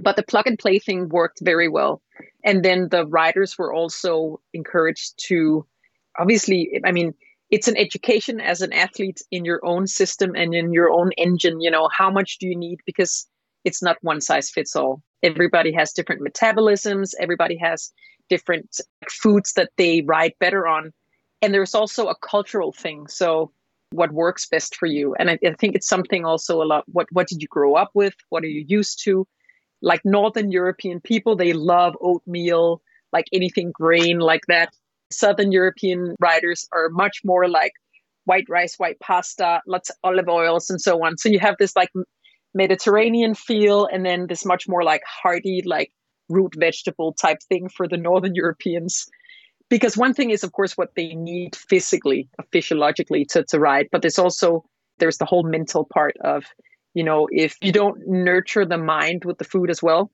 But 0.00 0.16
the 0.16 0.22
plug 0.22 0.46
and 0.46 0.58
play 0.58 0.78
thing 0.78 1.08
worked 1.08 1.40
very 1.42 1.68
well. 1.68 2.02
And 2.44 2.64
then 2.64 2.88
the 2.88 3.06
riders 3.06 3.56
were 3.58 3.72
also 3.72 4.40
encouraged 4.52 5.14
to 5.28 5.66
obviously, 6.18 6.80
I 6.84 6.92
mean, 6.92 7.14
it's 7.50 7.68
an 7.68 7.76
education 7.76 8.40
as 8.40 8.60
an 8.60 8.72
athlete 8.72 9.22
in 9.30 9.44
your 9.44 9.60
own 9.64 9.86
system 9.86 10.34
and 10.34 10.54
in 10.54 10.72
your 10.72 10.90
own 10.90 11.12
engine. 11.12 11.60
You 11.60 11.70
know, 11.70 11.88
how 11.92 12.10
much 12.10 12.38
do 12.38 12.46
you 12.46 12.56
need? 12.56 12.80
Because 12.84 13.26
it's 13.68 13.82
not 13.82 13.98
one 14.00 14.20
size 14.20 14.50
fits 14.50 14.74
all. 14.74 15.02
Everybody 15.22 15.72
has 15.72 15.92
different 15.92 16.22
metabolisms, 16.22 17.12
everybody 17.20 17.56
has 17.58 17.92
different 18.28 18.80
foods 19.10 19.52
that 19.54 19.70
they 19.76 20.02
ride 20.02 20.32
better 20.40 20.66
on. 20.66 20.92
And 21.42 21.52
there's 21.54 21.74
also 21.74 22.08
a 22.08 22.16
cultural 22.16 22.72
thing. 22.72 23.06
So 23.08 23.52
what 23.90 24.12
works 24.12 24.46
best 24.46 24.76
for 24.76 24.86
you? 24.86 25.14
And 25.18 25.30
I, 25.30 25.38
I, 25.44 25.52
think 25.58 25.74
it's 25.74 25.88
something 25.88 26.24
also 26.24 26.62
a 26.62 26.66
lot 26.66 26.84
what 26.88 27.06
what 27.12 27.28
did 27.28 27.42
you 27.42 27.48
grow 27.48 27.74
up 27.74 27.90
with? 27.94 28.14
What 28.30 28.42
are 28.42 28.48
you 28.48 28.64
used 28.66 29.02
to? 29.04 29.26
Like 29.80 30.00
northern 30.04 30.50
european 30.50 31.00
people 31.00 31.36
they 31.36 31.52
love 31.52 31.94
oatmeal 32.00 32.82
like 33.12 33.26
anything 33.32 33.70
grain 33.72 34.18
like 34.18 34.46
that. 34.48 34.70
Southern 35.10 35.52
european 35.52 36.14
riders 36.20 36.66
are 36.72 36.88
much 36.90 37.20
more 37.24 37.48
like 37.48 37.72
white 38.24 38.48
rice 38.50 38.74
white 38.76 39.00
pasta 39.00 39.62
lots 39.66 39.88
of 39.90 39.96
olive 40.04 40.28
oils 40.28 40.68
and 40.68 40.80
so 40.80 41.02
on. 41.04 41.16
So 41.16 41.28
you 41.28 41.40
have 41.40 41.56
this 41.58 41.74
like 41.76 41.90
mediterranean 42.54 43.34
feel 43.34 43.86
and 43.86 44.04
then 44.04 44.26
this 44.26 44.44
much 44.44 44.68
more 44.68 44.82
like 44.82 45.02
hearty 45.06 45.62
like 45.64 45.92
root 46.28 46.54
vegetable 46.56 47.12
type 47.12 47.38
thing 47.48 47.68
for 47.68 47.88
the 47.88 47.96
northern 47.96 48.34
europeans. 48.42 49.06
Because 49.68 49.96
one 49.96 50.14
thing 50.14 50.30
is 50.30 50.44
of 50.44 50.52
course 50.52 50.76
what 50.76 50.94
they 50.96 51.14
need 51.14 51.54
physically 51.56 52.28
uh, 52.38 52.42
physiologically 52.52 53.24
to, 53.26 53.44
to 53.44 53.58
ride 53.58 53.88
but 53.92 54.02
there's 54.02 54.18
also 54.18 54.64
there's 54.98 55.18
the 55.18 55.26
whole 55.26 55.42
mental 55.42 55.84
part 55.84 56.16
of 56.24 56.44
you 56.94 57.04
know 57.04 57.28
if 57.30 57.56
you 57.60 57.72
don't 57.72 57.98
nurture 58.06 58.64
the 58.64 58.78
mind 58.78 59.24
with 59.24 59.38
the 59.38 59.44
food 59.44 59.70
as 59.70 59.82
well 59.82 60.10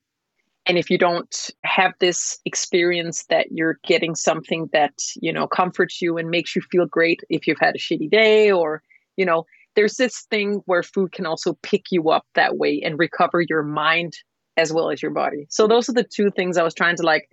and 0.67 0.77
if 0.77 0.89
you 0.89 0.97
don't 0.97 1.51
have 1.63 1.93
this 1.99 2.39
experience 2.45 3.25
that 3.29 3.47
you're 3.51 3.79
getting 3.85 4.15
something 4.15 4.69
that 4.73 4.93
you 5.21 5.31
know 5.31 5.47
comforts 5.47 6.01
you 6.01 6.17
and 6.17 6.29
makes 6.29 6.55
you 6.55 6.61
feel 6.71 6.85
great 6.85 7.21
if 7.29 7.47
you've 7.47 7.59
had 7.59 7.75
a 7.75 7.79
shitty 7.79 8.09
day 8.09 8.51
or 8.51 8.81
you 9.15 9.25
know 9.25 9.45
there's 9.75 9.95
this 9.95 10.21
thing 10.29 10.61
where 10.65 10.83
food 10.83 11.11
can 11.11 11.25
also 11.25 11.53
pick 11.61 11.85
you 11.91 12.09
up 12.09 12.25
that 12.35 12.57
way 12.57 12.81
and 12.83 12.99
recover 12.99 13.41
your 13.41 13.63
mind 13.63 14.13
as 14.57 14.71
well 14.71 14.89
as 14.89 15.01
your 15.01 15.11
body 15.11 15.45
so 15.49 15.67
those 15.67 15.89
are 15.89 15.93
the 15.93 16.03
two 16.03 16.31
things 16.31 16.57
i 16.57 16.63
was 16.63 16.73
trying 16.73 16.95
to 16.95 17.03
like 17.03 17.29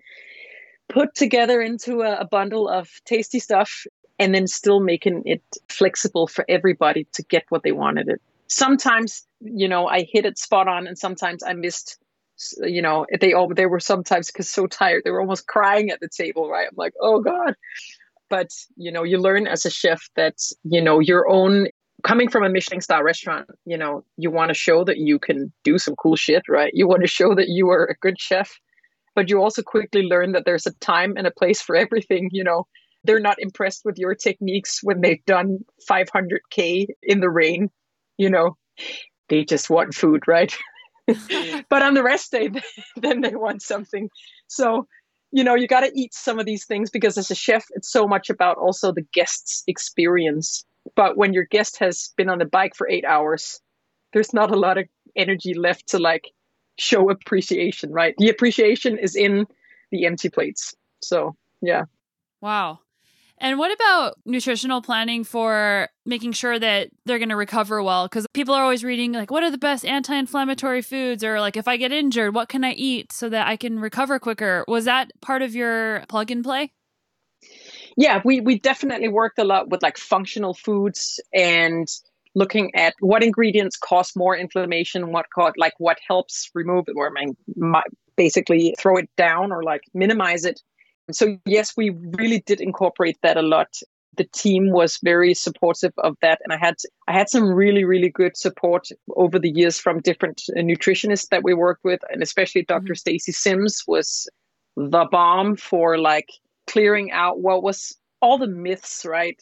put 0.89 1.15
together 1.15 1.61
into 1.61 2.03
a, 2.03 2.19
a 2.19 2.25
bundle 2.25 2.69
of 2.69 2.89
tasty 3.07 3.39
stuff 3.39 3.85
and 4.19 4.35
then 4.35 4.47
still 4.47 4.81
making 4.81 5.23
it 5.25 5.43
flexible 5.69 6.27
for 6.27 6.45
everybody 6.49 7.07
to 7.13 7.23
get 7.25 7.45
what 7.49 7.63
they 7.63 7.73
wanted 7.73 8.09
it. 8.09 8.21
Sometimes, 8.47 9.27
you 9.41 9.67
know, 9.67 9.87
I 9.87 10.07
hit 10.09 10.27
it 10.27 10.39
spot 10.39 10.69
on 10.69 10.87
and 10.87 10.99
sometimes 10.99 11.43
I 11.43 11.55
missed 11.55 11.99
you 12.59 12.83
know, 12.83 13.07
they 13.21 13.33
all 13.35 13.53
they 13.55 13.67
were 13.67 13.79
sometimes 13.79 14.29
because 14.29 14.49
so 14.49 14.67
tired, 14.67 15.03
they 15.05 15.11
were 15.11 15.21
almost 15.21 15.47
crying 15.47 15.91
at 15.91 16.01
the 16.01 16.09
table, 16.09 16.49
right? 16.49 16.67
I'm 16.69 16.77
like, 16.77 16.95
oh 17.01 17.21
God. 17.21 17.55
But 18.29 18.49
you 18.77 18.91
know, 18.91 19.05
you 19.05 19.19
learn 19.19 19.47
as 19.47 19.65
a 19.65 19.71
chef 19.71 20.09
that, 20.17 20.39
you 20.65 20.83
know, 20.83 20.99
your 20.99 21.29
own 21.29 21.69
coming 22.03 22.29
from 22.29 22.45
a 22.45 22.49
Michelin 22.49 22.81
star 22.81 23.05
restaurant, 23.05 23.49
you 23.65 23.77
know, 23.77 24.05
you 24.17 24.31
want 24.31 24.49
to 24.49 24.55
show 24.55 24.85
that 24.85 24.99
you 24.99 25.19
can 25.19 25.53
do 25.65 25.79
some 25.79 25.95
cool 25.97 26.17
shit, 26.17 26.43
right? 26.49 26.71
You 26.75 26.89
want 26.89 27.03
to 27.03 27.09
show 27.09 27.35
that 27.35 27.49
you 27.49 27.71
are 27.71 27.85
a 27.85 27.95
good 28.01 28.21
chef 28.21 28.59
but 29.15 29.29
you 29.29 29.43
also 29.43 29.63
quickly 29.63 30.03
learn 30.03 30.33
that 30.33 30.45
there's 30.45 30.67
a 30.67 30.73
time 30.75 31.15
and 31.17 31.27
a 31.27 31.31
place 31.31 31.61
for 31.61 31.77
everything 31.77 32.29
you 32.33 32.45
know? 32.45 32.67
They're 33.05 33.21
not 33.21 33.37
impressed 33.41 33.83
with 33.85 33.99
your 33.99 34.15
techniques 34.15 34.81
when 34.83 35.01
they've 35.01 35.25
done 35.27 35.59
500k 35.91 36.87
in 37.03 37.21
the 37.21 37.31
rain 37.31 37.71
you 38.19 38.31
know? 38.31 38.57
They 39.29 39.45
just 39.45 39.71
want 39.71 39.95
food 39.95 40.23
right? 40.27 40.55
But 41.69 41.83
on 41.83 41.95
the 41.95 42.03
rest 42.03 42.31
day 42.31 42.51
then 42.97 43.21
they 43.21 43.35
want 43.35 43.63
something. 43.63 44.09
So 44.47 44.87
you 45.33 45.45
know 45.45 45.55
you 45.55 45.67
got 45.67 45.81
to 45.81 45.93
eat 45.95 46.15
some 46.15 46.39
of 46.39 46.47
these 46.47 46.67
things 46.67 46.91
because 46.91 47.19
as 47.19 47.31
a 47.31 47.35
chef 47.35 47.65
it's 47.71 47.91
so 47.91 48.07
much 48.07 48.31
about 48.31 48.59
also 48.59 48.93
the 48.93 49.07
guest's 49.13 49.65
experience 49.67 50.65
but 50.97 51.17
when 51.17 51.33
your 51.33 51.45
guest 51.45 51.79
has 51.79 52.13
been 52.17 52.29
on 52.29 52.39
the 52.39 52.45
bike 52.45 52.75
for 52.75 52.89
eight 52.89 53.05
hours 53.05 53.61
there's 54.13 54.33
not 54.33 54.51
a 54.51 54.57
lot 54.57 54.79
of 54.79 54.87
energy 55.17 55.55
left 55.55 55.89
to 55.89 55.99
like 55.99 56.31
show 56.79 57.11
appreciation, 57.11 57.93
right? 57.93 58.15
The 58.19 58.29
appreciation 58.29 58.99
is 58.99 59.17
in 59.17 59.47
the 59.91 60.07
empty 60.07 60.29
plates. 60.29 60.75
So, 61.03 61.37
yeah. 61.61 61.85
Wow. 62.41 62.81
And 63.39 63.59
what 63.59 63.73
about 63.73 64.19
nutritional 64.25 64.83
planning 64.83 65.25
for 65.25 65.89
making 66.07 66.33
sure 66.33 66.59
that 66.59 66.91
they're 67.07 67.19
going 67.19 67.31
to 67.31 67.37
recover 67.37 67.83
well? 67.83 68.07
Because 68.07 68.27
people 68.35 68.55
are 68.55 68.63
always 68.63 68.85
reading, 68.85 69.13
like, 69.13 69.33
what 69.33 69.43
are 69.43 69.51
the 69.51 69.59
best 69.59 69.85
anti 69.85 70.15
inflammatory 70.15 70.81
foods? 70.81 71.25
Or, 71.25 71.41
like, 71.41 71.57
if 71.57 71.67
I 71.67 71.77
get 71.77 71.91
injured, 71.91 72.37
what 72.37 72.49
can 72.49 72.63
I 72.63 72.73
eat 72.73 73.13
so 73.13 73.29
that 73.31 73.49
I 73.49 73.57
can 73.57 73.81
recover 73.81 74.21
quicker? 74.21 74.65
Was 74.69 74.85
that 74.85 75.11
part 75.21 75.43
of 75.43 75.57
your 75.57 76.05
plug 76.09 76.31
and 76.31 76.45
play? 76.45 76.73
Yeah, 77.97 78.21
we, 78.25 78.41
we 78.41 78.59
definitely 78.59 79.09
worked 79.09 79.39
a 79.39 79.45
lot 79.45 79.69
with 79.69 79.83
like 79.83 79.99
functional 79.99 80.55
foods 80.55 81.21
and 81.33 81.89
looking 82.35 82.75
at 82.75 82.95
what 83.01 83.23
ingredients 83.23 83.77
cause 83.77 84.17
more 84.17 84.37
inflammation, 84.37 85.13
what 85.13 85.27
cause, 85.35 85.53
like 85.57 85.75
what 85.79 85.99
helps 86.07 86.51
remove 86.55 86.87
it, 86.89 86.95
or 86.97 87.09
I 87.09 87.25
mean, 87.25 87.37
basically 88.17 88.75
throw 88.79 88.97
it 88.97 89.11
down 89.17 89.53
or 89.53 89.63
like 89.63 89.83
minimize 89.95 90.45
it. 90.45 90.61
So 91.11 91.37
yes, 91.45 91.75
we 91.77 91.91
really 91.91 92.41
did 92.47 92.61
incorporate 92.61 93.19
that 93.23 93.37
a 93.37 93.43
lot. 93.43 93.69
The 94.17 94.25
team 94.25 94.71
was 94.71 94.99
very 95.03 95.33
supportive 95.33 95.93
of 95.99 96.17
that, 96.21 96.39
and 96.45 96.53
I 96.53 96.59
had 96.59 96.75
I 97.09 97.13
had 97.13 97.31
some 97.31 97.49
really 97.53 97.85
really 97.85 98.11
good 98.11 98.37
support 98.37 98.89
over 99.17 99.39
the 99.39 99.51
years 99.51 99.79
from 99.79 100.01
different 100.01 100.43
nutritionists 100.55 101.29
that 101.31 101.43
we 101.43 101.55
worked 101.55 101.83
with, 101.83 102.01
and 102.11 102.23
especially 102.23 102.63
doctor 102.63 102.93
mm-hmm. 102.93 102.99
Stacy 102.99 103.33
Sims 103.33 103.83
was 103.87 104.29
the 104.77 105.07
bomb 105.11 105.57
for 105.57 105.99
like 105.99 106.29
clearing 106.67 107.11
out 107.11 107.41
what 107.41 107.63
was 107.63 107.97
all 108.21 108.39
the 108.39 108.47
myths, 108.47 109.05
right? 109.05 109.41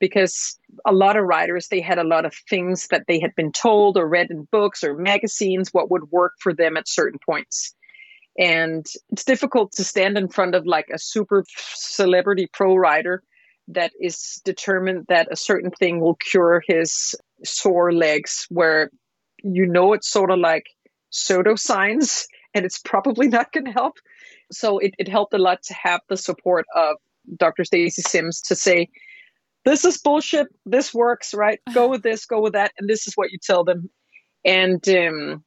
Because 0.00 0.58
a 0.84 0.92
lot 0.92 1.16
of 1.16 1.24
writers, 1.24 1.68
they 1.68 1.80
had 1.80 1.98
a 1.98 2.04
lot 2.04 2.24
of 2.24 2.34
things 2.48 2.88
that 2.88 3.04
they 3.06 3.20
had 3.20 3.34
been 3.36 3.52
told 3.52 3.96
or 3.96 4.08
read 4.08 4.30
in 4.30 4.48
books 4.50 4.82
or 4.82 4.96
magazines 4.96 5.68
what 5.72 5.90
would 5.90 6.10
work 6.10 6.32
for 6.40 6.52
them 6.52 6.76
at 6.76 6.88
certain 6.88 7.20
points. 7.24 7.74
And 8.38 8.86
it's 9.10 9.24
difficult 9.24 9.72
to 9.72 9.84
stand 9.84 10.16
in 10.16 10.28
front 10.28 10.54
of 10.54 10.66
like 10.66 10.88
a 10.92 10.98
super 10.98 11.44
celebrity 11.74 12.48
pro 12.52 12.74
writer 12.74 13.22
that 13.68 13.92
is 14.00 14.40
determined 14.44 15.06
that 15.08 15.28
a 15.30 15.36
certain 15.36 15.70
thing 15.70 16.00
will 16.00 16.16
cure 16.16 16.62
his 16.66 17.14
sore 17.44 17.92
legs, 17.92 18.46
where 18.48 18.90
you 19.42 19.66
know 19.66 19.92
it's 19.92 20.10
sort 20.10 20.30
of 20.30 20.38
like 20.38 20.66
pseudoscience 21.12 22.24
and 22.54 22.64
it's 22.64 22.78
probably 22.78 23.28
not 23.28 23.52
going 23.52 23.66
to 23.66 23.72
help. 23.72 23.98
So 24.52 24.78
it, 24.78 24.94
it 24.98 25.08
helped 25.08 25.34
a 25.34 25.38
lot 25.38 25.62
to 25.64 25.74
have 25.74 26.00
the 26.08 26.16
support 26.16 26.66
of 26.74 26.96
Dr. 27.36 27.64
Stacy 27.64 28.02
Sims 28.02 28.40
to 28.42 28.54
say, 28.54 28.88
this 29.64 29.84
is 29.84 29.98
bullshit. 29.98 30.48
This 30.66 30.92
works, 30.92 31.34
right? 31.34 31.60
Go 31.74 31.88
with 31.88 32.02
this, 32.02 32.26
go 32.26 32.40
with 32.40 32.54
that. 32.54 32.72
And 32.78 32.88
this 32.88 33.06
is 33.06 33.14
what 33.14 33.30
you 33.30 33.38
tell 33.38 33.64
them. 33.64 33.90
And, 34.44 34.86
um, 34.88 35.44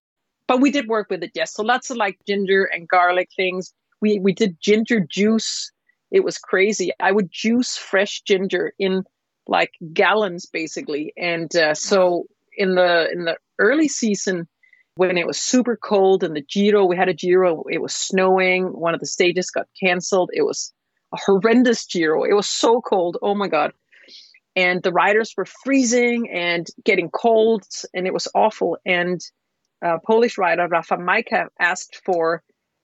but 0.47 0.61
we 0.61 0.71
did 0.71 0.87
work 0.87 1.09
with 1.09 1.23
it, 1.23 1.31
yes. 1.33 1.53
So 1.53 1.63
lots 1.63 1.89
of 1.89 1.97
like 1.97 2.17
ginger 2.27 2.63
and 2.63 2.87
garlic 2.87 3.29
things. 3.35 3.73
We, 4.01 4.19
we 4.19 4.31
did 4.31 4.57
ginger 4.61 4.99
juice. 4.99 5.71
It 6.11 6.23
was 6.23 6.37
crazy. 6.37 6.91
I 6.99 7.11
would 7.11 7.29
juice 7.31 7.75
fresh 7.75 8.21
ginger 8.21 8.73
in 8.79 9.03
like 9.47 9.71
gallons 9.91 10.45
basically. 10.45 11.13
And, 11.17 11.53
uh, 11.55 11.73
so 11.73 12.27
in 12.57 12.75
the, 12.75 13.09
in 13.11 13.25
the 13.25 13.37
early 13.59 13.89
season, 13.89 14.47
when 14.95 15.17
it 15.17 15.27
was 15.27 15.37
super 15.37 15.75
cold 15.75 16.23
in 16.23 16.33
the 16.33 16.41
Giro, 16.41 16.85
we 16.85 16.95
had 16.95 17.09
a 17.09 17.13
Giro, 17.13 17.63
it 17.69 17.81
was 17.81 17.93
snowing. 17.93 18.67
One 18.67 18.93
of 18.93 18.99
the 18.99 19.05
stages 19.05 19.51
got 19.51 19.67
canceled. 19.81 20.31
It 20.33 20.43
was 20.43 20.73
a 21.13 21.17
horrendous 21.17 21.85
Giro. 21.85 22.23
It 22.23 22.33
was 22.33 22.47
so 22.47 22.81
cold. 22.81 23.17
Oh 23.21 23.35
my 23.35 23.47
God. 23.47 23.73
And 24.55 24.81
the 24.81 24.93
riders 24.93 25.33
were 25.35 25.45
freezing 25.45 26.29
and 26.29 26.65
getting 26.85 27.09
cold, 27.09 27.65
and 27.93 28.07
it 28.07 28.13
was 28.13 28.29
awful. 28.33 28.77
And 28.85 29.19
uh, 29.85 29.97
Polish 30.05 30.37
rider 30.37 30.67
Rafa 30.67 30.95
Majka 30.95 31.47
asked 31.59 32.01
for 32.05 32.41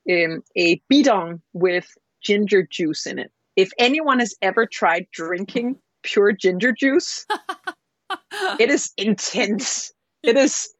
um, 0.09 0.43
a 0.57 0.81
bidon 0.89 1.41
with 1.53 1.87
ginger 2.21 2.67
juice 2.69 3.05
in 3.05 3.19
it. 3.19 3.31
If 3.55 3.71
anyone 3.79 4.19
has 4.19 4.35
ever 4.41 4.65
tried 4.65 5.07
drinking 5.13 5.77
pure 6.03 6.33
ginger 6.33 6.73
juice, 6.73 7.25
it 8.59 8.69
is 8.69 8.91
intense. 8.97 9.93
It 10.23 10.35
is 10.35 10.73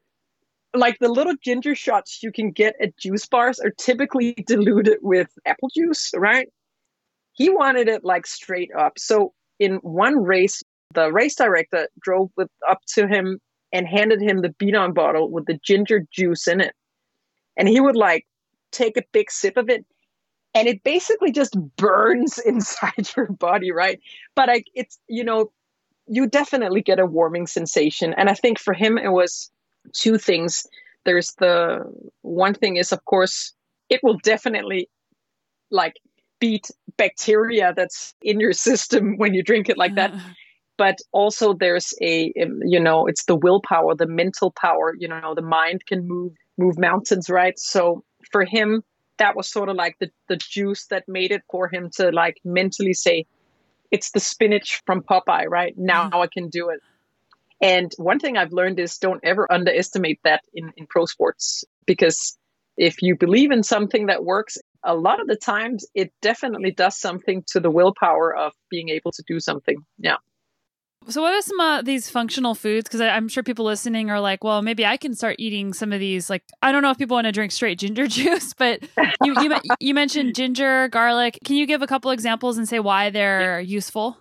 like 0.74 0.98
the 0.98 1.08
little 1.08 1.34
ginger 1.42 1.74
shots 1.74 2.22
you 2.22 2.32
can 2.32 2.50
get 2.50 2.74
at 2.80 2.96
juice 2.96 3.26
bars 3.26 3.60
are 3.60 3.70
typically 3.70 4.34
diluted 4.46 4.98
with 5.02 5.28
apple 5.46 5.70
juice, 5.74 6.12
right? 6.16 6.48
He 7.34 7.50
wanted 7.50 7.88
it 7.88 8.04
like 8.04 8.26
straight 8.26 8.70
up. 8.76 8.98
So 8.98 9.32
in 9.58 9.76
one 9.76 10.22
race, 10.22 10.62
the 10.94 11.12
race 11.12 11.34
director 11.34 11.88
drove 12.00 12.30
with, 12.36 12.48
up 12.68 12.80
to 12.94 13.06
him 13.06 13.38
and 13.72 13.86
handed 13.86 14.20
him 14.20 14.42
the 14.42 14.54
bidon 14.58 14.92
bottle 14.92 15.30
with 15.30 15.46
the 15.46 15.58
ginger 15.64 16.06
juice 16.12 16.46
in 16.46 16.60
it. 16.60 16.74
And 17.56 17.68
he 17.68 17.80
would 17.80 17.96
like 17.96 18.26
take 18.70 18.96
a 18.96 19.02
big 19.12 19.30
sip 19.30 19.56
of 19.56 19.68
it 19.68 19.84
and 20.54 20.68
it 20.68 20.82
basically 20.82 21.32
just 21.32 21.56
burns 21.76 22.38
inside 22.46 23.10
your 23.16 23.26
body, 23.26 23.72
right? 23.72 24.00
But 24.34 24.48
like 24.48 24.66
it's, 24.74 24.98
you 25.08 25.24
know, 25.24 25.52
you 26.06 26.26
definitely 26.26 26.82
get 26.82 26.98
a 26.98 27.06
warming 27.06 27.46
sensation. 27.46 28.14
And 28.16 28.28
I 28.28 28.34
think 28.34 28.58
for 28.58 28.74
him, 28.74 28.98
it 28.98 29.12
was 29.12 29.50
two 29.92 30.18
things. 30.18 30.66
There's 31.04 31.32
the 31.38 31.80
one 32.22 32.54
thing 32.54 32.76
is, 32.76 32.92
of 32.92 33.04
course, 33.04 33.52
it 33.88 34.00
will 34.02 34.18
definitely 34.22 34.88
like 35.70 35.94
beat 36.40 36.70
bacteria 36.96 37.72
that's 37.76 38.14
in 38.22 38.40
your 38.40 38.52
system 38.68 39.16
when 39.16 39.34
you 39.34 39.42
drink 39.42 39.68
it 39.68 39.78
like 39.78 39.94
that. 39.96 40.12
But 40.78 40.98
also, 41.12 41.52
there's 41.52 41.92
a 42.00 42.32
um, 42.42 42.58
you 42.64 42.80
know, 42.80 43.06
it's 43.06 43.26
the 43.26 43.36
willpower, 43.36 43.94
the 43.94 44.06
mental 44.06 44.50
power. 44.50 44.94
You 44.98 45.06
know, 45.06 45.34
the 45.34 45.42
mind 45.42 45.84
can 45.86 46.08
move 46.08 46.32
move 46.56 46.78
mountains, 46.78 47.28
right? 47.28 47.56
So 47.58 48.02
for 48.32 48.44
him, 48.44 48.82
that 49.18 49.36
was 49.36 49.48
sort 49.48 49.68
of 49.68 49.76
like 49.76 49.96
the 50.00 50.10
the 50.28 50.38
juice 50.38 50.86
that 50.86 51.04
made 51.06 51.30
it 51.30 51.42
for 51.50 51.68
him 51.68 51.90
to 51.96 52.10
like 52.10 52.38
mentally 52.42 52.94
say, 52.94 53.26
it's 53.90 54.10
the 54.12 54.18
spinach 54.18 54.82
from 54.86 55.02
Popeye, 55.02 55.46
right? 55.48 55.74
Now 55.76 56.04
mm-hmm. 56.04 56.16
I 56.16 56.26
can 56.26 56.48
do 56.48 56.70
it. 56.70 56.80
And 57.62 57.92
one 57.96 58.18
thing 58.18 58.36
I've 58.36 58.52
learned 58.52 58.80
is 58.80 58.98
don't 58.98 59.20
ever 59.22 59.50
underestimate 59.50 60.18
that 60.24 60.42
in, 60.52 60.72
in 60.76 60.86
pro 60.88 61.06
sports 61.06 61.64
because 61.86 62.36
if 62.76 63.02
you 63.02 63.16
believe 63.16 63.52
in 63.52 63.62
something 63.62 64.06
that 64.06 64.24
works, 64.24 64.58
a 64.84 64.96
lot 64.96 65.20
of 65.20 65.28
the 65.28 65.36
times 65.36 65.86
it 65.94 66.12
definitely 66.20 66.72
does 66.72 66.98
something 66.98 67.44
to 67.48 67.60
the 67.60 67.70
willpower 67.70 68.34
of 68.34 68.52
being 68.68 68.88
able 68.88 69.12
to 69.12 69.22
do 69.28 69.38
something. 69.38 69.76
Yeah. 69.98 70.16
So, 71.08 71.20
what 71.20 71.34
are 71.34 71.42
some 71.42 71.60
of 71.60 71.84
these 71.84 72.08
functional 72.08 72.54
foods? 72.54 72.84
Because 72.84 73.00
I'm 73.00 73.28
sure 73.28 73.42
people 73.42 73.64
listening 73.64 74.10
are 74.10 74.20
like, 74.20 74.44
well, 74.44 74.62
maybe 74.62 74.86
I 74.86 74.96
can 74.96 75.14
start 75.14 75.36
eating 75.38 75.72
some 75.72 75.92
of 75.92 75.98
these. 75.98 76.30
Like, 76.30 76.44
I 76.62 76.70
don't 76.70 76.82
know 76.82 76.90
if 76.90 76.98
people 76.98 77.16
want 77.16 77.24
to 77.24 77.32
drink 77.32 77.50
straight 77.50 77.78
ginger 77.78 78.06
juice, 78.08 78.54
but 78.54 78.82
you, 79.24 79.34
you, 79.40 79.56
you 79.80 79.94
mentioned 79.94 80.36
ginger, 80.36 80.88
garlic. 80.88 81.38
Can 81.44 81.56
you 81.56 81.66
give 81.66 81.82
a 81.82 81.88
couple 81.88 82.12
examples 82.12 82.56
and 82.56 82.68
say 82.68 82.78
why 82.78 83.10
they're 83.10 83.60
yeah. 83.60 83.66
useful? 83.66 84.16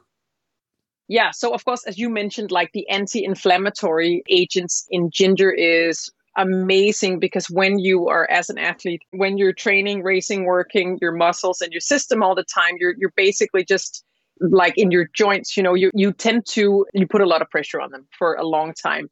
Yeah. 1.11 1.31
So, 1.31 1.53
of 1.53 1.65
course, 1.65 1.83
as 1.85 1.97
you 1.97 2.09
mentioned, 2.09 2.51
like 2.51 2.71
the 2.71 2.87
anti 2.87 3.25
inflammatory 3.25 4.23
agents 4.29 4.87
in 4.89 5.09
ginger 5.11 5.51
is 5.51 6.09
amazing 6.37 7.19
because 7.19 7.49
when 7.49 7.79
you 7.79 8.07
are 8.07 8.25
as 8.31 8.49
an 8.49 8.57
athlete 8.57 9.01
when 9.11 9.37
you're 9.37 9.51
training 9.51 10.01
racing 10.01 10.45
working 10.45 10.97
your 11.01 11.11
muscles 11.11 11.59
and 11.59 11.73
your 11.73 11.81
system 11.81 12.23
all 12.23 12.33
the 12.33 12.45
time 12.45 12.75
you're 12.79 12.95
you're 12.97 13.11
basically 13.17 13.65
just 13.65 14.05
like 14.39 14.77
in 14.77 14.91
your 14.91 15.09
joints 15.13 15.57
you 15.57 15.63
know 15.63 15.73
you 15.73 15.91
you 15.93 16.13
tend 16.13 16.45
to 16.45 16.85
you 16.93 17.05
put 17.05 17.19
a 17.19 17.25
lot 17.25 17.41
of 17.41 17.49
pressure 17.49 17.81
on 17.81 17.91
them 17.91 18.07
for 18.17 18.35
a 18.35 18.47
long 18.47 18.73
time 18.73 19.09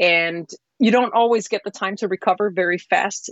and 0.00 0.48
you 0.78 0.90
don't 0.90 1.12
always 1.12 1.48
get 1.48 1.60
the 1.66 1.70
time 1.70 1.96
to 1.96 2.08
recover 2.08 2.48
very 2.48 2.78
fast 2.78 3.30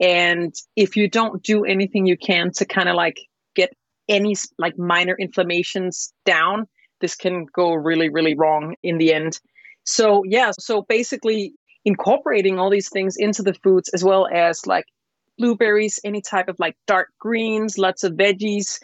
and 0.00 0.52
if 0.74 0.96
you 0.96 1.08
don't 1.08 1.40
do 1.44 1.64
anything 1.64 2.04
you 2.04 2.16
can 2.16 2.50
to 2.50 2.64
kind 2.64 2.88
of 2.88 2.96
like 2.96 3.20
get 3.54 3.70
any 4.08 4.34
like 4.58 4.76
minor 4.76 5.14
inflammations 5.16 6.12
down 6.26 6.66
this 7.02 7.14
can 7.14 7.44
go 7.52 7.74
really, 7.74 8.08
really 8.08 8.34
wrong 8.34 8.76
in 8.82 8.96
the 8.96 9.12
end. 9.12 9.38
So, 9.84 10.22
yeah, 10.24 10.52
so 10.58 10.82
basically 10.88 11.52
incorporating 11.84 12.58
all 12.58 12.70
these 12.70 12.88
things 12.88 13.16
into 13.18 13.42
the 13.42 13.54
foods 13.54 13.90
as 13.90 14.02
well 14.02 14.26
as 14.32 14.66
like 14.66 14.86
blueberries, 15.38 15.98
any 16.04 16.22
type 16.22 16.48
of 16.48 16.56
like 16.58 16.76
dark 16.86 17.08
greens, 17.18 17.76
lots 17.76 18.04
of 18.04 18.12
veggies. 18.12 18.78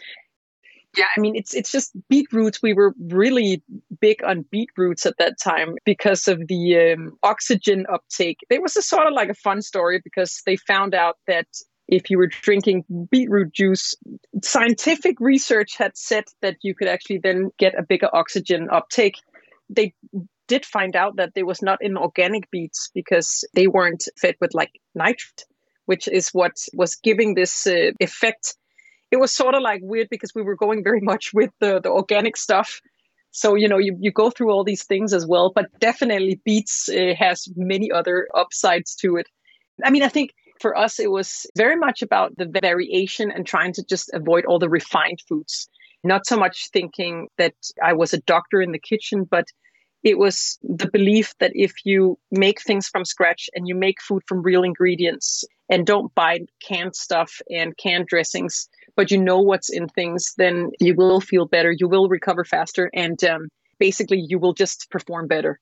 Yeah, 0.97 1.05
I 1.15 1.19
mean 1.19 1.35
it's 1.35 1.53
it's 1.53 1.71
just 1.71 1.91
beetroots. 2.09 2.61
We 2.63 2.73
were 2.73 2.93
really 2.99 3.63
big 4.01 4.23
on 4.23 4.43
beetroots 4.51 5.05
at 5.05 5.17
that 5.19 5.39
time 5.39 5.75
because 5.85 6.27
of 6.27 6.41
the 6.47 6.93
um, 6.93 7.11
oxygen 7.21 7.85
uptake. 7.91 8.39
It 8.49 8.61
was 8.61 8.75
a 8.75 8.81
sort 8.81 9.07
of 9.07 9.13
like 9.13 9.29
a 9.29 9.35
fun 9.35 9.61
story 9.61 10.01
because 10.03 10.41
they 10.45 10.57
found 10.57 10.95
out 10.95 11.17
that 11.27 11.45
if 11.89 12.11
you 12.11 12.19
were 12.19 12.27
drinking 12.27 12.85
beetroot 13.09 13.51
juice, 13.51 13.95
scientific 14.43 15.19
research 15.19 15.75
had 15.75 15.97
said 15.97 16.25
that 16.41 16.57
you 16.61 16.75
could 16.75 16.87
actually 16.87 17.17
then 17.17 17.49
get 17.57 17.77
a 17.77 17.83
bigger 17.83 18.09
oxygen 18.13 18.69
uptake. 18.71 19.15
They 19.69 19.95
did 20.47 20.65
find 20.65 20.95
out 20.95 21.15
that 21.17 21.33
there 21.33 21.47
was 21.47 21.63
not 21.63 21.79
in 21.81 21.97
organic 21.97 22.49
beets 22.51 22.91
because 22.93 23.43
they 23.53 23.67
weren't 23.67 24.03
fed 24.17 24.35
with 24.39 24.53
like 24.53 24.71
nitrate, 24.93 25.45
which 25.85 26.07
is 26.07 26.29
what 26.29 26.53
was 26.73 26.95
giving 26.95 27.33
this 27.33 27.65
uh, 27.65 27.91
effect. 27.99 28.55
It 29.09 29.19
was 29.19 29.33
sort 29.33 29.55
of 29.55 29.63
like 29.63 29.81
weird 29.83 30.09
because 30.11 30.33
we 30.35 30.43
were 30.43 30.55
going 30.55 30.83
very 30.83 31.01
much 31.01 31.31
with 31.33 31.49
the, 31.59 31.81
the 31.81 31.89
organic 31.89 32.37
stuff. 32.37 32.81
So, 33.31 33.55
you 33.55 33.67
know, 33.67 33.79
you, 33.79 33.97
you 33.99 34.11
go 34.11 34.29
through 34.29 34.51
all 34.51 34.63
these 34.63 34.83
things 34.83 35.13
as 35.13 35.25
well, 35.25 35.51
but 35.53 35.67
definitely 35.79 36.39
beets 36.45 36.87
uh, 36.89 37.13
has 37.17 37.47
many 37.55 37.91
other 37.91 38.27
upsides 38.35 38.95
to 38.97 39.17
it. 39.17 39.27
I 39.83 39.89
mean, 39.91 40.03
I 40.03 40.09
think 40.09 40.33
for 40.59 40.77
us, 40.77 40.99
it 40.99 41.11
was 41.11 41.45
very 41.55 41.75
much 41.75 42.01
about 42.01 42.35
the 42.37 42.45
variation 42.61 43.31
and 43.31 43.45
trying 43.45 43.73
to 43.73 43.83
just 43.83 44.09
avoid 44.13 44.45
all 44.45 44.59
the 44.59 44.69
refined 44.69 45.21
foods. 45.27 45.69
Not 46.03 46.25
so 46.25 46.37
much 46.37 46.69
thinking 46.71 47.27
that 47.37 47.55
I 47.83 47.93
was 47.93 48.13
a 48.13 48.21
doctor 48.21 48.61
in 48.61 48.71
the 48.71 48.79
kitchen, 48.79 49.25
but 49.29 49.47
it 50.03 50.17
was 50.17 50.57
the 50.63 50.89
belief 50.89 51.33
that 51.39 51.51
if 51.55 51.73
you 51.83 52.17
make 52.31 52.61
things 52.61 52.87
from 52.87 53.03
scratch 53.03 53.49
and 53.53 53.67
you 53.67 53.75
make 53.75 54.01
food 54.01 54.23
from 54.27 54.41
real 54.41 54.63
ingredients 54.63 55.43
and 55.67 55.85
don't 55.85 56.13
buy 56.15 56.39
canned 56.65 56.95
stuff 56.95 57.41
and 57.49 57.75
canned 57.75 58.07
dressings, 58.07 58.69
but 58.95 59.11
you 59.11 59.17
know 59.17 59.41
what's 59.41 59.69
in 59.69 59.89
things, 59.89 60.33
then 60.37 60.71
you 60.79 60.95
will 60.95 61.19
feel 61.19 61.45
better, 61.45 61.73
you 61.77 61.89
will 61.89 62.07
recover 62.07 62.45
faster, 62.45 62.89
and 62.93 63.21
um, 63.25 63.49
basically 63.77 64.23
you 64.25 64.39
will 64.39 64.53
just 64.53 64.89
perform 64.89 65.27
better 65.27 65.59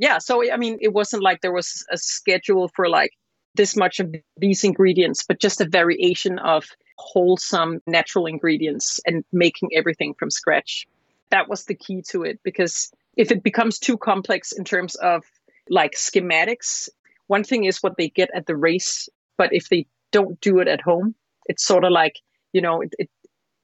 yeah, 0.00 0.16
so 0.16 0.42
I 0.50 0.56
mean, 0.56 0.78
it 0.80 0.94
wasn't 0.94 1.22
like 1.22 1.42
there 1.42 1.52
was 1.52 1.84
a 1.92 1.98
schedule 1.98 2.70
for 2.74 2.88
like 2.88 3.12
this 3.54 3.76
much 3.76 4.00
of 4.00 4.14
these 4.36 4.64
ingredients, 4.64 5.24
but 5.26 5.40
just 5.40 5.60
a 5.60 5.68
variation 5.68 6.38
of 6.38 6.64
wholesome 6.98 7.80
natural 7.86 8.26
ingredients 8.26 9.00
and 9.06 9.24
making 9.32 9.70
everything 9.74 10.14
from 10.18 10.30
scratch. 10.30 10.86
That 11.30 11.48
was 11.48 11.64
the 11.64 11.74
key 11.74 12.02
to 12.10 12.22
it 12.22 12.40
because 12.44 12.90
if 13.16 13.30
it 13.30 13.42
becomes 13.42 13.78
too 13.78 13.96
complex 13.96 14.52
in 14.52 14.64
terms 14.64 14.94
of 14.96 15.24
like 15.68 15.92
schematics, 15.92 16.88
one 17.26 17.44
thing 17.44 17.64
is 17.64 17.82
what 17.82 17.96
they 17.96 18.08
get 18.08 18.30
at 18.34 18.46
the 18.46 18.56
race, 18.56 19.08
but 19.38 19.52
if 19.52 19.68
they 19.68 19.86
don't 20.10 20.40
do 20.40 20.58
it 20.58 20.68
at 20.68 20.80
home, 20.80 21.14
it's 21.46 21.64
sort 21.64 21.84
of 21.84 21.92
like, 21.92 22.16
you 22.52 22.60
know, 22.60 22.82
it, 22.82 22.92
it, 22.98 23.10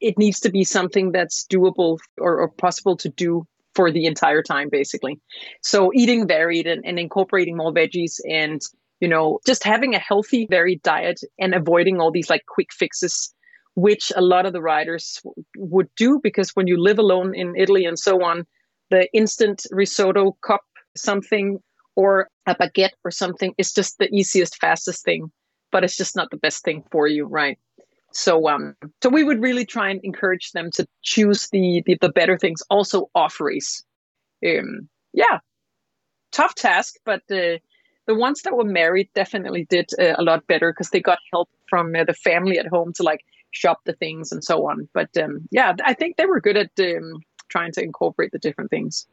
it 0.01 0.19
needs 0.19 0.41
to 0.41 0.51
be 0.51 0.65
something 0.65 1.13
that's 1.13 1.47
doable 1.51 1.99
or, 2.19 2.41
or 2.41 2.49
possible 2.49 2.97
to 2.99 3.09
do 3.09 3.47
for 3.75 3.91
the 3.91 4.07
entire 4.07 4.43
time, 4.43 4.69
basically. 4.71 5.21
So 5.63 5.91
eating 5.95 6.27
varied 6.27 6.67
and, 6.67 6.85
and 6.87 6.99
incorporating 6.99 7.57
more 7.57 7.73
veggies 7.73 8.21
and 8.29 8.61
you 9.01 9.09
know, 9.09 9.41
just 9.47 9.65
having 9.65 9.95
a 9.95 9.99
healthy, 9.99 10.47
varied 10.51 10.83
diet 10.83 11.21
and 11.39 11.55
avoiding 11.55 12.01
all 12.01 12.11
these 12.11 12.31
like 12.31 12.47
quick 12.47 12.73
fixes, 12.73 13.35
which 13.75 14.11
a 14.17 14.23
lot 14.23 14.47
of 14.47 14.53
the 14.53 14.63
riders 14.63 15.21
w- 15.23 15.45
would 15.57 15.89
do 15.97 16.21
because 16.23 16.51
when 16.51 16.67
you 16.67 16.81
live 16.81 16.99
alone 16.99 17.35
in 17.35 17.55
Italy 17.57 17.85
and 17.85 17.99
so 17.99 18.25
on, 18.25 18.47
the 18.91 19.09
instant 19.13 19.67
risotto 19.71 20.37
cup 20.43 20.63
something 20.97 21.59
or 21.95 22.29
a 22.47 22.55
baguette 22.55 22.95
or 23.05 23.11
something 23.11 23.55
is 23.59 23.73
just 23.73 23.99
the 23.99 24.09
easiest, 24.15 24.57
fastest 24.61 25.05
thing, 25.05 25.31
but 25.73 25.85
it's 25.85 25.97
just 25.97 26.17
not 26.17 26.31
the 26.31 26.37
best 26.37 26.63
thing 26.65 26.85
for 26.91 27.07
you, 27.07 27.27
right? 27.27 27.59
So, 28.13 28.49
um, 28.49 28.75
so 29.03 29.11
we 29.11 29.25
would 29.25 29.43
really 29.43 29.67
try 29.67 29.91
and 29.91 30.01
encourage 30.03 30.53
them 30.53 30.71
to 30.73 30.87
choose 31.03 31.49
the 31.53 31.83
the, 31.85 31.99
the 32.01 32.09
better 32.09 32.39
things, 32.39 32.63
also 32.71 33.11
off 33.15 33.41
race. 33.41 33.85
Um, 34.47 34.89
yeah, 35.13 35.41
tough 36.33 36.55
task, 36.55 36.95
but 37.05 37.23
uh, 37.31 37.59
the 38.07 38.15
ones 38.15 38.43
that 38.43 38.57
were 38.57 38.65
married 38.65 39.09
definitely 39.15 39.65
did 39.65 39.91
uh, 40.01 40.15
a 40.17 40.23
lot 40.23 40.47
better 40.47 40.73
because 40.73 40.91
they 40.91 41.01
got 41.01 41.19
help 41.33 41.49
from 41.69 41.95
uh, 41.95 42.05
the 42.05 42.15
family 42.15 42.59
at 42.59 42.67
home 42.67 42.93
to 42.95 43.03
like 43.03 43.25
shop 43.51 43.81
the 43.85 43.93
things 43.93 44.33
and 44.33 44.43
so 44.45 44.69
on. 44.69 44.89
But 44.93 45.17
um, 45.17 45.49
yeah, 45.51 45.75
I 45.85 45.95
think 45.95 46.17
they 46.17 46.27
were 46.27 46.41
good 46.41 46.57
at 46.57 46.71
um, 46.79 47.21
trying 47.49 47.73
to 47.73 47.83
incorporate 47.83 48.33
the 48.33 48.39
different 48.39 48.71
things. 48.71 49.07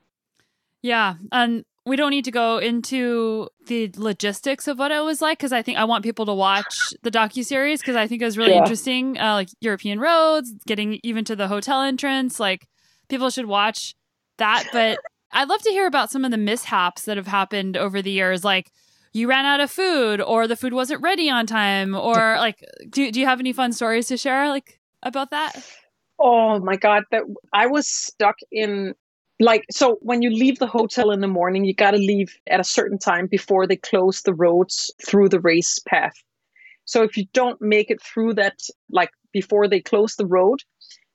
Yeah, 0.82 1.16
and 1.32 1.64
we 1.86 1.96
don't 1.96 2.12
need 2.12 2.26
to 2.26 2.32
go 2.32 2.60
into 2.60 3.50
the 3.68 3.92
logistics 3.98 4.68
of 4.68 4.80
what 4.80 4.92
it 4.92 5.04
was 5.04 5.22
like 5.22 5.38
because 5.38 5.52
I 5.52 5.62
think 5.62 5.78
I 5.78 5.84
want 5.84 6.04
people 6.04 6.26
to 6.28 6.34
watch 6.34 6.76
the 7.02 7.12
docu 7.12 7.44
series 7.44 7.82
because 7.82 7.96
I 7.96 8.08
think 8.08 8.22
it 8.22 8.26
was 8.26 8.38
really 8.38 8.52
yeah. 8.52 8.60
interesting. 8.60 9.18
Uh, 9.20 9.34
like 9.34 9.50
European 9.60 10.00
roads, 10.00 10.54
getting 10.66 11.00
even 11.04 11.26
to 11.26 11.36
the 11.36 11.48
hotel 11.48 11.82
entrance, 11.82 12.40
like 12.40 12.68
people 13.10 13.30
should 13.30 13.48
watch 13.48 13.96
that. 14.38 14.66
But 14.72 15.00
I'd 15.32 15.50
love 15.50 15.62
to 15.64 15.72
hear 15.72 15.88
about 15.88 16.12
some 16.12 16.24
of 16.24 16.32
the 16.32 16.38
mishaps 16.38 17.04
that 17.04 17.18
have 17.18 17.28
happened 17.28 17.76
over 17.76 18.02
the 18.02 18.12
years, 18.12 18.44
like 18.44 18.72
you 19.14 19.30
ran 19.30 19.46
out 19.46 19.60
of 19.60 19.72
food 19.72 20.20
or 20.20 20.48
the 20.48 20.56
food 20.56 20.74
wasn't 20.74 21.02
ready 21.02 21.30
on 21.30 21.46
time 21.46 21.96
or 21.96 22.36
like 22.38 22.64
do, 22.90 23.12
do 23.12 23.20
you 23.20 23.26
have 23.26 23.40
any 23.40 23.54
fun 23.54 23.72
stories 23.72 24.08
to 24.08 24.18
share 24.18 24.50
like 24.50 24.80
about 25.04 25.32
that? 25.32 25.56
Oh 26.20 26.60
my 26.60 26.76
god 26.76 27.04
that 27.12 27.24
i 27.54 27.66
was 27.66 27.88
stuck 27.88 28.36
in 28.52 28.94
like 29.40 29.66
so 29.72 29.98
when 30.02 30.22
you 30.22 30.30
leave 30.30 30.60
the 30.60 30.68
hotel 30.68 31.12
in 31.12 31.20
the 31.22 31.28
morning 31.28 31.66
you 31.66 31.74
got 31.74 31.92
to 31.92 31.98
leave 31.98 32.38
at 32.48 32.60
a 32.60 32.64
certain 32.64 32.98
time 32.98 33.28
before 33.28 33.68
they 33.68 33.76
close 33.76 34.22
the 34.22 34.34
roads 34.34 34.92
through 35.06 35.30
the 35.30 35.40
race 35.40 35.80
path. 35.88 36.16
So 36.86 37.04
if 37.04 37.18
you 37.18 37.26
don't 37.34 37.62
make 37.62 37.90
it 37.90 38.02
through 38.02 38.36
that 38.36 38.60
like 38.90 39.10
before 39.32 39.68
they 39.68 39.80
close 39.80 40.16
the 40.16 40.26
road 40.26 40.62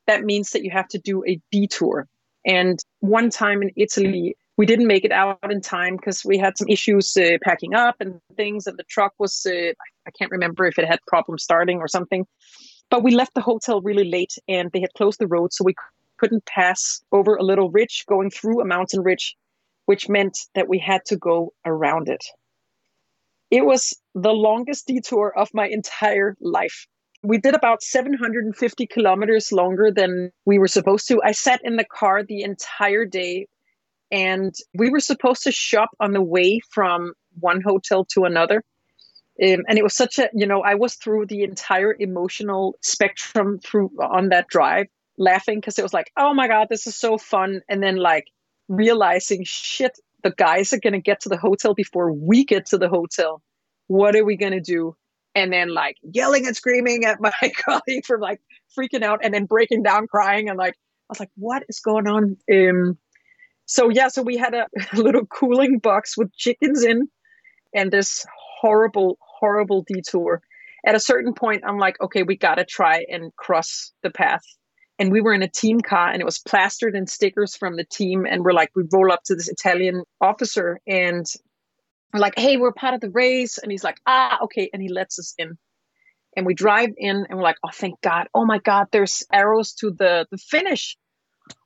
that 0.06 0.24
means 0.24 0.50
that 0.50 0.64
you 0.64 0.70
have 0.70 0.88
to 0.88 0.98
do 0.98 1.22
a 1.26 1.40
detour. 1.52 2.08
And 2.44 2.78
one 3.00 3.30
time 3.30 3.62
in 3.62 3.70
italy 3.76 4.36
we 4.58 4.66
didn't 4.66 4.86
make 4.86 5.04
it 5.04 5.12
out 5.12 5.38
in 5.50 5.62
time 5.62 5.96
because 5.96 6.24
we 6.24 6.36
had 6.36 6.58
some 6.58 6.68
issues 6.68 7.16
uh, 7.16 7.38
packing 7.42 7.74
up 7.74 7.96
and 8.00 8.20
things 8.36 8.66
and 8.66 8.76
the 8.76 8.84
truck 8.84 9.14
was 9.18 9.46
uh, 9.46 9.72
i 10.06 10.10
can't 10.18 10.30
remember 10.30 10.66
if 10.66 10.78
it 10.78 10.86
had 10.86 10.98
problems 11.06 11.42
starting 11.42 11.78
or 11.78 11.88
something 11.88 12.26
but 12.90 13.02
we 13.02 13.14
left 13.14 13.34
the 13.34 13.40
hotel 13.40 13.80
really 13.80 14.08
late 14.10 14.34
and 14.46 14.70
they 14.72 14.80
had 14.80 14.92
closed 14.94 15.18
the 15.18 15.26
road 15.26 15.52
so 15.52 15.64
we 15.64 15.74
couldn't 16.18 16.44
pass 16.44 17.00
over 17.12 17.36
a 17.36 17.42
little 17.42 17.70
ridge 17.70 18.04
going 18.08 18.30
through 18.30 18.60
a 18.60 18.66
mountain 18.66 19.02
ridge, 19.02 19.36
which 19.86 20.08
meant 20.08 20.38
that 20.54 20.68
we 20.68 20.78
had 20.78 21.04
to 21.06 21.16
go 21.16 21.52
around 21.64 22.08
it. 22.08 22.24
It 23.50 23.64
was 23.64 23.94
the 24.14 24.32
longest 24.32 24.86
detour 24.86 25.32
of 25.34 25.48
my 25.54 25.66
entire 25.68 26.36
life. 26.40 26.86
We 27.22 27.38
did 27.38 27.54
about 27.54 27.82
750 27.82 28.86
kilometers 28.86 29.50
longer 29.50 29.90
than 29.90 30.30
we 30.44 30.58
were 30.58 30.68
supposed 30.68 31.08
to. 31.08 31.22
I 31.24 31.32
sat 31.32 31.60
in 31.64 31.76
the 31.76 31.84
car 31.84 32.22
the 32.22 32.42
entire 32.42 33.06
day 33.06 33.46
and 34.10 34.54
we 34.74 34.90
were 34.90 35.00
supposed 35.00 35.42
to 35.44 35.52
shop 35.52 35.90
on 36.00 36.12
the 36.12 36.22
way 36.22 36.60
from 36.70 37.12
one 37.38 37.60
hotel 37.60 38.04
to 38.12 38.24
another. 38.24 38.64
Um, 39.40 39.64
and 39.68 39.78
it 39.78 39.84
was 39.84 39.94
such 39.94 40.18
a, 40.18 40.28
you 40.34 40.46
know, 40.46 40.62
I 40.62 40.74
was 40.74 40.94
through 40.94 41.26
the 41.26 41.44
entire 41.44 41.94
emotional 41.96 42.76
spectrum 42.82 43.60
through 43.60 43.90
on 44.00 44.30
that 44.30 44.48
drive 44.48 44.86
laughing 45.16 45.58
because 45.58 45.78
it 45.78 45.82
was 45.82 45.92
like, 45.92 46.10
oh 46.16 46.34
my 46.34 46.48
God, 46.48 46.68
this 46.68 46.86
is 46.86 46.96
so 46.96 47.18
fun. 47.18 47.60
And 47.68 47.82
then 47.82 47.96
like 47.96 48.26
realizing, 48.68 49.44
shit, 49.44 49.98
the 50.22 50.30
guys 50.30 50.72
are 50.72 50.80
going 50.80 50.94
to 50.94 51.00
get 51.00 51.20
to 51.20 51.28
the 51.28 51.36
hotel 51.36 51.74
before 51.74 52.12
we 52.12 52.44
get 52.44 52.66
to 52.66 52.78
the 52.78 52.88
hotel. 52.88 53.42
What 53.86 54.16
are 54.16 54.24
we 54.24 54.36
going 54.36 54.52
to 54.52 54.60
do? 54.60 54.96
And 55.34 55.52
then 55.52 55.72
like 55.72 55.96
yelling 56.02 56.46
and 56.46 56.56
screaming 56.56 57.04
at 57.04 57.20
my 57.20 57.32
colleague 57.64 58.06
for 58.06 58.18
like 58.18 58.40
freaking 58.76 59.02
out 59.02 59.20
and 59.22 59.32
then 59.32 59.44
breaking 59.44 59.82
down 59.82 60.06
crying. 60.08 60.48
And 60.48 60.58
like, 60.58 60.74
I 60.74 61.12
was 61.12 61.20
like, 61.20 61.30
what 61.36 61.62
is 61.68 61.80
going 61.80 62.08
on? 62.08 62.36
Um, 62.52 62.98
so 63.68 63.90
yeah, 63.90 64.08
so 64.08 64.22
we 64.22 64.36
had 64.36 64.54
a, 64.54 64.66
little 64.94 65.26
cooling 65.26 65.78
box 65.78 66.16
with 66.16 66.34
chickens 66.34 66.82
in 66.84 67.08
and 67.74 67.92
this 67.92 68.26
horrible, 68.60 69.18
horrible 69.20 69.84
detour. 69.86 70.40
At 70.84 70.94
a 70.94 71.00
certain 71.00 71.34
point, 71.34 71.64
I'm 71.66 71.78
like, 71.78 72.00
okay, 72.00 72.22
we 72.22 72.36
got 72.36 72.54
to 72.54 72.64
try 72.64 73.04
and 73.08 73.34
cross 73.36 73.92
the 74.02 74.10
path. 74.10 74.42
And 74.98 75.12
we 75.12 75.20
were 75.20 75.34
in 75.34 75.42
a 75.42 75.48
team 75.48 75.80
car 75.80 76.10
and 76.10 76.20
it 76.20 76.24
was 76.24 76.38
plastered 76.38 76.96
in 76.96 77.06
stickers 77.06 77.54
from 77.54 77.76
the 77.76 77.84
team 77.84 78.26
and 78.26 78.42
we're 78.42 78.52
like 78.52 78.70
we 78.74 78.82
roll 78.92 79.12
up 79.12 79.22
to 79.26 79.36
this 79.36 79.48
italian 79.48 80.02
officer 80.20 80.80
and 80.88 81.24
we're 82.12 82.18
like 82.18 82.36
hey 82.36 82.56
we're 82.56 82.72
part 82.72 82.94
of 82.94 83.00
the 83.00 83.10
race. 83.10 83.58
And 83.58 83.70
he's 83.70 83.84
like 83.84 83.98
ah 84.06 84.38
okay. 84.44 84.70
And 84.72 84.82
he 84.82 84.88
lets 84.88 85.18
us 85.20 85.34
in. 85.38 85.56
And 86.36 86.46
we 86.46 86.54
drive 86.54 86.90
in 86.96 87.26
and 87.28 87.38
we're 87.38 87.44
like 87.44 87.58
oh 87.64 87.70
thank 87.72 88.00
god. 88.00 88.28
Oh 88.34 88.44
my 88.44 88.58
god 88.58 88.86
there's 88.90 89.22
arrows 89.32 89.74
to 89.74 89.90
the 89.90 90.26
the 90.32 90.38
finish 90.38 90.96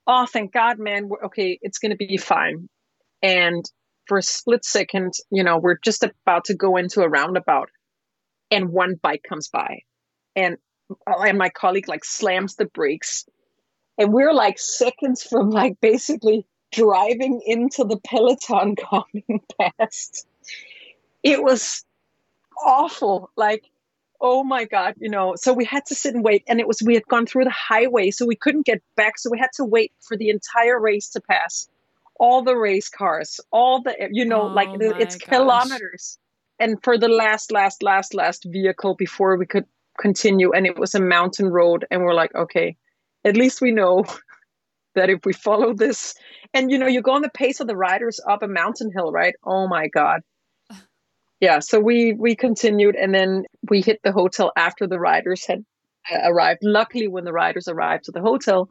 oh 0.06 0.26
thank 0.26 0.52
god 0.52 0.78
man. 0.78 1.10
Okay 1.24 1.58
it's 1.62 1.78
gonna 1.78 1.96
be 1.96 2.16
fine. 2.16 2.68
And 3.22 3.64
for 4.06 4.18
a 4.18 4.22
split 4.22 4.64
second 4.64 5.12
you 5.30 5.44
know 5.44 5.58
we're 5.58 5.78
just 5.78 6.04
about 6.04 6.46
to 6.46 6.54
go 6.54 6.76
into 6.76 7.02
a 7.02 7.08
roundabout 7.08 7.70
and 8.50 8.70
one 8.70 8.96
bike 9.00 9.24
comes 9.28 9.48
by 9.48 9.80
and 10.34 10.56
uh, 11.06 11.20
and 11.20 11.38
my 11.38 11.48
colleague 11.48 11.88
like 11.88 12.04
slams 12.04 12.56
the 12.56 12.66
brakes 12.66 13.24
and 13.98 14.12
we're 14.12 14.32
like 14.32 14.58
seconds 14.58 15.22
from 15.22 15.50
like 15.50 15.80
basically 15.80 16.46
driving 16.72 17.40
into 17.44 17.84
the 17.84 17.98
peloton 17.98 18.74
coming 18.90 19.40
past. 19.60 20.26
It 21.22 21.42
was 21.42 21.84
awful 22.64 23.30
like 23.36 23.64
oh 24.22 24.44
my 24.44 24.64
god 24.64 24.94
you 24.98 25.10
know 25.10 25.34
so 25.36 25.52
we 25.52 25.64
had 25.64 25.84
to 25.84 25.94
sit 25.94 26.14
and 26.14 26.24
wait 26.24 26.44
and 26.48 26.60
it 26.60 26.68
was 26.68 26.80
we 26.80 26.94
had 26.94 27.06
gone 27.08 27.26
through 27.26 27.44
the 27.44 27.50
highway 27.50 28.10
so 28.10 28.24
we 28.24 28.36
couldn't 28.36 28.64
get 28.64 28.80
back 28.96 29.18
so 29.18 29.28
we 29.30 29.38
had 29.38 29.50
to 29.52 29.64
wait 29.64 29.92
for 30.00 30.16
the 30.16 30.30
entire 30.30 30.80
race 30.80 31.10
to 31.10 31.20
pass. 31.20 31.68
All 32.20 32.42
the 32.42 32.56
race 32.56 32.88
cars 32.88 33.40
all 33.50 33.82
the 33.82 33.94
you 34.12 34.24
know 34.24 34.42
oh 34.42 34.46
like 34.46 34.68
it's 34.80 35.16
gosh. 35.16 35.28
kilometers. 35.28 36.18
And 36.60 36.80
for 36.84 36.96
the 36.96 37.08
last 37.08 37.50
last 37.50 37.82
last 37.82 38.14
last 38.14 38.44
vehicle 38.44 38.94
before 38.94 39.36
we 39.36 39.46
could 39.46 39.64
continue 39.98 40.52
and 40.52 40.66
it 40.66 40.78
was 40.78 40.94
a 40.94 41.00
mountain 41.00 41.48
road 41.48 41.84
and 41.90 42.02
we're 42.02 42.14
like 42.14 42.34
okay 42.34 42.76
at 43.24 43.36
least 43.36 43.60
we 43.60 43.72
know 43.72 44.04
that 44.94 45.10
if 45.10 45.24
we 45.24 45.32
follow 45.32 45.74
this 45.74 46.14
and 46.54 46.70
you 46.70 46.78
know 46.78 46.86
you 46.86 47.02
go 47.02 47.12
on 47.12 47.22
the 47.22 47.30
pace 47.30 47.58
of 47.58 47.66
the 47.66 47.76
riders 47.76 48.20
up 48.28 48.42
a 48.42 48.48
mountain 48.48 48.92
hill 48.94 49.10
right? 49.10 49.34
Oh 49.42 49.66
my 49.66 49.88
god 49.88 50.20
yeah 51.42 51.58
so 51.58 51.78
we 51.78 52.14
we 52.14 52.34
continued 52.34 52.96
and 52.96 53.14
then 53.14 53.44
we 53.68 53.82
hit 53.82 54.00
the 54.02 54.12
hotel 54.12 54.50
after 54.56 54.86
the 54.86 54.98
riders 54.98 55.44
had 55.44 55.62
uh, 56.10 56.18
arrived 56.24 56.60
luckily 56.62 57.08
when 57.08 57.24
the 57.24 57.32
riders 57.32 57.68
arrived 57.68 58.04
to 58.04 58.12
the 58.12 58.22
hotel 58.22 58.70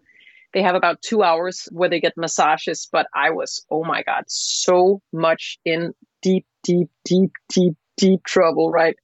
they 0.53 0.63
have 0.63 0.75
about 0.75 1.01
two 1.03 1.21
hours 1.21 1.69
where 1.71 1.89
they 1.89 1.99
get 1.99 2.17
massages 2.17 2.89
but 2.91 3.05
i 3.13 3.29
was 3.29 3.63
oh 3.69 3.83
my 3.83 4.01
god 4.01 4.23
so 4.27 4.99
much 5.13 5.59
in 5.65 5.93
deep 6.23 6.47
deep 6.63 6.89
deep 7.05 7.31
deep 7.53 7.75
deep 7.97 8.23
trouble 8.23 8.71
right 8.71 8.95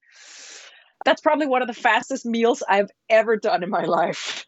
that's 1.07 1.21
probably 1.21 1.47
one 1.47 1.61
of 1.61 1.69
the 1.69 1.73
fastest 1.73 2.25
meals 2.25 2.61
I've 2.67 2.91
ever 3.09 3.37
done 3.37 3.63
in 3.63 3.69
my 3.69 3.85
life. 3.85 4.45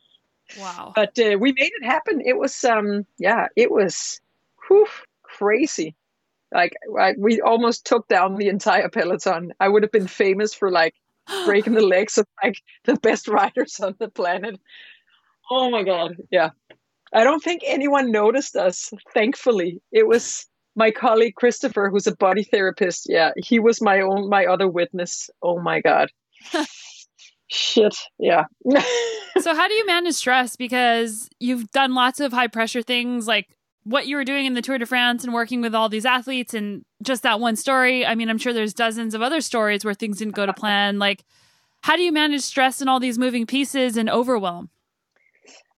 Wow. 0.60 0.92
But 0.94 1.18
uh, 1.18 1.38
we 1.40 1.54
made 1.54 1.72
it 1.80 1.86
happen. 1.86 2.22
It 2.26 2.38
was, 2.38 2.64
um, 2.66 3.06
yeah, 3.18 3.48
it 3.56 3.72
was 3.72 4.20
whew, 4.68 4.88
crazy. 5.24 5.96
Like, 6.54 6.74
I, 7.00 7.14
we 7.18 7.42
almost 7.42 7.86
took 7.86 8.08
down 8.08 8.36
the 8.36 8.48
entire 8.48 8.90
peloton. 8.90 9.54
I 9.60 9.68
would 9.70 9.84
have 9.84 9.92
been 9.92 10.08
famous 10.08 10.54
for 10.54 10.72
like 10.72 10.96
breaking 11.46 11.74
the 11.74 11.86
legs 11.86 12.18
of 12.18 12.26
like 12.44 12.62
the 12.86 12.96
best 12.96 13.28
riders 13.28 13.80
on 13.80 13.96
the 14.00 14.10
planet. 14.10 14.60
Oh 15.52 15.70
my 15.70 15.84
God. 15.84 16.16
Yeah. 16.32 16.50
I 17.14 17.24
don't 17.24 17.44
think 17.44 17.62
anyone 17.66 18.12
noticed 18.12 18.56
us, 18.56 18.92
thankfully. 19.14 19.82
It 19.92 20.08
was 20.08 20.46
my 20.76 20.92
colleague 20.92 21.36
Christopher, 21.36 21.90
who's 21.90 22.08
a 22.08 22.16
body 22.16 22.44
therapist, 22.44 23.08
yeah, 23.10 23.32
he 23.38 23.60
was 23.60 23.82
my 23.82 24.02
own 24.02 24.30
my 24.30 24.46
other 24.46 24.68
witness. 24.68 25.30
Oh 25.44 25.60
my 25.60 25.82
god. 25.82 26.10
Shit. 27.48 27.98
Yeah. 28.20 28.46
so 29.40 29.56
how 29.56 29.68
do 29.68 29.74
you 29.74 29.86
manage 29.86 30.16
stress 30.16 30.56
because 30.56 31.30
you've 31.40 31.72
done 31.72 31.94
lots 31.96 32.20
of 32.20 32.32
high 32.32 32.48
pressure 32.48 32.82
things 32.82 33.28
like 33.28 33.48
what 33.84 34.08
you 34.08 34.16
were 34.16 34.26
doing 34.26 34.46
in 34.46 34.54
the 34.54 34.62
Tour 34.62 34.78
de 34.78 34.86
France 34.86 35.24
and 35.24 35.34
working 35.34 35.62
with 35.62 35.74
all 35.74 35.90
these 35.90 36.06
athletes 36.06 36.54
and 36.54 36.84
just 37.02 37.24
that 37.24 37.40
one 37.40 37.56
story. 37.56 38.06
I 38.06 38.16
mean, 38.16 38.30
I'm 38.30 38.38
sure 38.38 38.54
there's 38.54 38.74
dozens 38.74 39.14
of 39.14 39.22
other 39.22 39.42
stories 39.42 39.84
where 39.84 39.94
things 39.94 40.20
didn't 40.20 40.36
go 40.36 40.46
to 40.46 40.54
plan. 40.54 41.00
Like 41.00 41.24
how 41.82 41.96
do 41.96 42.02
you 42.02 42.12
manage 42.12 42.42
stress 42.42 42.82
and 42.82 42.90
all 42.90 43.00
these 43.00 43.18
moving 43.18 43.46
pieces 43.46 43.98
and 43.98 44.10
overwhelm? 44.10 44.70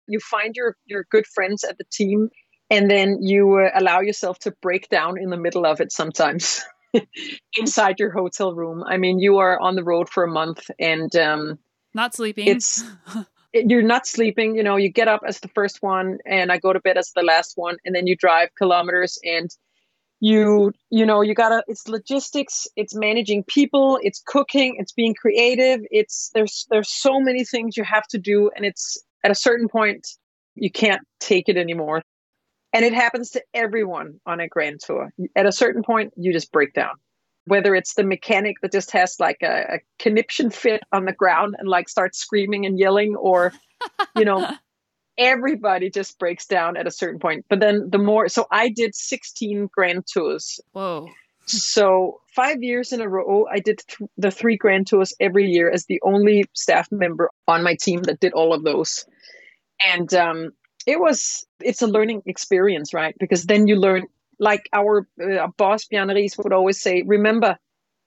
You 0.07 0.19
find 0.19 0.55
your 0.55 0.75
your 0.85 1.05
good 1.09 1.25
friends 1.27 1.63
at 1.63 1.77
the 1.77 1.85
team 1.91 2.29
and 2.69 2.89
then 2.89 3.19
you 3.21 3.55
uh, 3.57 3.69
allow 3.75 4.01
yourself 4.01 4.39
to 4.39 4.51
break 4.61 4.89
down 4.89 5.17
in 5.17 5.29
the 5.29 5.37
middle 5.37 5.65
of 5.65 5.79
it 5.79 5.91
sometimes 5.91 6.63
inside 7.57 7.99
your 7.99 8.11
hotel 8.11 8.53
room. 8.53 8.83
I 8.85 8.97
mean, 8.97 9.19
you 9.19 9.37
are 9.37 9.59
on 9.59 9.75
the 9.75 9.83
road 9.83 10.09
for 10.09 10.23
a 10.23 10.31
month 10.31 10.69
and 10.79 11.15
um, 11.15 11.59
not 11.93 12.15
sleeping. 12.15 12.47
It's 12.47 12.83
you're 13.53 13.81
not 13.81 14.07
sleeping. 14.07 14.55
You 14.55 14.63
know, 14.63 14.77
you 14.77 14.89
get 14.89 15.07
up 15.07 15.21
as 15.27 15.39
the 15.39 15.47
first 15.49 15.81
one, 15.81 16.19
and 16.25 16.51
I 16.51 16.57
go 16.57 16.73
to 16.73 16.79
bed 16.79 16.97
as 16.97 17.11
the 17.15 17.23
last 17.23 17.53
one, 17.55 17.77
and 17.85 17.95
then 17.95 18.07
you 18.07 18.15
drive 18.15 18.49
kilometers 18.57 19.17
and 19.23 19.49
you 20.23 20.71
you 20.91 21.03
know 21.03 21.21
you 21.21 21.33
gotta 21.33 21.63
it's 21.67 21.87
logistics 21.87 22.67
it's 22.75 22.93
managing 22.93 23.43
people 23.45 23.97
it's 24.03 24.21
cooking 24.23 24.75
it's 24.77 24.91
being 24.91 25.15
creative 25.15 25.81
it's 25.89 26.29
there's 26.35 26.67
there's 26.69 26.93
so 26.93 27.19
many 27.19 27.43
things 27.43 27.75
you 27.75 27.83
have 27.83 28.05
to 28.05 28.19
do 28.19 28.51
and 28.55 28.63
it's 28.63 29.03
at 29.23 29.31
a 29.31 29.35
certain 29.35 29.67
point 29.67 30.07
you 30.53 30.69
can't 30.69 31.01
take 31.19 31.49
it 31.49 31.57
anymore 31.57 32.03
and 32.73 32.85
it 32.85 32.93
happens 32.93 33.31
to 33.31 33.43
everyone 33.53 34.19
on 34.25 34.39
a 34.39 34.47
grand 34.47 34.79
tour. 34.79 35.11
At 35.35 35.45
a 35.45 35.51
certain 35.51 35.83
point, 35.83 36.13
you 36.15 36.31
just 36.31 36.51
break 36.51 36.73
down. 36.73 36.95
Whether 37.51 37.75
it's 37.75 37.95
the 37.95 38.05
mechanic 38.05 38.61
that 38.61 38.71
just 38.71 38.91
has 38.91 39.17
like 39.19 39.39
a, 39.43 39.75
a 39.75 39.79
conniption 39.99 40.51
fit 40.51 40.81
on 40.93 41.03
the 41.03 41.11
ground 41.11 41.55
and 41.59 41.67
like 41.67 41.89
starts 41.89 42.17
screaming 42.17 42.65
and 42.65 42.79
yelling, 42.79 43.17
or, 43.17 43.51
you 44.15 44.23
know, 44.23 44.49
everybody 45.17 45.89
just 45.89 46.17
breaks 46.17 46.45
down 46.45 46.77
at 46.77 46.87
a 46.87 46.91
certain 46.91 47.19
point. 47.19 47.45
But 47.49 47.59
then 47.59 47.89
the 47.91 47.97
more, 47.97 48.29
so 48.29 48.47
I 48.49 48.69
did 48.69 48.95
16 48.95 49.67
grand 49.75 50.05
tours. 50.07 50.61
Whoa. 50.71 51.09
So 51.45 52.21
five 52.33 52.63
years 52.63 52.93
in 52.93 53.01
a 53.01 53.09
row, 53.09 53.45
I 53.51 53.59
did 53.59 53.81
th- 53.85 54.09
the 54.15 54.31
three 54.31 54.55
grand 54.55 54.87
tours 54.87 55.13
every 55.19 55.51
year 55.51 55.69
as 55.69 55.85
the 55.87 55.99
only 56.03 56.45
staff 56.53 56.87
member 56.89 57.29
on 57.49 57.63
my 57.63 57.75
team 57.75 58.03
that 58.03 58.21
did 58.21 58.31
all 58.31 58.53
of 58.53 58.63
those. 58.63 59.05
And 59.93 60.13
um, 60.13 60.51
it 60.85 61.01
was 61.01 61.45
it's 61.59 61.81
a 61.81 61.87
learning 61.87 62.21
experience 62.25 62.93
right 62.93 63.15
because 63.19 63.43
then 63.43 63.67
you 63.67 63.75
learn 63.75 64.07
like 64.41 64.67
our 64.73 65.07
uh, 65.23 65.47
boss 65.55 65.85
Bjarne 65.85 66.09
Riis 66.09 66.37
would 66.37 66.51
always 66.51 66.81
say 66.81 67.03
remember 67.05 67.57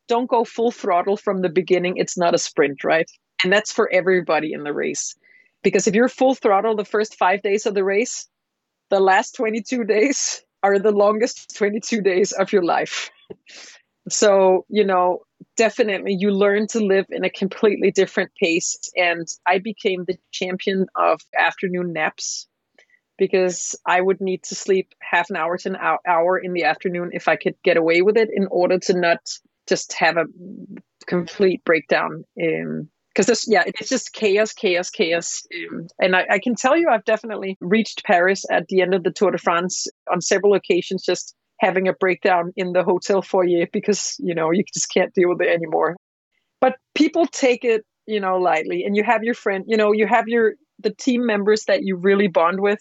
don't 0.08 0.28
go 0.28 0.44
full 0.44 0.70
throttle 0.70 1.16
from 1.16 1.40
the 1.40 1.48
beginning. 1.48 1.96
It's 1.96 2.18
not 2.18 2.34
a 2.34 2.38
sprint 2.38 2.84
right? 2.84 3.10
And 3.42 3.50
that's 3.50 3.72
for 3.72 3.88
everybody 3.90 4.52
in 4.52 4.64
the 4.64 4.74
race. 4.74 5.16
Because 5.62 5.86
if 5.86 5.94
you're 5.94 6.08
full 6.08 6.34
throttle 6.34 6.76
the 6.76 6.84
first 6.84 7.16
5 7.16 7.40
days 7.40 7.64
of 7.64 7.74
the 7.74 7.84
race 7.84 8.28
the 8.90 9.00
last 9.00 9.34
22 9.36 9.84
days 9.84 10.44
are 10.62 10.78
the 10.78 10.92
longest 10.92 11.56
22 11.56 12.02
days 12.02 12.32
of 12.32 12.52
your 12.52 12.64
life. 12.64 13.10
So 14.10 14.66
you 14.68 14.84
know 14.84 15.20
definitely 15.56 16.16
you 16.18 16.30
learn 16.32 16.66
to 16.66 16.80
live 16.80 17.06
in 17.10 17.24
a 17.24 17.30
completely 17.30 17.92
different 17.92 18.32
pace. 18.42 18.76
And 18.96 19.26
i 19.46 19.58
became 19.58 20.04
the 20.04 20.18
champion 20.32 20.86
of 20.96 21.20
afternoon 21.38 21.92
naps 21.92 22.48
because 23.16 23.76
I 23.86 24.00
would 24.00 24.20
need 24.20 24.42
to 24.44 24.54
sleep 24.54 24.92
half 25.00 25.30
an 25.30 25.36
hour 25.36 25.56
to 25.58 25.68
an 25.70 25.98
hour 26.06 26.38
in 26.38 26.52
the 26.52 26.64
afternoon 26.64 27.10
if 27.12 27.28
I 27.28 27.36
could 27.36 27.54
get 27.62 27.76
away 27.76 28.02
with 28.02 28.16
it 28.16 28.28
in 28.32 28.46
order 28.50 28.78
to 28.80 28.98
not 28.98 29.18
just 29.68 29.92
have 29.94 30.16
a 30.16 30.24
complete 31.06 31.64
breakdown. 31.64 32.24
Because 32.36 33.26
this, 33.26 33.46
yeah, 33.48 33.62
it's 33.66 33.88
just 33.88 34.12
chaos, 34.12 34.52
chaos, 34.52 34.90
chaos. 34.90 35.46
Um, 35.70 35.86
and 36.00 36.16
I, 36.16 36.26
I, 36.32 36.38
can 36.38 36.56
tell 36.56 36.76
you, 36.76 36.88
I've 36.90 37.04
definitely 37.04 37.56
reached 37.60 38.04
Paris 38.04 38.44
at 38.50 38.66
the 38.68 38.80
end 38.80 38.94
of 38.94 39.04
the 39.04 39.12
Tour 39.12 39.30
de 39.30 39.38
France 39.38 39.86
on 40.12 40.20
several 40.20 40.54
occasions, 40.54 41.04
just 41.04 41.34
having 41.60 41.86
a 41.86 41.92
breakdown 41.92 42.52
in 42.56 42.72
the 42.72 42.82
hotel 42.82 43.22
foyer 43.22 43.66
because, 43.72 44.16
you 44.18 44.34
know, 44.34 44.50
you 44.50 44.64
just 44.74 44.92
can't 44.92 45.14
deal 45.14 45.28
with 45.28 45.40
it 45.40 45.48
anymore. 45.48 45.96
But 46.60 46.74
people 46.94 47.26
take 47.26 47.64
it, 47.64 47.84
you 48.06 48.18
know, 48.18 48.38
lightly. 48.38 48.82
And 48.84 48.96
you 48.96 49.04
have 49.04 49.22
your 49.22 49.34
friend, 49.34 49.64
you 49.68 49.76
know, 49.76 49.92
you 49.92 50.06
have 50.06 50.26
your, 50.26 50.54
the 50.80 50.92
team 50.92 51.24
members 51.24 51.66
that 51.66 51.84
you 51.84 51.96
really 51.96 52.26
bond 52.26 52.60
with 52.60 52.80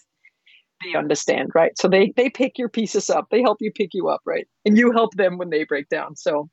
they 0.82 0.96
understand, 0.98 1.50
right? 1.54 1.76
So 1.78 1.88
they 1.88 2.12
they 2.16 2.30
pick 2.30 2.58
your 2.58 2.68
pieces 2.68 3.10
up. 3.10 3.28
They 3.30 3.42
help 3.42 3.58
you 3.60 3.72
pick 3.72 3.90
you 3.92 4.08
up, 4.08 4.20
right? 4.24 4.46
And 4.64 4.76
you 4.76 4.92
help 4.92 5.14
them 5.14 5.38
when 5.38 5.50
they 5.50 5.64
break 5.64 5.88
down. 5.88 6.16
So 6.16 6.48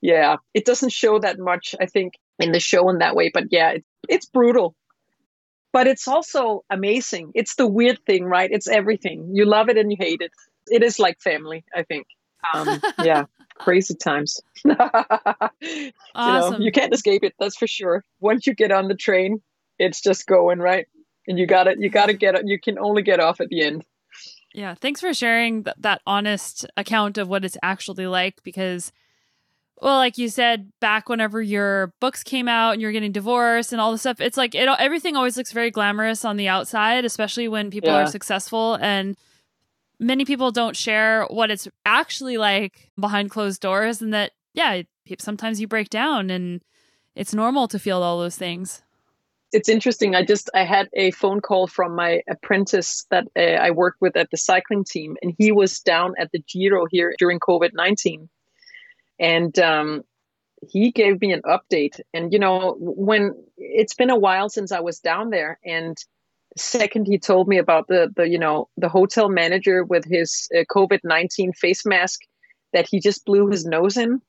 yeah, 0.00 0.36
it 0.52 0.64
doesn't 0.64 0.92
show 0.92 1.18
that 1.18 1.38
much, 1.38 1.74
I 1.80 1.86
think, 1.86 2.14
in 2.38 2.52
the 2.52 2.60
show 2.60 2.88
in 2.90 2.98
that 2.98 3.16
way. 3.16 3.30
But 3.32 3.44
yeah, 3.50 3.70
it, 3.70 3.84
it's 4.08 4.26
brutal. 4.26 4.74
But 5.72 5.86
it's 5.88 6.06
also 6.06 6.64
amazing. 6.70 7.32
It's 7.34 7.56
the 7.56 7.66
weird 7.66 7.98
thing, 8.06 8.24
right? 8.24 8.50
It's 8.50 8.68
everything. 8.68 9.30
You 9.32 9.44
love 9.44 9.68
it 9.68 9.76
and 9.76 9.90
you 9.90 9.96
hate 9.98 10.20
it. 10.20 10.30
It 10.68 10.82
is 10.84 10.98
like 10.98 11.20
family, 11.20 11.64
I 11.74 11.82
think. 11.82 12.06
Um, 12.54 12.80
yeah, 13.02 13.24
crazy 13.58 13.94
times. 13.94 14.40
awesome. 14.64 15.50
You, 16.16 16.22
know, 16.22 16.58
you 16.60 16.70
can't 16.70 16.94
escape 16.94 17.24
it. 17.24 17.34
That's 17.40 17.56
for 17.56 17.66
sure. 17.66 18.04
Once 18.20 18.46
you 18.46 18.54
get 18.54 18.70
on 18.70 18.86
the 18.86 18.94
train, 18.94 19.42
it's 19.78 20.00
just 20.00 20.26
going 20.28 20.60
right 20.60 20.86
and 21.26 21.38
you 21.38 21.46
got 21.46 21.66
it. 21.66 21.78
you 21.78 21.88
got 21.88 22.06
to 22.06 22.14
get 22.14 22.46
you 22.46 22.58
can 22.58 22.78
only 22.78 23.02
get 23.02 23.20
off 23.20 23.40
at 23.40 23.48
the 23.48 23.62
end 23.62 23.84
yeah 24.52 24.74
thanks 24.74 25.00
for 25.00 25.12
sharing 25.12 25.64
th- 25.64 25.76
that 25.78 26.00
honest 26.06 26.66
account 26.76 27.18
of 27.18 27.28
what 27.28 27.44
it's 27.44 27.56
actually 27.62 28.06
like 28.06 28.42
because 28.42 28.92
well 29.80 29.96
like 29.96 30.18
you 30.18 30.28
said 30.28 30.70
back 30.80 31.08
whenever 31.08 31.42
your 31.42 31.92
books 32.00 32.22
came 32.22 32.48
out 32.48 32.72
and 32.72 32.82
you're 32.82 32.92
getting 32.92 33.12
divorced 33.12 33.72
and 33.72 33.80
all 33.80 33.92
this 33.92 34.02
stuff 34.02 34.20
it's 34.20 34.36
like 34.36 34.54
it 34.54 34.68
everything 34.78 35.16
always 35.16 35.36
looks 35.36 35.52
very 35.52 35.70
glamorous 35.70 36.24
on 36.24 36.36
the 36.36 36.48
outside 36.48 37.04
especially 37.04 37.48
when 37.48 37.70
people 37.70 37.90
yeah. 37.90 38.02
are 38.02 38.06
successful 38.06 38.78
and 38.80 39.16
many 39.98 40.24
people 40.24 40.50
don't 40.50 40.76
share 40.76 41.24
what 41.30 41.50
it's 41.50 41.68
actually 41.84 42.36
like 42.36 42.90
behind 42.98 43.30
closed 43.30 43.60
doors 43.60 44.00
and 44.00 44.12
that 44.14 44.32
yeah 44.52 44.82
sometimes 45.18 45.60
you 45.60 45.66
break 45.66 45.90
down 45.90 46.30
and 46.30 46.62
it's 47.14 47.34
normal 47.34 47.68
to 47.68 47.78
feel 47.78 48.02
all 48.02 48.18
those 48.18 48.36
things 48.36 48.83
it's 49.54 49.68
interesting. 49.68 50.14
I 50.14 50.24
just 50.24 50.50
I 50.54 50.64
had 50.64 50.88
a 50.94 51.12
phone 51.12 51.40
call 51.40 51.66
from 51.66 51.94
my 51.94 52.22
apprentice 52.28 53.06
that 53.10 53.24
uh, 53.36 53.40
I 53.40 53.70
worked 53.70 54.00
with 54.00 54.16
at 54.16 54.30
the 54.30 54.36
cycling 54.36 54.84
team, 54.84 55.16
and 55.22 55.34
he 55.38 55.52
was 55.52 55.80
down 55.80 56.14
at 56.18 56.32
the 56.32 56.40
Giro 56.40 56.86
here 56.90 57.14
during 57.18 57.38
COVID 57.38 57.70
nineteen, 57.72 58.28
and 59.18 59.56
um, 59.60 60.02
he 60.68 60.90
gave 60.90 61.20
me 61.20 61.32
an 61.32 61.42
update. 61.42 62.00
And 62.12 62.32
you 62.32 62.38
know, 62.38 62.76
when 62.78 63.34
it's 63.56 63.94
been 63.94 64.10
a 64.10 64.18
while 64.18 64.48
since 64.48 64.72
I 64.72 64.80
was 64.80 64.98
down 64.98 65.30
there, 65.30 65.58
and 65.64 65.96
second 66.56 67.06
he 67.06 67.18
told 67.18 67.46
me 67.46 67.58
about 67.58 67.86
the 67.86 68.12
the 68.16 68.28
you 68.28 68.38
know 68.38 68.68
the 68.76 68.88
hotel 68.88 69.28
manager 69.28 69.84
with 69.84 70.04
his 70.04 70.48
uh, 70.52 70.64
COVID 70.64 71.00
nineteen 71.04 71.52
face 71.52 71.86
mask 71.86 72.20
that 72.72 72.88
he 72.90 72.98
just 72.98 73.24
blew 73.24 73.46
his 73.48 73.64
nose 73.64 73.96
in 73.96 74.20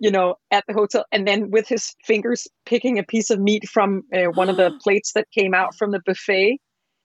you 0.00 0.10
know, 0.10 0.36
at 0.50 0.64
the 0.66 0.74
hotel, 0.74 1.04
and 1.12 1.26
then 1.26 1.50
with 1.50 1.68
his 1.68 1.94
fingers 2.04 2.46
picking 2.64 2.98
a 2.98 3.02
piece 3.02 3.30
of 3.30 3.40
meat 3.40 3.68
from 3.68 4.02
uh, 4.14 4.24
one 4.24 4.48
of 4.48 4.56
the 4.56 4.72
plates 4.82 5.12
that 5.14 5.30
came 5.30 5.54
out 5.54 5.74
from 5.76 5.90
the 5.90 6.00
buffet, 6.04 6.58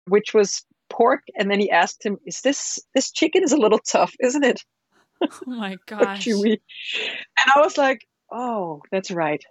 which 0.07 0.33
was 0.33 0.65
pork. 0.89 1.21
And 1.37 1.49
then 1.49 1.59
he 1.59 1.69
asked 1.69 2.05
him, 2.05 2.17
"Is 2.25 2.41
this 2.41 2.79
this 2.93 3.11
chicken 3.11 3.43
is 3.43 3.51
a 3.51 3.57
little 3.57 3.79
tough, 3.79 4.13
isn't 4.19 4.43
it?" 4.43 4.61
Oh 5.21 5.39
my 5.45 5.77
gosh! 5.85 6.25
chewy. 6.25 6.59
And 7.39 7.51
I 7.55 7.59
was 7.59 7.77
like, 7.77 8.07
"Oh, 8.31 8.81
that's 8.91 9.11
right. 9.11 9.43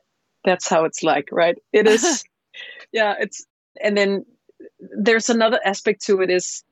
That's 0.45 0.69
how 0.69 0.85
it's 0.85 1.03
like, 1.03 1.29
right? 1.33 1.57
It 1.73 1.87
is. 1.87 2.25
yeah, 2.93 3.15
it's." 3.19 3.47
And 3.83 3.97
then 3.97 4.25
there's 4.79 5.31
another 5.31 5.61
aspect 5.65 6.05
to 6.07 6.21
it 6.21 6.31
is 6.31 6.63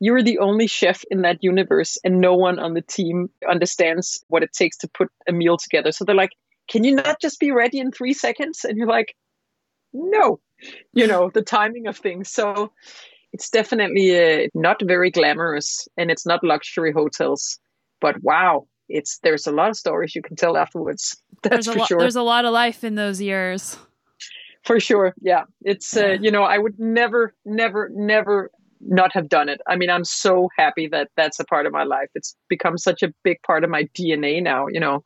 you're 0.00 0.22
the 0.22 0.38
only 0.38 0.66
chef 0.66 1.02
in 1.10 1.22
that 1.22 1.38
universe 1.42 1.98
and 2.04 2.20
no 2.20 2.34
one 2.34 2.58
on 2.58 2.74
the 2.74 2.82
team 2.82 3.30
understands 3.48 4.24
what 4.28 4.42
it 4.42 4.52
takes 4.52 4.76
to 4.78 4.88
put 4.88 5.08
a 5.28 5.32
meal 5.32 5.56
together. 5.56 5.92
So 5.92 6.04
they're 6.04 6.14
like 6.14 6.32
can 6.70 6.84
you 6.84 6.94
not 6.94 7.18
just 7.20 7.40
be 7.40 7.50
ready 7.50 7.78
in 7.78 7.90
three 7.90 8.12
seconds? 8.12 8.64
And 8.64 8.76
you're 8.76 8.86
like 8.86 9.14
no 9.92 10.40
you 10.92 11.06
know 11.06 11.30
the 11.32 11.42
timing 11.42 11.86
of 11.86 11.96
things. 11.96 12.30
So 12.30 12.72
it's 13.32 13.50
definitely 13.50 14.44
uh, 14.44 14.48
not 14.54 14.80
very 14.82 15.10
glamorous 15.10 15.88
and 15.96 16.10
it's 16.10 16.26
not 16.26 16.44
luxury 16.44 16.92
hotels. 16.92 17.58
But 18.00 18.22
wow 18.22 18.66
it's 18.88 19.18
there's 19.22 19.46
a 19.46 19.52
lot 19.52 19.68
of 19.68 19.76
stories 19.76 20.14
you 20.14 20.22
can 20.22 20.34
tell 20.36 20.56
afterwards 20.56 21.22
that's 21.42 21.66
there's 21.66 21.74
for 21.74 21.80
lo- 21.80 21.86
sure. 21.86 21.98
there's 21.98 22.16
a 22.16 22.22
lot 22.22 22.44
of 22.44 22.52
life 22.52 22.84
in 22.84 22.94
those 22.94 23.20
years. 23.20 23.76
For 24.64 24.80
sure 24.80 25.14
yeah. 25.20 25.44
It's 25.62 25.96
uh, 25.96 26.16
you 26.20 26.30
know 26.30 26.42
i 26.42 26.58
would 26.58 26.78
never 26.78 27.34
never 27.44 27.90
never 27.92 28.50
not 28.80 29.12
have 29.12 29.28
done 29.28 29.48
it. 29.48 29.60
I 29.66 29.76
mean, 29.76 29.90
I'm 29.90 30.04
so 30.04 30.48
happy 30.56 30.88
that 30.88 31.08
that's 31.16 31.40
a 31.40 31.44
part 31.44 31.66
of 31.66 31.72
my 31.72 31.84
life. 31.84 32.08
It's 32.14 32.36
become 32.48 32.78
such 32.78 33.02
a 33.02 33.12
big 33.22 33.40
part 33.42 33.64
of 33.64 33.70
my 33.70 33.84
DNA 33.94 34.42
now, 34.42 34.66
you 34.68 34.80
know. 34.80 35.04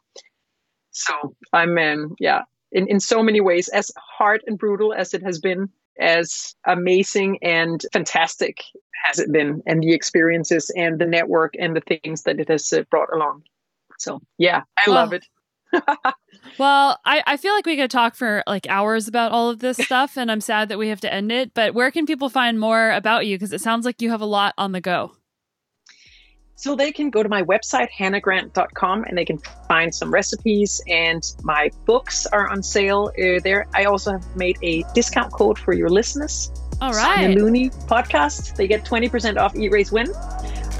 So 0.90 1.34
I'm, 1.52 1.78
um, 1.78 2.14
yeah, 2.20 2.42
in, 2.70 2.86
in 2.88 3.00
so 3.00 3.22
many 3.22 3.40
ways, 3.40 3.68
as 3.68 3.90
hard 3.96 4.42
and 4.46 4.58
brutal 4.58 4.92
as 4.92 5.14
it 5.14 5.22
has 5.22 5.38
been, 5.38 5.68
as 5.98 6.54
amazing 6.66 7.38
and 7.42 7.84
fantastic 7.92 8.58
has 9.04 9.18
it 9.18 9.32
been, 9.32 9.62
and 9.66 9.82
the 9.82 9.92
experiences 9.92 10.70
and 10.76 10.98
the 10.98 11.06
network 11.06 11.54
and 11.58 11.76
the 11.76 11.80
things 11.80 12.22
that 12.22 12.38
it 12.38 12.48
has 12.48 12.72
uh, 12.72 12.82
brought 12.90 13.12
along. 13.12 13.42
So, 13.98 14.20
yeah, 14.38 14.62
I 14.78 14.84
well, 14.86 14.96
love 14.96 15.12
it. 15.12 15.24
well, 16.58 16.98
I, 17.04 17.22
I 17.26 17.36
feel 17.36 17.54
like 17.54 17.66
we 17.66 17.76
could 17.76 17.90
talk 17.90 18.14
for 18.14 18.42
like 18.46 18.66
hours 18.68 19.08
about 19.08 19.32
all 19.32 19.50
of 19.50 19.60
this 19.60 19.76
stuff, 19.78 20.16
and 20.16 20.30
I'm 20.30 20.40
sad 20.40 20.68
that 20.68 20.78
we 20.78 20.88
have 20.88 21.00
to 21.00 21.12
end 21.12 21.32
it. 21.32 21.54
But 21.54 21.74
where 21.74 21.90
can 21.90 22.06
people 22.06 22.28
find 22.28 22.58
more 22.58 22.90
about 22.92 23.26
you? 23.26 23.36
Because 23.36 23.52
it 23.52 23.60
sounds 23.60 23.84
like 23.84 24.02
you 24.02 24.10
have 24.10 24.20
a 24.20 24.26
lot 24.26 24.54
on 24.58 24.72
the 24.72 24.80
go. 24.80 25.12
So 26.62 26.76
they 26.76 26.92
can 26.92 27.10
go 27.10 27.24
to 27.24 27.28
my 27.28 27.42
website, 27.42 27.88
hannahgrant.com, 27.90 29.04
and 29.04 29.18
they 29.18 29.24
can 29.24 29.38
find 29.66 29.92
some 29.92 30.12
recipes. 30.12 30.80
And 30.86 31.22
my 31.42 31.70
books 31.86 32.24
are 32.26 32.48
on 32.48 32.62
sale 32.62 33.10
uh, 33.18 33.40
there. 33.42 33.66
I 33.74 33.84
also 33.84 34.12
have 34.12 34.36
made 34.36 34.58
a 34.62 34.84
discount 34.94 35.32
code 35.32 35.58
for 35.58 35.72
your 35.72 35.88
listeners. 35.88 36.52
All 36.80 36.92
right. 36.92 37.34
The 37.34 37.42
Looney 37.42 37.70
podcast. 37.70 38.54
They 38.54 38.68
get 38.68 38.84
20% 38.84 39.38
off 39.38 39.56
Eat 39.56 39.72
Race 39.72 39.90
Win. 39.90 40.06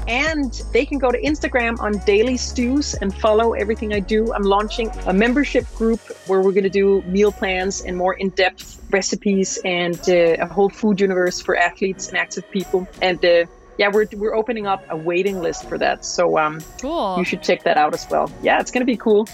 And 0.07 0.53
they 0.71 0.85
can 0.85 0.97
go 0.97 1.11
to 1.11 1.21
Instagram 1.21 1.79
on 1.79 1.97
Daily 2.05 2.37
Stews 2.37 2.93
and 2.95 3.15
follow 3.15 3.53
everything 3.53 3.93
I 3.93 3.99
do. 3.99 4.33
I'm 4.33 4.43
launching 4.43 4.89
a 5.07 5.13
membership 5.13 5.65
group 5.75 5.99
where 6.27 6.41
we're 6.41 6.51
going 6.51 6.63
to 6.63 6.69
do 6.69 7.01
meal 7.03 7.31
plans 7.31 7.81
and 7.81 7.95
more 7.95 8.13
in 8.15 8.29
depth 8.29 8.81
recipes 8.91 9.59
and 9.63 9.99
uh, 10.09 10.35
a 10.39 10.45
whole 10.45 10.69
food 10.69 10.99
universe 10.99 11.41
for 11.41 11.55
athletes 11.55 12.09
and 12.09 12.17
active 12.17 12.49
people. 12.51 12.87
And 13.01 13.23
uh, 13.23 13.45
yeah, 13.77 13.89
we're, 13.91 14.07
we're 14.15 14.35
opening 14.35 14.67
up 14.67 14.85
a 14.89 14.97
waiting 14.97 15.41
list 15.41 15.67
for 15.67 15.77
that. 15.77 16.05
So 16.05 16.37
um, 16.37 16.61
cool. 16.81 17.17
you 17.17 17.25
should 17.25 17.41
check 17.41 17.63
that 17.63 17.77
out 17.77 17.93
as 17.93 18.07
well. 18.09 18.31
Yeah, 18.41 18.59
it's 18.59 18.71
going 18.71 18.81
to 18.81 18.85
be 18.85 18.97
cool. 18.97 19.27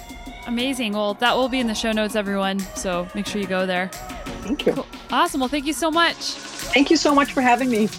Amazing. 0.48 0.94
Well, 0.94 1.14
that 1.16 1.36
will 1.36 1.50
be 1.50 1.60
in 1.60 1.68
the 1.68 1.76
show 1.76 1.92
notes, 1.92 2.16
everyone. 2.16 2.60
So 2.76 3.08
make 3.14 3.28
sure 3.28 3.42
you 3.42 3.48
go 3.48 3.66
there. 3.66 3.90
Thank 4.44 4.66
you. 4.66 4.74
Cool. 4.74 4.88
Awesome. 5.12 5.42
Well, 5.42 5.50
thank 5.50 5.66
you 5.66 5.74
so 5.74 5.92
much. 5.92 6.16
Thank 6.16 6.90
you 6.90 6.98
so 6.98 7.14
much 7.14 7.34
for 7.34 7.42
having 7.42 7.70
me. 7.70 7.90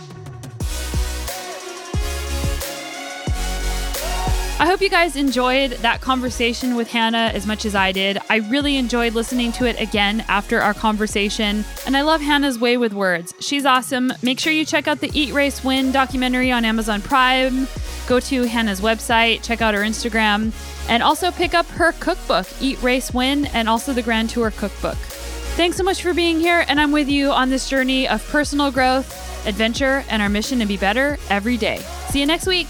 I 4.60 4.66
hope 4.66 4.82
you 4.82 4.90
guys 4.90 5.16
enjoyed 5.16 5.70
that 5.70 6.02
conversation 6.02 6.76
with 6.76 6.86
Hannah 6.90 7.30
as 7.32 7.46
much 7.46 7.64
as 7.64 7.74
I 7.74 7.92
did. 7.92 8.18
I 8.28 8.36
really 8.50 8.76
enjoyed 8.76 9.14
listening 9.14 9.52
to 9.52 9.64
it 9.64 9.80
again 9.80 10.22
after 10.28 10.60
our 10.60 10.74
conversation, 10.74 11.64
and 11.86 11.96
I 11.96 12.02
love 12.02 12.20
Hannah's 12.20 12.58
way 12.58 12.76
with 12.76 12.92
words. 12.92 13.32
She's 13.40 13.64
awesome. 13.64 14.12
Make 14.22 14.38
sure 14.38 14.52
you 14.52 14.66
check 14.66 14.86
out 14.86 15.00
the 15.00 15.10
Eat 15.18 15.32
Race 15.32 15.64
Win 15.64 15.92
documentary 15.92 16.52
on 16.52 16.66
Amazon 16.66 17.00
Prime. 17.00 17.68
Go 18.06 18.20
to 18.20 18.42
Hannah's 18.42 18.82
website, 18.82 19.42
check 19.42 19.62
out 19.62 19.72
her 19.72 19.80
Instagram, 19.80 20.52
and 20.90 21.02
also 21.02 21.30
pick 21.30 21.54
up 21.54 21.64
her 21.68 21.92
cookbook, 21.92 22.46
Eat 22.60 22.82
Race 22.82 23.14
Win, 23.14 23.46
and 23.54 23.66
also 23.66 23.94
the 23.94 24.02
Grand 24.02 24.28
Tour 24.28 24.50
cookbook. 24.50 24.98
Thanks 25.56 25.78
so 25.78 25.84
much 25.84 26.02
for 26.02 26.12
being 26.12 26.38
here, 26.38 26.66
and 26.68 26.78
I'm 26.78 26.92
with 26.92 27.08
you 27.08 27.30
on 27.30 27.48
this 27.48 27.66
journey 27.66 28.06
of 28.06 28.22
personal 28.28 28.70
growth, 28.70 29.46
adventure, 29.46 30.04
and 30.10 30.20
our 30.20 30.28
mission 30.28 30.58
to 30.58 30.66
be 30.66 30.76
better 30.76 31.16
every 31.30 31.56
day. 31.56 31.78
See 32.10 32.20
you 32.20 32.26
next 32.26 32.46
week. 32.46 32.68